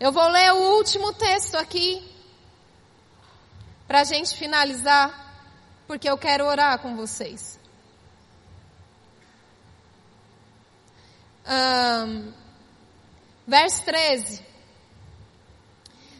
Eu 0.00 0.10
vou 0.10 0.28
ler 0.28 0.52
o 0.52 0.76
último 0.76 1.12
texto 1.12 1.54
aqui, 1.54 2.02
para 3.86 4.00
a 4.00 4.04
gente 4.04 4.36
finalizar, 4.36 5.36
porque 5.86 6.10
eu 6.10 6.18
quero 6.18 6.44
orar 6.44 6.80
com 6.80 6.96
vocês. 6.96 7.60
Um, 11.46 12.32
verso 13.46 13.84
13. 13.84 14.42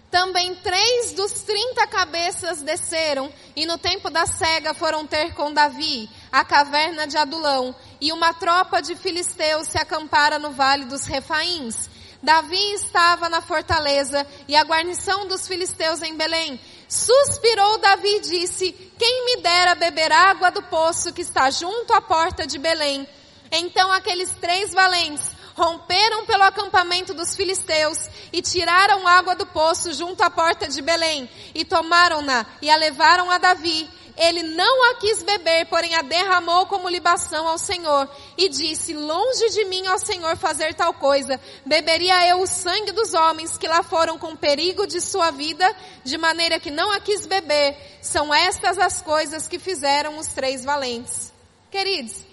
Também 0.08 0.54
três 0.54 1.12
dos 1.14 1.42
trinta 1.42 1.84
cabeças 1.88 2.62
desceram, 2.62 3.32
e 3.56 3.66
no 3.66 3.76
tempo 3.76 4.08
da 4.08 4.24
cega 4.24 4.72
foram 4.72 5.04
ter 5.04 5.34
com 5.34 5.52
Davi 5.52 6.08
a 6.30 6.44
caverna 6.44 7.08
de 7.08 7.16
Adulão, 7.16 7.74
e 8.00 8.12
uma 8.12 8.32
tropa 8.32 8.80
de 8.80 8.94
filisteus 8.94 9.66
se 9.66 9.78
acampara 9.78 10.38
no 10.38 10.52
vale 10.52 10.84
dos 10.84 11.06
Refaíns. 11.06 11.90
Davi 12.24 12.72
estava 12.72 13.28
na 13.28 13.42
fortaleza 13.42 14.26
e 14.48 14.56
a 14.56 14.64
guarnição 14.64 15.28
dos 15.28 15.46
filisteus 15.46 16.00
em 16.00 16.16
Belém. 16.16 16.58
Suspirou 16.88 17.76
Davi 17.76 18.16
e 18.16 18.20
disse: 18.20 18.72
Quem 18.98 19.26
me 19.26 19.42
dera 19.42 19.74
beber 19.74 20.10
água 20.10 20.50
do 20.50 20.62
poço 20.62 21.12
que 21.12 21.20
está 21.20 21.50
junto 21.50 21.92
à 21.92 22.00
porta 22.00 22.46
de 22.46 22.58
Belém? 22.58 23.06
Então 23.52 23.92
aqueles 23.92 24.30
três 24.40 24.72
valentes 24.72 25.32
romperam 25.54 26.24
pelo 26.24 26.44
acampamento 26.44 27.12
dos 27.12 27.36
filisteus 27.36 27.98
e 28.32 28.40
tiraram 28.40 29.06
água 29.06 29.36
do 29.36 29.44
poço 29.44 29.92
junto 29.92 30.22
à 30.22 30.30
porta 30.30 30.66
de 30.66 30.80
Belém 30.80 31.28
e 31.54 31.62
tomaram-na 31.62 32.46
e 32.62 32.70
a 32.70 32.76
levaram 32.76 33.30
a 33.30 33.36
Davi 33.36 33.88
ele 34.16 34.42
não 34.42 34.90
a 34.90 34.94
quis 34.96 35.22
beber, 35.22 35.66
porém 35.66 35.94
a 35.94 36.02
derramou 36.02 36.66
como 36.66 36.88
libação 36.88 37.48
ao 37.48 37.58
Senhor. 37.58 38.08
E 38.38 38.48
disse, 38.48 38.92
longe 38.94 39.50
de 39.50 39.64
mim, 39.64 39.86
ó 39.88 39.98
Senhor, 39.98 40.36
fazer 40.36 40.74
tal 40.74 40.94
coisa. 40.94 41.40
Beberia 41.66 42.28
eu 42.28 42.40
o 42.40 42.46
sangue 42.46 42.92
dos 42.92 43.12
homens 43.12 43.58
que 43.58 43.66
lá 43.66 43.82
foram 43.82 44.16
com 44.16 44.36
perigo 44.36 44.86
de 44.86 45.00
sua 45.00 45.30
vida, 45.30 45.68
de 46.04 46.16
maneira 46.16 46.60
que 46.60 46.70
não 46.70 46.92
a 46.92 47.00
quis 47.00 47.26
beber. 47.26 47.76
São 48.00 48.32
estas 48.32 48.78
as 48.78 49.02
coisas 49.02 49.48
que 49.48 49.58
fizeram 49.58 50.16
os 50.18 50.28
três 50.28 50.64
valentes. 50.64 51.32
Queridos, 51.70 52.24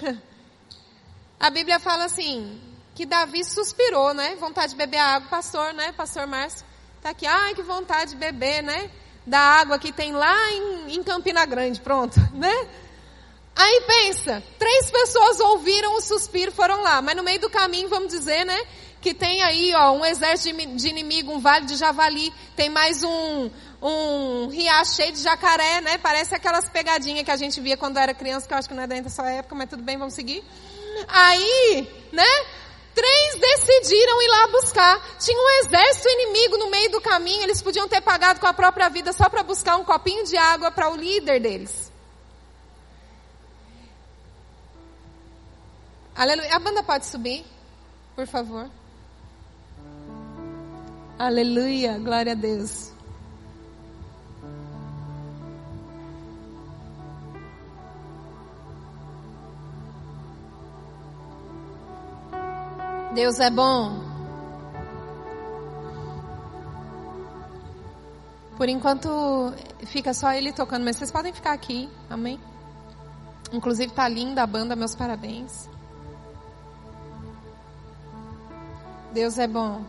a 1.38 1.50
Bíblia 1.50 1.78
fala 1.78 2.06
assim, 2.06 2.60
que 2.96 3.06
Davi 3.06 3.44
suspirou, 3.44 4.12
né? 4.12 4.34
Vontade 4.40 4.72
de 4.72 4.76
beber 4.76 4.98
a 4.98 5.14
água, 5.14 5.28
pastor, 5.28 5.72
né? 5.72 5.92
Pastor 5.92 6.26
Márcio. 6.26 6.66
Tá 7.00 7.10
aqui, 7.10 7.28
ai 7.28 7.54
que 7.54 7.62
vontade 7.62 8.10
de 8.10 8.16
beber, 8.16 8.60
né? 8.60 8.90
Da 9.28 9.38
água 9.38 9.78
que 9.78 9.92
tem 9.92 10.12
lá 10.12 10.52
em, 10.52 10.96
em 10.96 11.02
Campina 11.02 11.44
Grande, 11.46 11.80
pronto, 11.80 12.18
né? 12.34 12.68
Aí 13.54 13.82
pensa, 13.86 14.42
três 14.58 14.90
pessoas 14.90 15.40
ouviram 15.40 15.96
o 15.96 16.00
suspiro, 16.00 16.52
foram 16.52 16.80
lá, 16.82 17.02
mas 17.02 17.16
no 17.16 17.24
meio 17.24 17.40
do 17.40 17.50
caminho, 17.50 17.88
vamos 17.88 18.08
dizer, 18.08 18.44
né? 18.44 18.58
Que 19.00 19.12
tem 19.12 19.42
aí, 19.42 19.74
ó, 19.74 19.92
um 19.92 20.04
exército 20.04 20.56
de 20.76 20.88
inimigo, 20.88 21.32
um 21.32 21.40
vale 21.40 21.66
de 21.66 21.76
javali, 21.76 22.32
tem 22.54 22.70
mais 22.70 23.02
um, 23.02 23.50
um 23.82 24.48
riacho 24.48 24.94
cheio 24.94 25.12
de 25.12 25.20
jacaré, 25.20 25.80
né? 25.80 25.98
Parece 25.98 26.34
aquelas 26.34 26.68
pegadinhas 26.68 27.24
que 27.24 27.30
a 27.30 27.36
gente 27.36 27.60
via 27.60 27.76
quando 27.76 27.96
era 27.96 28.14
criança, 28.14 28.46
que 28.46 28.54
eu 28.54 28.58
acho 28.58 28.68
que 28.68 28.74
não 28.74 28.82
é 28.84 28.86
dentro 28.86 29.04
da 29.04 29.10
sua 29.10 29.30
época, 29.30 29.54
mas 29.54 29.68
tudo 29.68 29.82
bem, 29.82 29.96
vamos 29.96 30.14
seguir. 30.14 30.44
Aí, 31.08 31.88
né? 32.12 32.24
Três 32.98 33.34
decidiram 33.36 34.20
ir 34.22 34.28
lá 34.28 34.48
buscar. 34.48 35.18
Tinha 35.20 35.38
um 35.40 35.48
exército 35.60 36.08
inimigo 36.08 36.58
no 36.58 36.68
meio 36.68 36.90
do 36.90 37.00
caminho, 37.00 37.44
eles 37.44 37.62
podiam 37.62 37.86
ter 37.86 38.00
pagado 38.00 38.40
com 38.40 38.46
a 38.48 38.52
própria 38.52 38.88
vida 38.88 39.12
só 39.12 39.28
para 39.28 39.44
buscar 39.44 39.76
um 39.76 39.84
copinho 39.84 40.24
de 40.24 40.36
água 40.36 40.72
para 40.72 40.90
o 40.90 40.96
líder 40.96 41.40
deles. 41.40 41.92
Aleluia. 46.12 46.56
A 46.56 46.58
banda 46.58 46.82
pode 46.82 47.06
subir, 47.06 47.46
por 48.16 48.26
favor. 48.26 48.68
Aleluia, 51.16 51.98
glória 51.98 52.32
a 52.32 52.34
Deus. 52.34 52.90
Deus 63.14 63.40
é 63.40 63.50
bom. 63.50 64.08
Por 68.56 68.68
enquanto 68.68 69.52
fica 69.86 70.12
só 70.12 70.32
ele 70.32 70.52
tocando, 70.52 70.84
mas 70.84 70.96
vocês 70.96 71.10
podem 71.10 71.32
ficar 71.32 71.52
aqui, 71.52 71.88
amém? 72.10 72.40
Inclusive 73.52 73.92
tá 73.92 74.08
linda 74.08 74.42
a 74.42 74.46
banda, 74.46 74.76
meus 74.76 74.94
parabéns. 74.94 75.68
Deus 79.12 79.38
é 79.38 79.46
bom. 79.46 79.82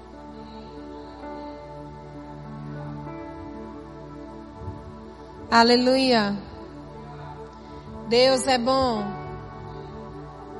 Aleluia. 5.51 6.38
Deus 8.07 8.47
é 8.47 8.57
bom. 8.57 9.18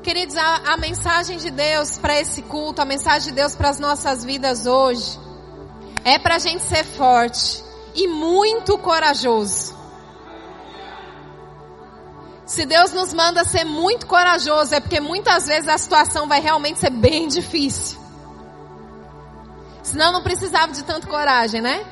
Queridos, 0.02 0.34
a, 0.36 0.72
a 0.72 0.76
mensagem 0.78 1.36
de 1.36 1.50
Deus 1.50 1.98
para 1.98 2.18
esse 2.18 2.40
culto, 2.42 2.80
a 2.80 2.86
mensagem 2.86 3.28
de 3.28 3.34
Deus 3.34 3.54
para 3.54 3.68
as 3.68 3.78
nossas 3.78 4.24
vidas 4.24 4.64
hoje, 4.64 5.18
é 6.04 6.18
para 6.18 6.36
a 6.36 6.38
gente 6.38 6.62
ser 6.62 6.84
forte 6.84 7.62
e 7.94 8.08
muito 8.08 8.78
corajoso. 8.78 9.78
Se 12.46 12.64
Deus 12.64 12.92
nos 12.92 13.12
manda 13.12 13.44
ser 13.44 13.64
muito 13.64 14.06
corajoso, 14.06 14.74
é 14.74 14.80
porque 14.80 15.00
muitas 15.00 15.46
vezes 15.46 15.68
a 15.68 15.76
situação 15.76 16.26
vai 16.26 16.40
realmente 16.40 16.80
ser 16.80 16.90
bem 16.90 17.28
difícil. 17.28 18.00
Senão 19.82 20.12
não 20.12 20.22
precisava 20.22 20.72
de 20.72 20.82
tanta 20.82 21.06
coragem, 21.06 21.60
né? 21.60 21.84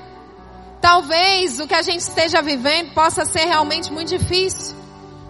Talvez 0.80 1.60
o 1.60 1.66
que 1.66 1.74
a 1.74 1.82
gente 1.82 2.00
esteja 2.00 2.40
vivendo 2.40 2.94
possa 2.94 3.24
ser 3.26 3.44
realmente 3.44 3.92
muito 3.92 4.08
difícil. 4.08 4.74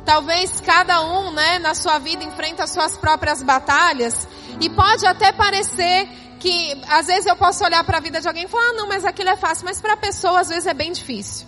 Talvez 0.09 0.59
cada 0.63 1.03
um, 1.03 1.31
né, 1.33 1.59
na 1.59 1.75
sua 1.75 1.99
vida 1.99 2.25
enfrenta 2.25 2.65
as 2.65 2.71
suas 2.71 2.97
próprias 2.97 3.43
batalhas 3.43 4.27
e 4.59 4.71
pode 4.71 5.05
até 5.05 5.33
parecer 5.33 6.09
que 6.41 6.83
às 6.89 7.09
vezes 7.09 7.27
eu 7.27 7.37
posso 7.37 7.63
olhar 7.63 7.85
para 7.85 7.99
a 7.99 8.01
vida 8.01 8.19
de 8.19 8.27
alguém 8.27 8.45
e 8.45 8.49
falar: 8.49 8.71
"Ah, 8.71 8.73
não, 8.73 8.89
mas 8.89 9.05
aquilo 9.05 9.29
é 9.29 9.37
fácil", 9.37 9.67
mas 9.67 9.83
para 9.83 9.93
a 9.93 9.97
pessoa 9.99 10.41
às 10.41 10.49
vezes 10.49 10.67
é 10.67 10.73
bem 10.73 10.93
difícil. 10.93 11.47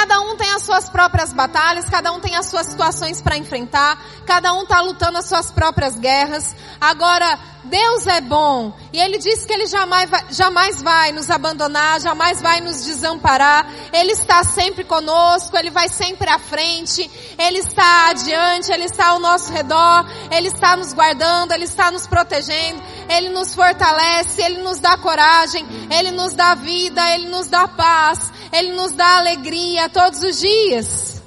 Cada 0.00 0.18
um 0.22 0.34
tem 0.34 0.50
as 0.52 0.62
suas 0.62 0.88
próprias 0.88 1.30
batalhas, 1.30 1.84
cada 1.90 2.10
um 2.10 2.20
tem 2.20 2.34
as 2.34 2.46
suas 2.46 2.68
situações 2.68 3.20
para 3.20 3.36
enfrentar, 3.36 4.02
cada 4.24 4.50
um 4.54 4.62
está 4.62 4.80
lutando 4.80 5.18
as 5.18 5.26
suas 5.26 5.50
próprias 5.50 5.94
guerras. 5.94 6.56
Agora, 6.80 7.38
Deus 7.64 8.06
é 8.06 8.22
bom 8.22 8.72
e 8.92 8.98
Ele 8.98 9.18
disse 9.18 9.46
que 9.46 9.52
Ele 9.52 9.66
jamais 9.66 10.08
vai, 10.08 10.24
jamais 10.30 10.80
vai 10.80 11.12
nos 11.12 11.28
abandonar, 11.28 12.00
jamais 12.00 12.40
vai 12.40 12.62
nos 12.62 12.82
desamparar. 12.82 13.66
Ele 13.92 14.12
está 14.12 14.42
sempre 14.42 14.84
conosco, 14.84 15.54
Ele 15.54 15.68
vai 15.68 15.88
sempre 15.90 16.30
à 16.30 16.38
frente, 16.38 17.08
Ele 17.38 17.58
está 17.58 18.08
adiante, 18.08 18.72
Ele 18.72 18.84
está 18.84 19.08
ao 19.08 19.18
nosso 19.18 19.52
redor, 19.52 20.06
Ele 20.30 20.48
está 20.48 20.76
nos 20.76 20.94
guardando, 20.94 21.52
Ele 21.52 21.64
está 21.64 21.90
nos 21.90 22.06
protegendo, 22.06 22.82
Ele 23.06 23.28
nos 23.28 23.54
fortalece, 23.54 24.40
Ele 24.40 24.62
nos 24.62 24.78
dá 24.78 24.96
coragem, 24.96 25.66
Ele 25.90 26.10
nos 26.10 26.32
dá 26.32 26.54
vida, 26.54 27.06
Ele 27.14 27.28
nos 27.28 27.48
dá 27.48 27.68
paz. 27.68 28.32
Ele 28.52 28.72
nos 28.72 28.92
dá 28.92 29.18
alegria 29.18 29.88
todos 29.88 30.22
os 30.22 30.40
dias. 30.40 31.22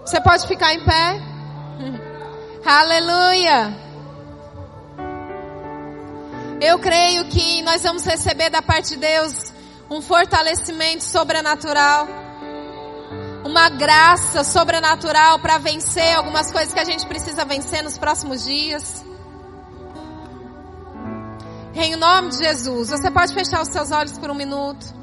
Você 0.00 0.20
pode 0.20 0.46
ficar 0.46 0.72
em 0.72 0.84
pé? 0.84 1.20
Aleluia. 2.64 3.88
Eu 6.60 6.78
creio 6.78 7.26
que 7.26 7.62
nós 7.62 7.82
vamos 7.82 8.04
receber 8.04 8.50
da 8.50 8.62
parte 8.62 8.90
de 8.90 8.96
Deus 8.96 9.52
um 9.90 10.00
fortalecimento 10.00 11.04
sobrenatural. 11.04 12.08
Uma 13.44 13.68
graça 13.68 14.42
sobrenatural 14.42 15.38
para 15.38 15.58
vencer 15.58 16.16
algumas 16.16 16.50
coisas 16.50 16.74
que 16.74 16.80
a 16.80 16.84
gente 16.84 17.06
precisa 17.06 17.44
vencer 17.44 17.82
nos 17.82 17.96
próximos 17.96 18.44
dias. 18.44 19.04
Em 21.74 21.94
nome 21.96 22.30
de 22.30 22.38
Jesus, 22.38 22.88
você 22.88 23.10
pode 23.10 23.32
fechar 23.32 23.62
os 23.62 23.68
seus 23.68 23.92
olhos 23.92 24.18
por 24.18 24.30
um 24.30 24.34
minuto. 24.34 24.98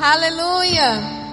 Aleluia. 0.00 1.25